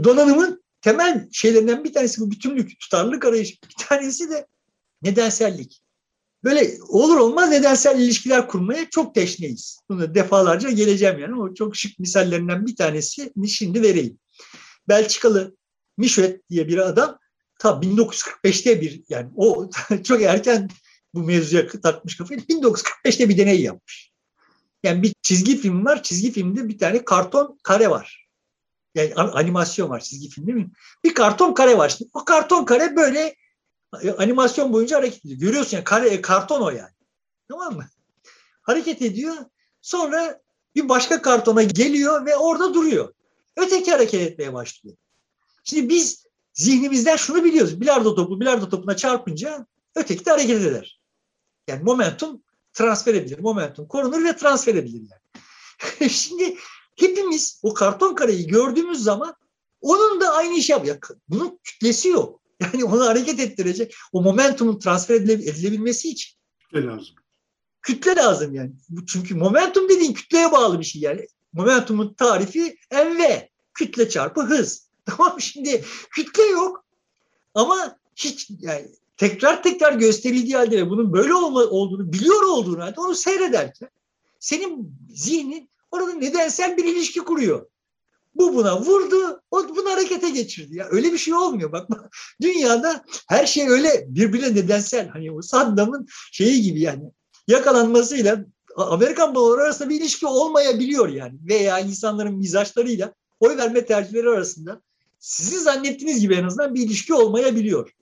donanımın 0.05 0.65
temel 0.81 1.29
şeylerinden 1.33 1.85
bir 1.85 1.93
tanesi 1.93 2.21
bu 2.21 2.31
bütünlük, 2.31 2.81
tutarlılık 2.81 3.25
arayışı. 3.25 3.55
Bir 3.63 3.85
tanesi 3.89 4.31
de 4.31 4.47
nedensellik. 5.03 5.83
Böyle 6.49 6.71
olur 6.89 7.17
olmaz 7.17 7.51
nedensel 7.51 8.01
ilişkiler 8.01 8.49
kurmaya 8.49 8.91
çok 8.91 9.15
teşneyiz. 9.15 9.81
Bunu 9.89 10.15
defalarca 10.15 10.71
geleceğim 10.71 11.19
yani. 11.19 11.41
O 11.41 11.55
çok 11.55 11.77
şık 11.77 11.99
misallerinden 11.99 12.67
bir 12.67 12.77
tanesi 12.77 13.33
şimdi 13.49 13.83
vereyim. 13.83 14.19
Belçikalı 14.89 15.57
Michel 15.97 16.41
diye 16.51 16.69
bir 16.69 16.79
adam 16.79 17.19
ta 17.59 17.71
1945'te 17.71 18.81
bir 18.81 19.03
yani 19.09 19.31
o 19.37 19.71
çok 20.05 20.23
erken 20.23 20.69
bu 21.15 21.23
mevzuya 21.23 21.69
takmış 21.69 22.17
kafayı. 22.17 22.41
1945'te 22.41 23.29
bir 23.29 23.39
deney 23.39 23.61
yapmış. 23.61 24.13
Yani 24.83 25.03
bir 25.03 25.15
çizgi 25.23 25.57
film 25.57 25.85
var. 25.85 26.03
Çizgi 26.03 26.33
filmde 26.33 26.69
bir 26.69 26.79
tane 26.79 27.05
karton 27.05 27.59
kare 27.63 27.91
var. 27.91 28.29
Yani 28.95 29.15
animasyon 29.15 29.91
var 29.91 30.01
çizgi 30.01 30.29
film 30.29 30.47
değil 30.47 30.59
mi? 30.59 30.71
Bir 31.05 31.15
karton 31.15 31.55
kare 31.55 31.79
var. 31.79 31.89
Şimdi 31.89 32.11
o 32.15 32.25
karton 32.25 32.65
kare 32.65 32.97
böyle 32.97 33.35
animasyon 34.19 34.73
boyunca 34.73 34.97
hareket 34.97 35.25
ediyor. 35.25 35.41
Görüyorsun 35.41 35.77
ya 35.77 35.85
kare, 35.85 36.21
karton 36.21 36.63
o 36.63 36.71
yani. 36.71 36.93
Tamam 37.49 37.77
mı? 37.77 37.87
Hareket 38.63 39.03
ediyor. 39.03 39.35
Sonra 39.83 40.41
bir 40.75 40.89
başka 40.89 41.23
kartona 41.23 41.63
geliyor 41.63 42.27
ve 42.27 42.37
orada 42.37 42.75
duruyor. 42.75 43.15
Öteki 43.57 43.91
hareket 43.91 44.21
etmeye 44.21 44.55
başlıyor. 44.55 44.97
Şimdi 45.65 45.89
biz 45.89 46.27
zihnimizden 46.53 47.17
şunu 47.17 47.45
biliyoruz. 47.45 47.81
Bilardo 47.81 48.15
topu 48.15 48.41
bilardo 48.41 48.69
topuna 48.69 48.97
çarpınca 48.97 49.67
öteki 49.95 50.25
de 50.25 50.31
hareket 50.31 50.63
eder. 50.63 51.01
Yani 51.69 51.83
momentum 51.83 52.43
transfer 52.73 53.15
edilir. 53.15 53.39
Momentum 53.39 53.89
korunur 53.89 54.25
ve 54.25 54.37
transfer 54.37 54.75
edilir 54.75 55.03
yani. 55.11 56.11
Şimdi 56.11 56.57
hepimiz 56.97 57.61
o 57.63 57.75
karton 57.75 58.15
kareyi 58.15 58.47
gördüğümüz 58.47 59.03
zaman 59.03 59.35
onun 59.81 60.21
da 60.21 60.33
aynı 60.33 60.55
işi 60.55 60.73
yapıyor. 60.73 60.99
Bunun 61.29 61.59
kütlesi 61.65 62.09
yok. 62.09 62.38
Yani 62.73 62.85
onu 62.85 63.07
hareket 63.07 63.41
ettirecek. 63.41 63.95
O 64.13 64.23
momentumun 64.23 64.79
transfer 64.79 65.15
edilebilmesi 65.15 66.09
için. 66.09 66.39
Kütle 66.59 66.87
lazım. 66.87 67.15
Kütle 67.83 68.17
lazım 68.17 68.55
yani. 68.55 68.73
Çünkü 69.07 69.35
momentum 69.35 69.89
dediğin 69.89 70.13
kütleye 70.13 70.53
bağlı 70.53 70.81
bir 70.81 70.85
şey 70.85 71.03
yani. 71.03 71.27
Momentumun 71.53 72.15
tarifi 72.15 72.77
mv. 72.93 73.21
Kütle 73.75 74.09
çarpı 74.09 74.43
hız. 74.43 74.89
Tamam 75.05 75.41
şimdi 75.41 75.85
kütle 76.11 76.43
yok. 76.43 76.85
Ama 77.55 77.99
hiç 78.17 78.51
yani 78.61 78.87
tekrar 79.17 79.63
tekrar 79.63 79.93
gösterildiği 79.93 80.57
halde 80.57 80.77
ve 80.77 80.91
bunun 80.91 81.13
böyle 81.13 81.35
olma, 81.35 81.61
olduğunu 81.61 82.13
biliyor 82.13 82.43
olduğunu 82.43 82.83
halde 82.83 83.01
onu 83.01 83.15
seyrederken 83.15 83.89
senin 84.41 84.95
zihnin 85.11 85.71
orada 85.91 86.13
nedensel 86.13 86.77
bir 86.77 86.85
ilişki 86.85 87.21
kuruyor. 87.21 87.67
Bu 88.39 88.55
buna 88.55 88.81
vurdu, 88.81 89.41
o 89.51 89.69
bunu 89.77 89.91
harekete 89.91 90.31
geçirdi. 90.31 90.77
Ya 90.77 90.87
öyle 90.91 91.13
bir 91.13 91.19
şey 91.19 91.35
olmuyor. 91.35 91.73
Bak, 91.73 91.91
bak 91.91 92.17
dünyada 92.43 93.05
her 93.29 93.47
şey 93.47 93.69
öyle 93.69 94.07
birbirine 94.09 94.55
nedensel. 94.55 95.09
Hani 95.09 95.33
o 95.33 95.43
Saddam'ın 95.43 96.07
şeyi 96.33 96.63
gibi 96.63 96.81
yani 96.81 97.05
yakalanmasıyla 97.49 98.45
Amerikan 98.77 99.35
babaları 99.35 99.61
arasında 99.61 99.89
bir 99.89 100.01
ilişki 100.01 100.27
olmayabiliyor 100.27 101.09
yani. 101.09 101.39
Veya 101.49 101.79
insanların 101.79 102.35
mizaçlarıyla 102.35 103.15
oy 103.41 103.57
verme 103.57 103.85
tercihleri 103.85 104.29
arasında 104.29 104.83
sizin 105.19 105.59
zannettiğiniz 105.59 106.21
gibi 106.21 106.35
en 106.35 106.45
azından 106.45 106.75
bir 106.75 106.83
ilişki 106.83 107.15
olmayabiliyor. 107.15 107.95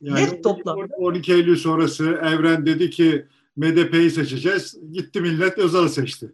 Yani 0.00 0.24
Net 0.24 0.44
toplamda. 0.44 0.94
12 0.96 1.32
Eylül 1.32 1.56
sonrası 1.56 2.04
Evren 2.04 2.66
dedi 2.66 2.90
ki 2.90 3.26
MDP'yi 3.56 4.10
seçeceğiz. 4.10 4.76
Gitti 4.92 5.20
millet 5.20 5.58
Özal'ı 5.58 5.88
seçti. 5.88 6.32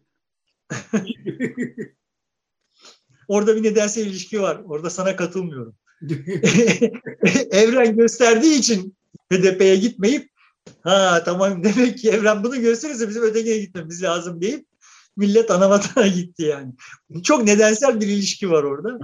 Orada 3.28 3.56
bir 3.56 3.62
nedensel 3.62 4.06
ilişki 4.06 4.42
var. 4.42 4.60
Orada 4.64 4.90
sana 4.90 5.16
katılmıyorum. 5.16 5.74
Evren 7.50 7.96
gösterdiği 7.96 8.58
için 8.58 8.96
HDP'ye 9.32 9.76
gitmeyip 9.76 10.30
ha 10.82 11.22
tamam 11.24 11.64
demek 11.64 11.98
ki 11.98 12.10
Evren 12.10 12.44
bunu 12.44 12.60
gösterirse 12.60 13.08
bizim 13.08 13.22
ötekine 13.22 13.58
gitmemiz 13.58 14.02
lazım 14.02 14.40
deyip 14.40 14.66
millet 15.16 15.50
ana 15.50 15.70
vatana 15.70 16.06
gitti 16.06 16.42
yani. 16.42 16.72
Çok 17.22 17.44
nedensel 17.44 18.00
bir 18.00 18.06
ilişki 18.06 18.50
var 18.50 18.62
orada. 18.62 18.98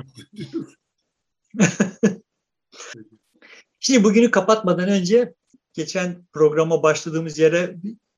Şimdi 3.81 4.05
bugünü 4.05 4.31
kapatmadan 4.31 4.89
önce 4.89 5.35
geçen 5.72 6.27
programa 6.33 6.83
başladığımız 6.83 7.39
yere 7.39 7.77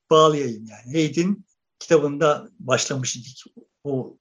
bağlayayım 0.09 0.65
yani. 0.65 0.93
Heyd'in 0.93 1.45
kitabında 1.79 2.49
başlamıştık. 2.59 3.53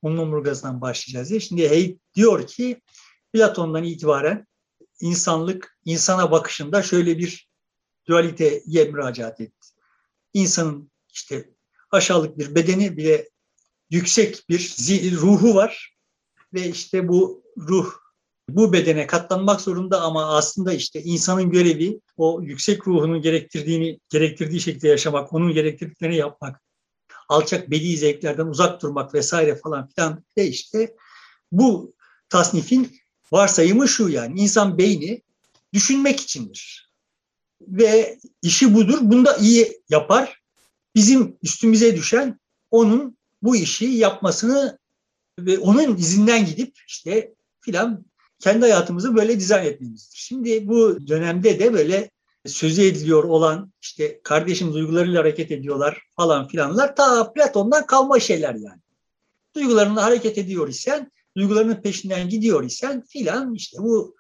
Onun 0.03 0.17
omurgasından 0.17 0.81
başlayacağız 0.81 1.31
diye. 1.31 1.41
Şimdi 1.41 1.69
Heyd 1.69 1.99
diyor 2.15 2.47
ki 2.47 2.81
Platon'dan 3.33 3.85
itibaren 3.85 4.47
insanlık 5.01 5.79
insana 5.85 6.31
bakışında 6.31 6.83
şöyle 6.83 7.19
bir 7.19 7.49
dualiteye 8.09 8.85
müracaat 8.85 9.41
etti. 9.41 9.69
İnsanın 10.35 10.91
işte 11.13 11.51
aşağılık 11.91 12.39
bir 12.39 12.55
bedeni 12.55 12.97
bile 12.97 13.29
yüksek 13.91 14.45
bir 14.49 15.17
ruhu 15.17 15.55
var 15.55 15.97
ve 16.55 16.69
işte 16.69 17.09
bu 17.09 17.45
ruh 17.57 17.93
bu 18.49 18.73
bedene 18.73 19.07
katlanmak 19.07 19.61
zorunda 19.61 20.01
ama 20.01 20.37
aslında 20.37 20.73
işte 20.73 21.03
insanın 21.03 21.51
görevi 21.51 22.01
o 22.17 22.43
yüksek 22.43 22.89
ruhunun 22.89 23.23
gerektirdiğini 23.23 24.01
gerektirdiği 24.09 24.61
şekilde 24.61 24.89
yaşamak, 24.89 25.33
onun 25.33 25.53
gerektirdiklerini 25.53 26.17
yapmak, 26.17 26.63
alçak 27.29 27.71
bedi 27.71 27.97
zevklerden 27.97 28.47
uzak 28.47 28.83
durmak 28.83 29.15
vesaire 29.15 29.57
falan 29.57 29.89
filan 29.89 30.25
de 30.39 30.47
işte 30.47 30.97
bu 31.53 31.95
tasnifin 32.29 32.97
varsayımı 33.33 33.89
şu 33.89 34.09
yani 34.09 34.41
insan 34.41 34.79
beyni 34.79 35.23
düşünmek 35.73 36.21
içindir. 36.21 36.93
Ve 37.61 38.19
işi 38.43 38.75
budur. 38.75 38.99
Bunu 39.01 39.25
da 39.25 39.37
iyi 39.37 39.83
yapar. 39.89 40.43
Bizim 40.95 41.37
üstümüze 41.43 41.97
düşen 41.97 42.41
onun 42.71 43.19
bu 43.43 43.57
işi 43.57 43.85
yapmasını 43.85 44.79
ve 45.39 45.59
onun 45.59 45.97
izinden 45.97 46.47
gidip 46.47 46.79
işte 46.87 47.35
filan 47.61 48.05
kendi 48.39 48.61
hayatımızı 48.61 49.17
böyle 49.17 49.41
dizayn 49.41 49.67
etmemizdir. 49.67 50.19
Şimdi 50.19 50.69
bu 50.69 51.09
dönemde 51.09 51.59
de 51.59 51.73
böyle 51.73 52.11
sözü 52.49 52.83
ediliyor 52.83 53.25
olan 53.25 53.73
işte 53.83 54.21
kardeşim 54.23 54.73
duygularıyla 54.73 55.21
hareket 55.21 55.51
ediyorlar 55.51 56.03
falan 56.17 56.49
filanlar 56.49 56.97
ta 56.97 57.33
Platon'dan 57.33 57.87
kalma 57.87 58.21
şeyler 58.21 58.55
yani. 58.55 58.81
Duygularınla 59.57 60.05
hareket 60.05 60.39
ediyor 60.39 60.69
isen, 60.69 61.13
duygularının 61.37 61.83
peşinden 61.83 62.29
gidiyor 62.29 62.65
isen 62.65 63.05
filan 63.09 63.55
işte 63.55 63.79
bu 63.81 64.17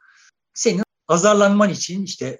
senin 0.54 0.82
azarlanman 1.08 1.70
için 1.70 2.04
işte 2.04 2.38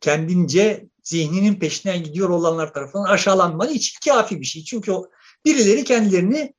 kendince 0.00 0.88
zihninin 1.02 1.54
peşinden 1.54 2.02
gidiyor 2.04 2.28
olanlar 2.28 2.72
tarafından 2.74 3.04
aşağılanman 3.04 3.68
için 3.68 3.98
kafi 4.04 4.40
bir 4.40 4.46
şey. 4.46 4.64
Çünkü 4.64 4.92
o 4.92 5.10
birileri 5.44 5.84
kendilerini 5.84 6.54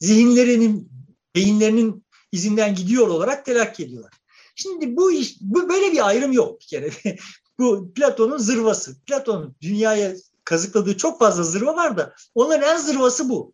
zihinlerinin, 0.00 0.90
beyinlerinin 1.34 2.04
izinden 2.32 2.74
gidiyor 2.74 3.08
olarak 3.08 3.44
telakki 3.44 3.84
ediyorlar. 3.84 4.12
Şimdi 4.54 4.96
bu 4.96 5.12
iş, 5.12 5.36
bu 5.40 5.68
böyle 5.68 5.92
bir 5.92 6.06
ayrım 6.06 6.32
yok 6.32 6.60
bir 6.60 6.66
kere. 6.66 6.90
bu 7.58 7.92
Platon'un 7.94 8.38
zırvası. 8.38 8.96
Platon'un 9.06 9.56
dünyaya 9.60 10.14
kazıkladığı 10.44 10.96
çok 10.96 11.18
fazla 11.18 11.42
zırva 11.42 11.76
var 11.76 11.96
da 11.96 12.14
onların 12.34 12.68
en 12.68 12.76
zırvası 12.76 13.28
bu. 13.28 13.52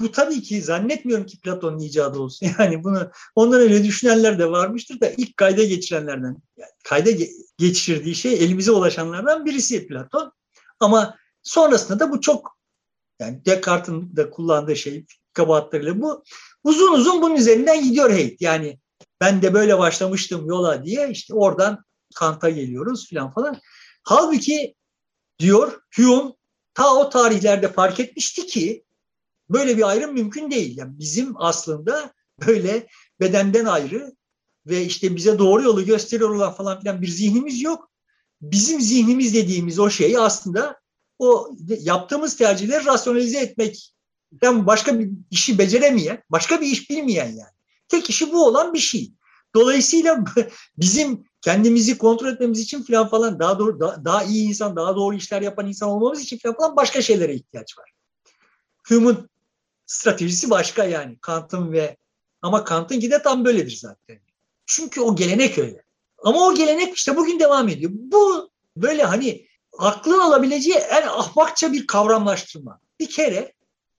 Bu 0.00 0.12
tabii 0.12 0.42
ki 0.42 0.62
zannetmiyorum 0.62 1.26
ki 1.26 1.40
Platon'un 1.40 1.78
icadı 1.78 2.18
olsun. 2.18 2.46
Yani 2.58 2.84
bunu 2.84 3.10
ondan 3.34 3.60
öyle 3.60 3.84
düşünenler 3.84 4.38
de 4.38 4.50
varmıştır 4.50 5.00
da 5.00 5.10
ilk 5.10 5.36
kayda 5.36 5.64
geçirenlerden, 5.64 6.36
yani 6.56 6.70
kayda 6.84 7.10
geçirdiği 7.58 8.14
şey 8.14 8.34
elimize 8.34 8.70
ulaşanlardan 8.70 9.46
birisi 9.46 9.86
Platon. 9.86 10.32
Ama 10.80 11.16
sonrasında 11.42 12.00
da 12.00 12.10
bu 12.10 12.20
çok 12.20 12.56
yani 13.20 13.44
Descartes'in 13.46 14.16
de 14.16 14.30
kullandığı 14.30 14.76
şey 14.76 15.06
kabahatlarıyla 15.32 16.00
bu 16.00 16.24
uzun 16.64 16.92
uzun 16.92 17.22
bunun 17.22 17.36
üzerinden 17.36 17.84
gidiyor 17.84 18.10
Heyt. 18.10 18.40
Yani 18.40 18.78
ben 19.20 19.42
de 19.42 19.54
böyle 19.54 19.78
başlamıştım 19.78 20.46
yola 20.46 20.84
diye 20.84 21.10
işte 21.10 21.34
oradan 21.34 21.84
Kant'a 22.14 22.50
geliyoruz 22.50 23.08
filan 23.08 23.30
falan. 23.30 23.60
Halbuki 24.02 24.74
diyor 25.38 25.80
Hume 25.96 26.32
ta 26.74 26.94
o 26.94 27.10
tarihlerde 27.10 27.72
fark 27.72 28.00
etmişti 28.00 28.46
ki 28.46 28.84
böyle 29.50 29.76
bir 29.76 29.88
ayrım 29.88 30.14
mümkün 30.14 30.50
değil. 30.50 30.78
Yani 30.78 30.98
bizim 30.98 31.34
aslında 31.36 32.12
böyle 32.46 32.86
bedenden 33.20 33.64
ayrı 33.64 34.12
ve 34.66 34.84
işte 34.84 35.16
bize 35.16 35.38
doğru 35.38 35.62
yolu 35.62 35.84
gösteriyor 35.84 36.30
olan 36.30 36.52
falan 36.54 36.80
filan 36.80 37.02
bir 37.02 37.08
zihnimiz 37.08 37.62
yok. 37.62 37.90
Bizim 38.40 38.80
zihnimiz 38.80 39.34
dediğimiz 39.34 39.78
o 39.78 39.90
şey 39.90 40.16
aslında 40.18 40.80
o 41.18 41.50
yaptığımız 41.68 42.36
tercihleri 42.36 42.84
rasyonalize 42.84 43.38
etmek 43.40 43.92
yani 44.42 44.66
başka 44.66 44.98
bir 44.98 45.10
işi 45.30 45.58
beceremeyen, 45.58 46.22
başka 46.30 46.60
bir 46.60 46.66
iş 46.66 46.90
bilmeyen 46.90 47.28
yani. 47.28 47.52
Tek 47.88 48.10
işi 48.10 48.32
bu 48.32 48.46
olan 48.46 48.74
bir 48.74 48.78
şey. 48.78 49.12
Dolayısıyla 49.54 50.24
bizim 50.78 51.24
kendimizi 51.40 51.98
kontrol 51.98 52.28
etmemiz 52.28 52.60
için 52.60 52.82
falan 52.82 53.08
falan 53.08 53.38
daha 53.38 53.58
doğru 53.58 53.80
daha, 53.80 54.04
daha 54.04 54.24
iyi 54.24 54.48
insan, 54.48 54.76
daha 54.76 54.96
doğru 54.96 55.16
işler 55.16 55.42
yapan 55.42 55.66
insan 55.66 55.88
olmamız 55.88 56.20
için 56.20 56.38
falan 56.38 56.56
falan 56.56 56.76
başka 56.76 57.02
şeylere 57.02 57.34
ihtiyaç 57.34 57.78
var. 57.78 57.90
Hume'un 58.88 59.30
stratejisi 59.86 60.50
başka 60.50 60.84
yani 60.84 61.18
Kant'ın 61.20 61.72
ve 61.72 61.96
ama 62.42 62.64
Kant'ın 62.64 63.00
de 63.00 63.22
tam 63.22 63.44
böyledir 63.44 63.76
zaten. 63.76 64.20
Çünkü 64.66 65.00
o 65.00 65.16
gelenek 65.16 65.58
öyle. 65.58 65.84
Ama 66.18 66.46
o 66.46 66.54
gelenek 66.54 66.96
işte 66.96 67.16
bugün 67.16 67.40
devam 67.40 67.68
ediyor. 67.68 67.90
Bu 67.94 68.50
böyle 68.76 69.04
hani 69.04 69.46
aklın 69.78 70.18
alabileceği 70.18 70.76
en 70.76 71.02
ahmakça 71.02 71.72
bir 71.72 71.86
kavramlaştırma. 71.86 72.80
Bir 73.00 73.10
kere 73.10 73.52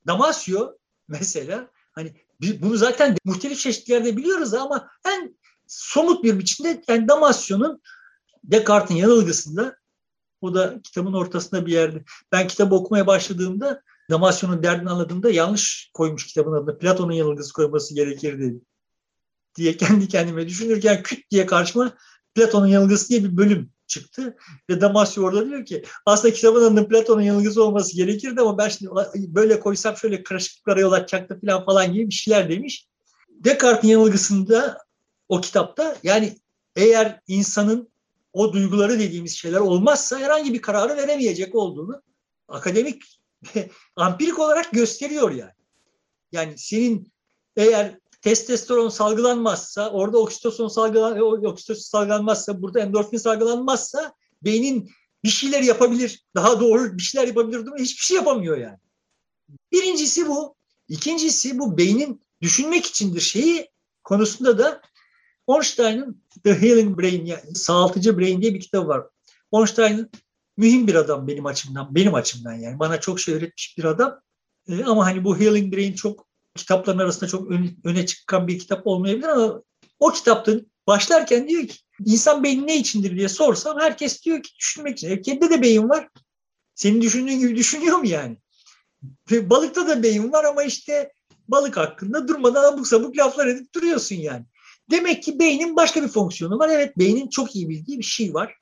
Damasio 0.08 0.78
mesela 1.08 1.68
hani 1.92 2.14
bunu 2.40 2.78
zaten 2.78 3.16
muhtelif 3.26 3.60
çeşitlerde 3.60 4.18
biliyoruz 4.18 4.54
ama 4.54 4.90
en 5.06 5.36
somut 5.72 6.24
bir 6.24 6.40
biçimde 6.40 6.84
yani 6.88 7.08
Damasio'nun 7.08 7.82
Descartes'in 8.44 8.96
yanılgısında 8.96 9.76
o 10.42 10.56
da 10.56 10.82
kitabın 10.84 11.14
ortasında 11.14 11.66
bir 11.66 11.72
yerde. 11.72 12.04
Ben 12.32 12.48
kitabı 12.48 12.76
okumaya 12.76 13.08
başladığımda 13.08 13.82
Damasio'nun 14.10 14.64
derdini 14.64 14.90
anladığımda 14.90 15.30
yanlış 15.30 15.92
koymuş 15.94 16.28
kitabın 16.28 16.54
adını. 16.54 16.78
Platon'un 16.78 17.14
yanılgısı 17.14 17.54
koyması 17.54 17.96
gerekirdi 17.96 18.56
diye 19.56 19.78
kendi 19.78 20.08
kendime 20.08 20.48
düşünürken 20.48 21.04
küt 21.04 21.32
diye 21.32 21.46
karşıma 21.46 21.98
Platon'un 22.36 22.68
yanılgısı 22.68 23.10
diye 23.10 23.24
bir 23.24 23.38
bölüm 23.38 23.72
çıktı. 23.88 24.38
Ve 24.70 24.82
Damasio 24.82 25.24
orada 25.24 25.46
diyor 25.50 25.66
ki 25.66 25.84
aslında 26.06 26.34
kitabın 26.34 26.64
adının 26.64 26.86
Platon'un 26.86 27.22
yanılgısı 27.22 27.64
olması 27.64 27.96
gerekirdi 27.96 28.42
ama 28.42 28.58
ben 28.58 28.70
şimdi 28.70 28.92
böyle 29.16 29.60
koysam 29.60 29.98
şöyle 29.98 30.24
karışıklıklara 30.24 30.80
yol 30.80 30.92
açacaktı 30.92 31.40
falan 31.42 31.66
falan 31.66 31.94
gibi 31.94 32.10
bir 32.10 32.14
şeyler 32.14 32.50
demiş. 32.50 32.88
Descartes'in 33.30 33.88
yanılgısında 33.88 34.78
o 35.32 35.42
kitapta 35.42 35.98
yani 36.04 36.38
eğer 36.76 37.20
insanın 37.28 37.92
o 38.34 38.54
duyguları 38.54 39.00
dediğimiz 39.00 39.38
şeyler 39.38 39.60
olmazsa 39.60 40.20
herhangi 40.20 40.54
bir 40.54 40.62
kararı 40.62 40.98
veremeyecek 40.98 41.56
olduğunu 41.56 42.02
akademik 42.48 43.04
ampirik 43.96 44.40
olarak 44.40 44.72
gösteriyor 44.72 45.32
yani. 45.32 45.52
Yani 46.32 46.58
senin 46.58 47.12
eğer 47.56 48.00
testosteron 48.22 48.90
salgılanmazsa, 48.90 49.92
orada 49.92 50.18
oksitosin 50.18 50.68
salgılan, 50.68 51.18
e, 51.18 51.24
oksitosin 51.24 51.90
salgılanmazsa, 51.90 52.62
burada 52.62 52.80
endorfin 52.80 53.18
salgılanmazsa 53.18 54.14
beynin 54.44 54.92
bir 55.24 55.30
şeyler 55.30 55.62
yapabilir. 55.62 56.26
Daha 56.36 56.60
doğru 56.60 56.98
bir 56.98 57.04
şeyler 57.04 57.28
yapabilir 57.28 57.58
ama 57.58 57.78
hiçbir 57.78 58.04
şey 58.04 58.18
yapamıyor 58.18 58.58
yani. 58.58 58.78
Birincisi 59.72 60.28
bu. 60.28 60.56
İkincisi 60.88 61.60
bu 61.60 61.78
beynin 61.78 62.22
düşünmek 62.42 62.86
içindir 62.86 63.22
şeyi 63.22 63.72
konusunda 64.04 64.58
da 64.58 64.82
Ornstein'ın 65.52 66.24
The 66.44 66.62
Healing 66.62 67.00
Brain, 67.00 67.36
sağaltıcı 67.54 68.20
brain 68.20 68.42
diye 68.42 68.54
bir 68.54 68.60
kitabı 68.60 68.88
var. 68.88 69.04
Ornstein 69.52 70.12
mühim 70.58 70.88
bir 70.88 70.96
adam 70.96 71.28
benim 71.28 71.46
açımdan, 71.46 71.96
benim 71.96 72.14
açımdan 72.14 72.54
yani. 72.54 72.80
Bana 72.80 73.00
çok 73.00 73.20
şey 73.20 73.36
öğretmiş 73.36 73.78
bir 73.78 73.84
adam. 73.84 74.20
E, 74.68 74.84
ama 74.84 75.06
hani 75.06 75.24
bu 75.24 75.40
Healing 75.40 75.76
Brain 75.76 75.94
çok 75.94 76.28
kitapların 76.56 77.00
arasında 77.00 77.30
çok 77.30 77.52
öne, 77.52 77.70
öne 77.84 78.06
çıkan 78.06 78.48
bir 78.48 78.60
kitap 78.60 78.88
olmayabilir 78.88 79.28
ama 79.28 79.62
o 80.00 80.12
kitapta 80.12 80.54
başlarken 80.88 81.48
diyor 81.48 81.68
ki 81.68 81.78
insan 82.06 82.44
beyni 82.44 82.68
ne 82.68 82.78
içindir 82.78 83.16
diye 83.18 83.30
sorsam 83.30 83.80
herkes 83.80 84.24
diyor 84.26 84.44
ki 84.44 84.50
düşünmek 84.60 84.98
için. 84.98 85.10
E, 85.10 85.42
de 85.42 85.62
beyin 85.62 85.90
var. 85.90 86.10
Senin 86.76 87.02
düşündüğün 87.02 87.40
gibi 87.40 87.56
düşünüyor 87.56 87.98
mu 87.98 88.08
yani? 88.08 88.38
Balıkta 89.32 89.88
da 89.88 90.04
beyin 90.04 90.32
var 90.32 90.44
ama 90.44 90.64
işte 90.64 91.12
balık 91.48 91.78
hakkında 91.78 92.28
durmadan 92.28 92.74
abuk 92.74 92.88
sabuk 92.88 93.18
laflar 93.18 93.48
edip 93.48 93.76
duruyorsun 93.76 94.16
yani. 94.16 94.46
Demek 94.92 95.24
ki 95.24 95.40
beynin 95.40 95.76
başka 95.76 96.04
bir 96.04 96.08
fonksiyonu 96.08 96.60
var. 96.60 96.70
Evet 96.70 96.98
beynin 96.98 97.30
çok 97.30 97.56
iyi 97.56 97.70
bildiği 97.70 98.00
bir 98.00 98.04
şey 98.04 98.34
var. 98.34 98.56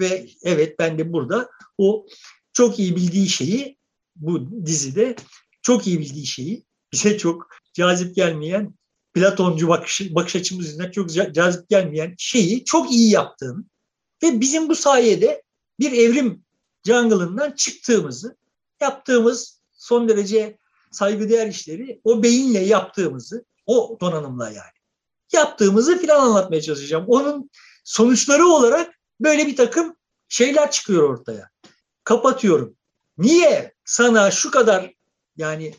Ve 0.00 0.28
evet 0.42 0.78
ben 0.78 0.98
de 0.98 1.12
burada 1.12 1.50
o 1.78 2.06
çok 2.52 2.78
iyi 2.78 2.96
bildiği 2.96 3.28
şeyi 3.28 3.78
bu 4.16 4.66
dizide 4.66 5.16
çok 5.62 5.86
iyi 5.86 6.00
bildiği 6.00 6.26
şeyi 6.26 6.64
bize 6.92 7.18
çok 7.18 7.48
cazip 7.74 8.16
gelmeyen 8.16 8.74
Platoncu 9.14 9.68
bakış, 9.68 10.14
bakış 10.14 10.36
açımız 10.36 10.66
yüzünden 10.66 10.90
çok 10.90 11.10
cazip 11.34 11.68
gelmeyen 11.68 12.14
şeyi 12.18 12.64
çok 12.64 12.92
iyi 12.92 13.10
yaptığını 13.10 13.64
ve 14.22 14.40
bizim 14.40 14.68
bu 14.68 14.74
sayede 14.74 15.42
bir 15.80 15.92
evrim 15.92 16.44
jungle'ından 16.86 17.50
çıktığımızı, 17.50 18.36
yaptığımız 18.80 19.60
son 19.72 20.08
derece 20.08 20.58
saygıdeğer 20.90 21.46
işleri 21.46 22.00
o 22.04 22.22
beyinle 22.22 22.58
yaptığımızı, 22.58 23.44
o 23.66 23.98
donanımla 24.00 24.50
yani 24.50 24.77
yaptığımızı 25.32 25.98
filan 25.98 26.20
anlatmaya 26.20 26.62
çalışacağım. 26.62 27.04
Onun 27.08 27.50
sonuçları 27.84 28.46
olarak 28.46 29.00
böyle 29.20 29.46
bir 29.46 29.56
takım 29.56 29.96
şeyler 30.28 30.70
çıkıyor 30.70 31.02
ortaya. 31.02 31.50
Kapatıyorum. 32.04 32.74
Niye 33.18 33.74
sana 33.84 34.30
şu 34.30 34.50
kadar 34.50 34.94
yani 35.36 35.74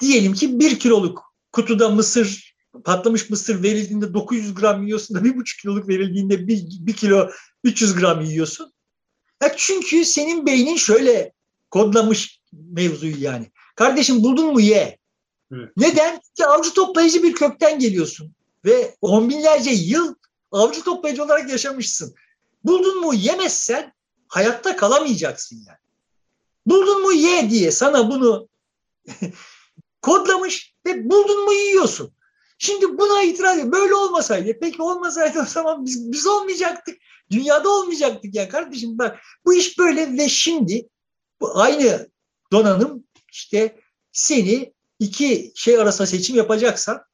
diyelim 0.00 0.34
ki 0.34 0.60
bir 0.60 0.78
kiloluk 0.78 1.34
kutuda 1.52 1.88
mısır 1.88 2.54
patlamış 2.84 3.30
mısır 3.30 3.62
verildiğinde 3.62 4.14
900 4.14 4.54
gram 4.54 4.82
yiyorsun 4.82 5.16
da 5.16 5.24
bir 5.24 5.36
buçuk 5.36 5.60
kiloluk 5.60 5.88
verildiğinde 5.88 6.48
bir, 6.48 6.66
bir 6.80 6.92
kilo 6.92 7.30
300 7.64 7.94
gram 7.94 8.20
yiyorsun. 8.20 8.72
Ya 9.42 9.54
çünkü 9.56 10.04
senin 10.04 10.46
beynin 10.46 10.76
şöyle 10.76 11.32
kodlamış 11.70 12.40
mevzuyu 12.52 13.22
yani. 13.22 13.50
Kardeşim 13.76 14.22
buldun 14.22 14.52
mu 14.52 14.60
ye. 14.60 14.98
Evet. 15.52 15.70
Neden? 15.76 16.20
Ki 16.36 16.46
avcı 16.46 16.74
toplayıcı 16.74 17.22
bir 17.22 17.32
kökten 17.32 17.78
geliyorsun. 17.78 18.34
Ve 18.64 18.96
on 19.02 19.28
binlerce 19.28 19.70
yıl 19.70 20.14
avcı 20.52 20.84
toplayıcı 20.84 21.24
olarak 21.24 21.50
yaşamışsın. 21.50 22.14
Buldun 22.64 23.00
mu 23.00 23.14
yemezsen 23.14 23.94
hayatta 24.28 24.76
kalamayacaksın 24.76 25.64
yani. 25.66 25.78
Buldun 26.66 27.02
mu 27.02 27.12
ye 27.12 27.50
diye 27.50 27.70
sana 27.70 28.10
bunu 28.10 28.48
kodlamış 30.02 30.74
ve 30.86 31.10
buldun 31.10 31.44
mu 31.44 31.52
yiyorsun. 31.52 32.14
Şimdi 32.58 32.98
buna 32.98 33.22
itiraz 33.22 33.58
ediyor. 33.58 33.72
Böyle 33.72 33.94
olmasaydı, 33.94 34.58
peki 34.60 34.82
olmasaydı 34.82 35.40
o 35.42 35.44
zaman 35.44 35.84
biz, 35.84 36.12
biz 36.12 36.26
olmayacaktık. 36.26 36.98
Dünyada 37.30 37.68
olmayacaktık 37.68 38.34
ya 38.34 38.48
kardeşim 38.48 38.98
bak. 38.98 39.20
Bu 39.44 39.54
iş 39.54 39.78
böyle 39.78 40.18
ve 40.18 40.28
şimdi 40.28 40.88
bu 41.40 41.60
aynı 41.60 42.10
donanım 42.52 43.04
işte 43.32 43.80
seni 44.12 44.74
iki 44.98 45.52
şey 45.54 45.78
arasında 45.78 46.06
seçim 46.06 46.36
yapacaksan 46.36 47.04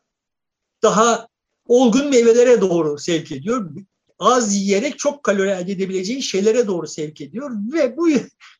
daha 0.82 1.28
olgun 1.70 2.08
meyvelere 2.08 2.60
doğru 2.60 2.98
sevk 2.98 3.32
ediyor. 3.32 3.70
Az 4.18 4.54
yiyerek 4.54 4.98
çok 4.98 5.24
kalori 5.24 5.50
elde 5.50 5.72
edebileceğin 5.72 6.20
şeylere 6.20 6.66
doğru 6.66 6.86
sevk 6.86 7.20
ediyor 7.20 7.50
ve 7.72 7.96
bu 7.96 8.08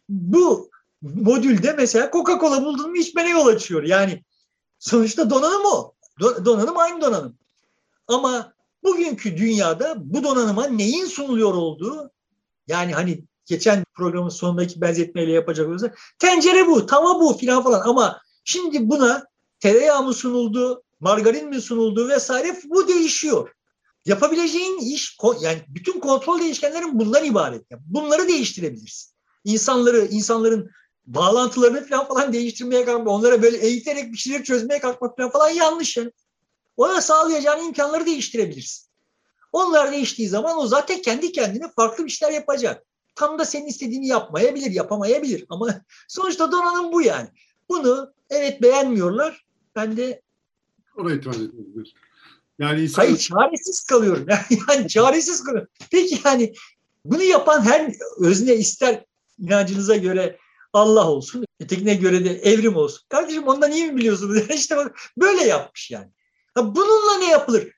bu 0.09 0.71
modülde 1.03 1.73
mesela 1.73 2.07
Coca-Cola 2.07 2.65
buldun 2.65 2.91
mu 2.91 2.97
içmene 2.97 3.31
yol 3.31 3.47
açıyor. 3.47 3.83
Yani 3.83 4.25
sonuçta 4.79 5.31
donanım 5.31 5.65
o. 5.65 5.95
Donanım 6.21 6.79
aynı 6.79 7.01
donanım. 7.01 7.37
Ama 8.09 8.53
bugünkü 8.83 9.37
dünyada 9.37 9.95
bu 9.99 10.25
donanıma 10.25 10.67
neyin 10.67 11.07
sunuluyor 11.07 11.55
olduğu 11.55 12.11
yani 12.69 12.93
hani 12.93 13.25
geçen 13.47 13.85
programın 13.95 14.29
sonundaki 14.29 14.81
benzetmeyle 14.81 15.33
yapacak 15.33 15.69
olursak 15.69 15.99
tencere 16.19 16.67
bu, 16.67 16.87
tava 16.87 17.21
bu 17.21 17.39
filan 17.39 17.63
falan 17.63 17.81
ama 17.89 18.21
şimdi 18.45 18.89
buna 18.89 19.25
tereyağı 19.61 20.03
mı 20.03 20.15
sunuldu, 20.15 20.83
margarin 21.01 21.49
mi 21.49 21.61
sunuldu 21.61 22.09
vesaire 22.09 22.57
bu 22.65 22.89
değişiyor. 22.89 23.51
Yapabileceğin 24.07 24.79
iş 24.79 25.19
yani 25.41 25.65
bütün 25.69 26.01
kontrol 26.01 26.41
değişkenlerin 26.41 26.99
bundan 26.99 27.25
ibaret. 27.25 27.63
bunları 27.87 28.29
değiştirebilirsin. 28.29 29.11
İnsanları, 29.45 30.07
insanların 30.11 30.71
bağlantılarını 31.07 31.87
falan 31.87 32.09
falan 32.09 32.33
değiştirmeye 32.33 32.85
kalkmak, 32.85 33.09
onlara 33.09 33.43
böyle 33.43 33.57
eğiterek 33.57 34.13
bir 34.13 34.19
şeyler 34.19 34.45
çözmeye 34.45 34.81
kalkmak 34.81 35.33
falan 35.33 35.51
yanlış 35.51 35.97
yani. 35.97 36.13
Ona 36.77 37.01
sağlayacağın 37.01 37.67
imkanları 37.67 38.07
değiştirebilirsin. 38.07 38.91
Onlar 39.53 39.93
değiştiği 39.93 40.29
zaman 40.29 40.59
o 40.59 40.67
zaten 40.67 41.03
kendi 41.03 41.33
kendine 41.33 41.71
farklı 41.77 42.05
bir 42.05 42.11
şeyler 42.11 42.35
yapacak. 42.35 42.85
Tam 43.15 43.39
da 43.39 43.45
senin 43.45 43.67
istediğini 43.67 44.07
yapmayabilir, 44.07 44.71
yapamayabilir. 44.71 45.45
Ama 45.49 45.81
sonuçta 46.09 46.53
donanım 46.53 46.93
bu 46.93 47.03
yani. 47.03 47.29
Bunu 47.69 48.13
evet 48.31 48.63
beğenmiyorlar. 48.63 49.47
Ben 49.77 49.97
de 49.97 50.23
ona 50.97 51.13
itiraz 51.13 51.37
ediyoruz. 51.37 51.95
Yani 52.59 52.83
insan... 52.83 53.03
Hayır 53.03 53.17
çaresiz 53.19 53.83
kalıyorum. 53.83 54.27
Yani 54.69 54.89
çaresiz 54.89 55.45
kalıyorum. 55.45 55.69
Peki 55.91 56.21
yani 56.25 56.53
bunu 57.05 57.23
yapan 57.23 57.63
her 57.63 57.93
özne 58.19 58.55
ister 58.55 59.05
inancınıza 59.39 59.97
göre 59.97 60.39
Allah 60.73 61.11
olsun, 61.11 61.45
ötekine 61.61 61.95
göre 61.95 62.25
de 62.25 62.31
evrim 62.31 62.77
olsun. 62.77 63.01
Kardeşim 63.09 63.43
ondan 63.43 63.73
iyi 63.73 63.87
mi 63.87 63.97
biliyorsunuz? 63.97 64.51
İşte 64.55 64.77
bak 64.77 64.99
böyle 65.19 65.43
yapmış 65.43 65.91
yani. 65.91 66.09
Ha, 66.55 66.75
bununla 66.75 67.19
ne 67.19 67.31
yapılır? 67.31 67.73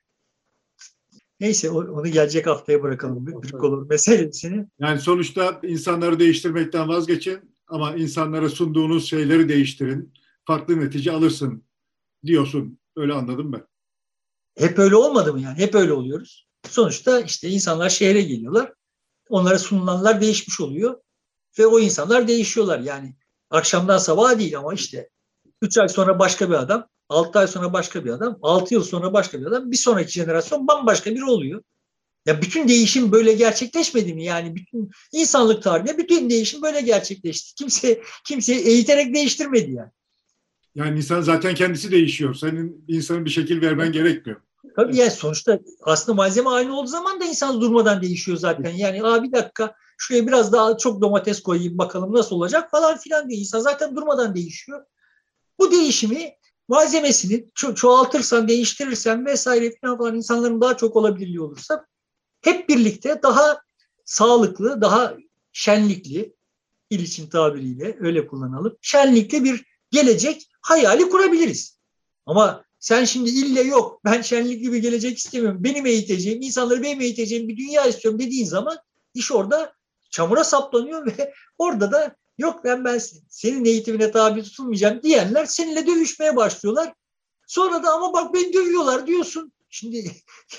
Neyse 1.39 1.69
onu 1.69 2.07
gelecek 2.07 2.47
haftaya 2.47 2.83
bırakalım. 2.83 3.27
Büyük 3.27 3.63
olur 3.63 3.89
meselesini. 3.89 4.65
Yani 4.79 4.99
sonuçta 4.99 5.59
insanları 5.63 6.19
değiştirmekten 6.19 6.87
vazgeçin 6.87 7.55
ama 7.67 7.95
insanlara 7.95 8.49
sunduğunuz 8.49 9.09
şeyleri 9.09 9.49
değiştirin. 9.49 10.13
Farklı 10.45 10.79
netice 10.79 11.11
alırsın 11.11 11.63
diyorsun. 12.25 12.79
Öyle 12.95 13.13
anladım 13.13 13.53
ben. 13.53 13.67
Hep 14.57 14.79
öyle 14.79 14.95
olmadı 14.95 15.33
mı 15.33 15.41
yani? 15.41 15.57
Hep 15.57 15.75
öyle 15.75 15.93
oluyoruz. 15.93 16.47
Sonuçta 16.69 17.19
işte 17.19 17.49
insanlar 17.49 17.89
şehre 17.89 18.21
geliyorlar. 18.21 18.73
Onlara 19.29 19.59
sunulanlar 19.59 20.21
değişmiş 20.21 20.61
oluyor. 20.61 21.01
Ve 21.59 21.65
o 21.65 21.79
insanlar 21.79 22.27
değişiyorlar. 22.27 22.79
Yani 22.79 23.15
akşamdan 23.49 23.97
sabaha 23.97 24.39
değil 24.39 24.57
ama 24.57 24.73
işte 24.73 25.09
3 25.61 25.77
ay 25.77 25.89
sonra 25.89 26.19
başka 26.19 26.49
bir 26.49 26.53
adam, 26.55 26.87
6 27.09 27.39
ay 27.39 27.47
sonra 27.47 27.73
başka 27.73 28.05
bir 28.05 28.09
adam, 28.09 28.39
6 28.41 28.73
yıl 28.73 28.83
sonra 28.83 29.13
başka 29.13 29.41
bir 29.41 29.45
adam, 29.45 29.71
bir 29.71 29.77
sonraki 29.77 30.11
jenerasyon 30.11 30.67
bambaşka 30.67 31.11
biri 31.11 31.25
oluyor. 31.25 31.63
Ya 32.25 32.41
bütün 32.41 32.67
değişim 32.67 33.11
böyle 33.11 33.33
gerçekleşmedi 33.33 34.13
mi? 34.13 34.23
Yani 34.23 34.55
bütün 34.55 34.91
insanlık 35.11 35.63
tarihinde 35.63 35.97
bütün 35.97 36.29
değişim 36.29 36.61
böyle 36.61 36.81
gerçekleşti. 36.81 37.55
Kimse 37.55 38.01
kimseyi 38.25 38.59
eğiterek 38.59 39.15
değiştirmedi 39.15 39.71
yani. 39.71 39.91
Yani 40.75 40.97
insan 40.97 41.21
zaten 41.21 41.55
kendisi 41.55 41.91
değişiyor. 41.91 42.33
Senin 42.33 42.85
insanın 42.87 43.25
bir 43.25 43.29
şekil 43.29 43.61
vermen 43.61 43.91
gerekmiyor. 43.91 44.41
Tabii 44.75 44.97
yani 44.97 45.11
sonuçta 45.11 45.59
aslında 45.81 46.15
malzeme 46.15 46.49
aynı 46.49 46.79
olduğu 46.79 46.87
zaman 46.87 47.21
da 47.21 47.25
insan 47.25 47.61
durmadan 47.61 48.01
değişiyor 48.01 48.37
zaten. 48.37 48.71
Yani 48.71 49.03
Aa, 49.03 49.23
bir 49.23 49.31
dakika 49.31 49.75
şuraya 49.97 50.27
biraz 50.27 50.51
daha 50.51 50.77
çok 50.77 51.01
domates 51.01 51.43
koyayım 51.43 51.77
bakalım 51.77 52.13
nasıl 52.13 52.35
olacak 52.35 52.71
falan 52.71 52.97
filan 52.97 53.29
diye 53.29 53.39
insan 53.39 53.59
zaten 53.59 53.95
durmadan 53.95 54.35
değişiyor. 54.35 54.85
Bu 55.59 55.71
değişimi 55.71 56.33
malzemesini 56.67 57.45
ço- 57.55 57.75
çoğaltırsan, 57.75 58.47
değiştirirsen 58.47 59.25
vesaire 59.25 59.73
falan, 59.81 59.97
falan 59.97 60.15
insanların 60.15 60.61
daha 60.61 60.77
çok 60.77 60.95
olabilirliği 60.95 61.41
olursa 61.41 61.85
hep 62.41 62.69
birlikte 62.69 63.19
daha 63.23 63.61
sağlıklı, 64.05 64.81
daha 64.81 65.13
şenlikli, 65.51 66.35
İliç'in 66.89 67.29
tabiriyle 67.29 67.97
öyle 67.99 68.27
kullanalım, 68.27 68.77
şenlikli 68.81 69.43
bir 69.43 69.65
gelecek 69.91 70.52
hayali 70.63 71.09
kurabiliriz. 71.09 71.77
Ama 72.25 72.63
sen 72.79 73.05
şimdi 73.05 73.29
ille 73.29 73.61
yok 73.61 74.01
ben 74.05 74.21
şenlikli 74.21 74.73
bir 74.73 74.77
gelecek 74.77 75.17
istemiyorum. 75.17 75.63
Benim 75.63 75.85
eğiteceğim, 75.85 76.41
insanları 76.41 76.83
benim 76.83 77.01
eğiteceğim 77.01 77.47
bir 77.47 77.57
dünya 77.57 77.85
istiyorum 77.85 78.19
dediğin 78.19 78.45
zaman 78.45 78.77
iş 79.13 79.31
orada 79.31 79.73
çamura 80.09 80.43
saplanıyor 80.43 81.05
ve 81.05 81.33
orada 81.57 81.91
da 81.91 82.15
yok 82.37 82.63
ben 82.63 82.85
ben 82.85 83.01
senin 83.29 83.65
eğitimine 83.65 84.11
tabi 84.11 84.43
tutulmayacağım 84.43 85.03
diyenler 85.03 85.45
seninle 85.45 85.87
dövüşmeye 85.87 86.35
başlıyorlar. 86.35 86.93
Sonra 87.47 87.83
da 87.83 87.93
ama 87.93 88.13
bak 88.13 88.33
beni 88.33 88.53
dövüyorlar 88.53 89.07
diyorsun. 89.07 89.51
Şimdi 89.69 89.97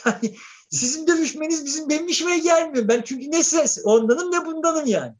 yani 0.06 0.36
sizin 0.70 1.06
dövüşmeniz 1.06 1.64
bizim 1.64 1.88
benim 1.88 2.08
işime 2.08 2.38
gelmiyor. 2.38 2.88
Ben 2.88 3.02
çünkü 3.02 3.30
ne 3.30 3.42
ses 3.42 3.78
ondanım 3.84 4.32
ne 4.32 4.46
bundanım 4.46 4.86
yani. 4.86 5.14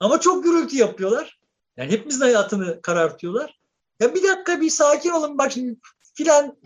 Ama 0.00 0.20
çok 0.20 0.44
gürültü 0.44 0.76
yapıyorlar. 0.76 1.38
Yani 1.76 1.92
hepimizin 1.92 2.20
hayatını 2.20 2.82
karartıyorlar. 2.82 3.57
Ya 4.00 4.14
bir 4.14 4.22
dakika 4.22 4.60
bir 4.60 4.70
sakin 4.70 5.10
olun 5.10 5.38
bak 5.38 5.52
şimdi 5.52 5.78
filan 6.14 6.56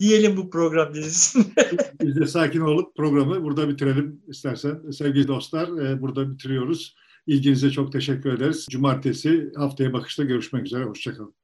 diyelim 0.00 0.36
bu 0.36 0.50
program 0.50 0.94
dizisinde. 0.94 1.70
Biz 2.02 2.16
de 2.16 2.26
sakin 2.26 2.60
olup 2.60 2.96
programı 2.96 3.42
burada 3.42 3.68
bitirelim 3.68 4.22
istersen. 4.28 4.90
Sevgili 4.90 5.28
dostlar 5.28 5.86
e, 5.86 6.02
burada 6.02 6.32
bitiriyoruz. 6.32 6.96
İlginize 7.26 7.70
çok 7.70 7.92
teşekkür 7.92 8.32
ederiz. 8.32 8.66
Cumartesi 8.70 9.52
haftaya 9.56 9.92
bakışta 9.92 10.24
görüşmek 10.24 10.66
üzere. 10.66 10.84
Hoşçakalın. 10.84 11.34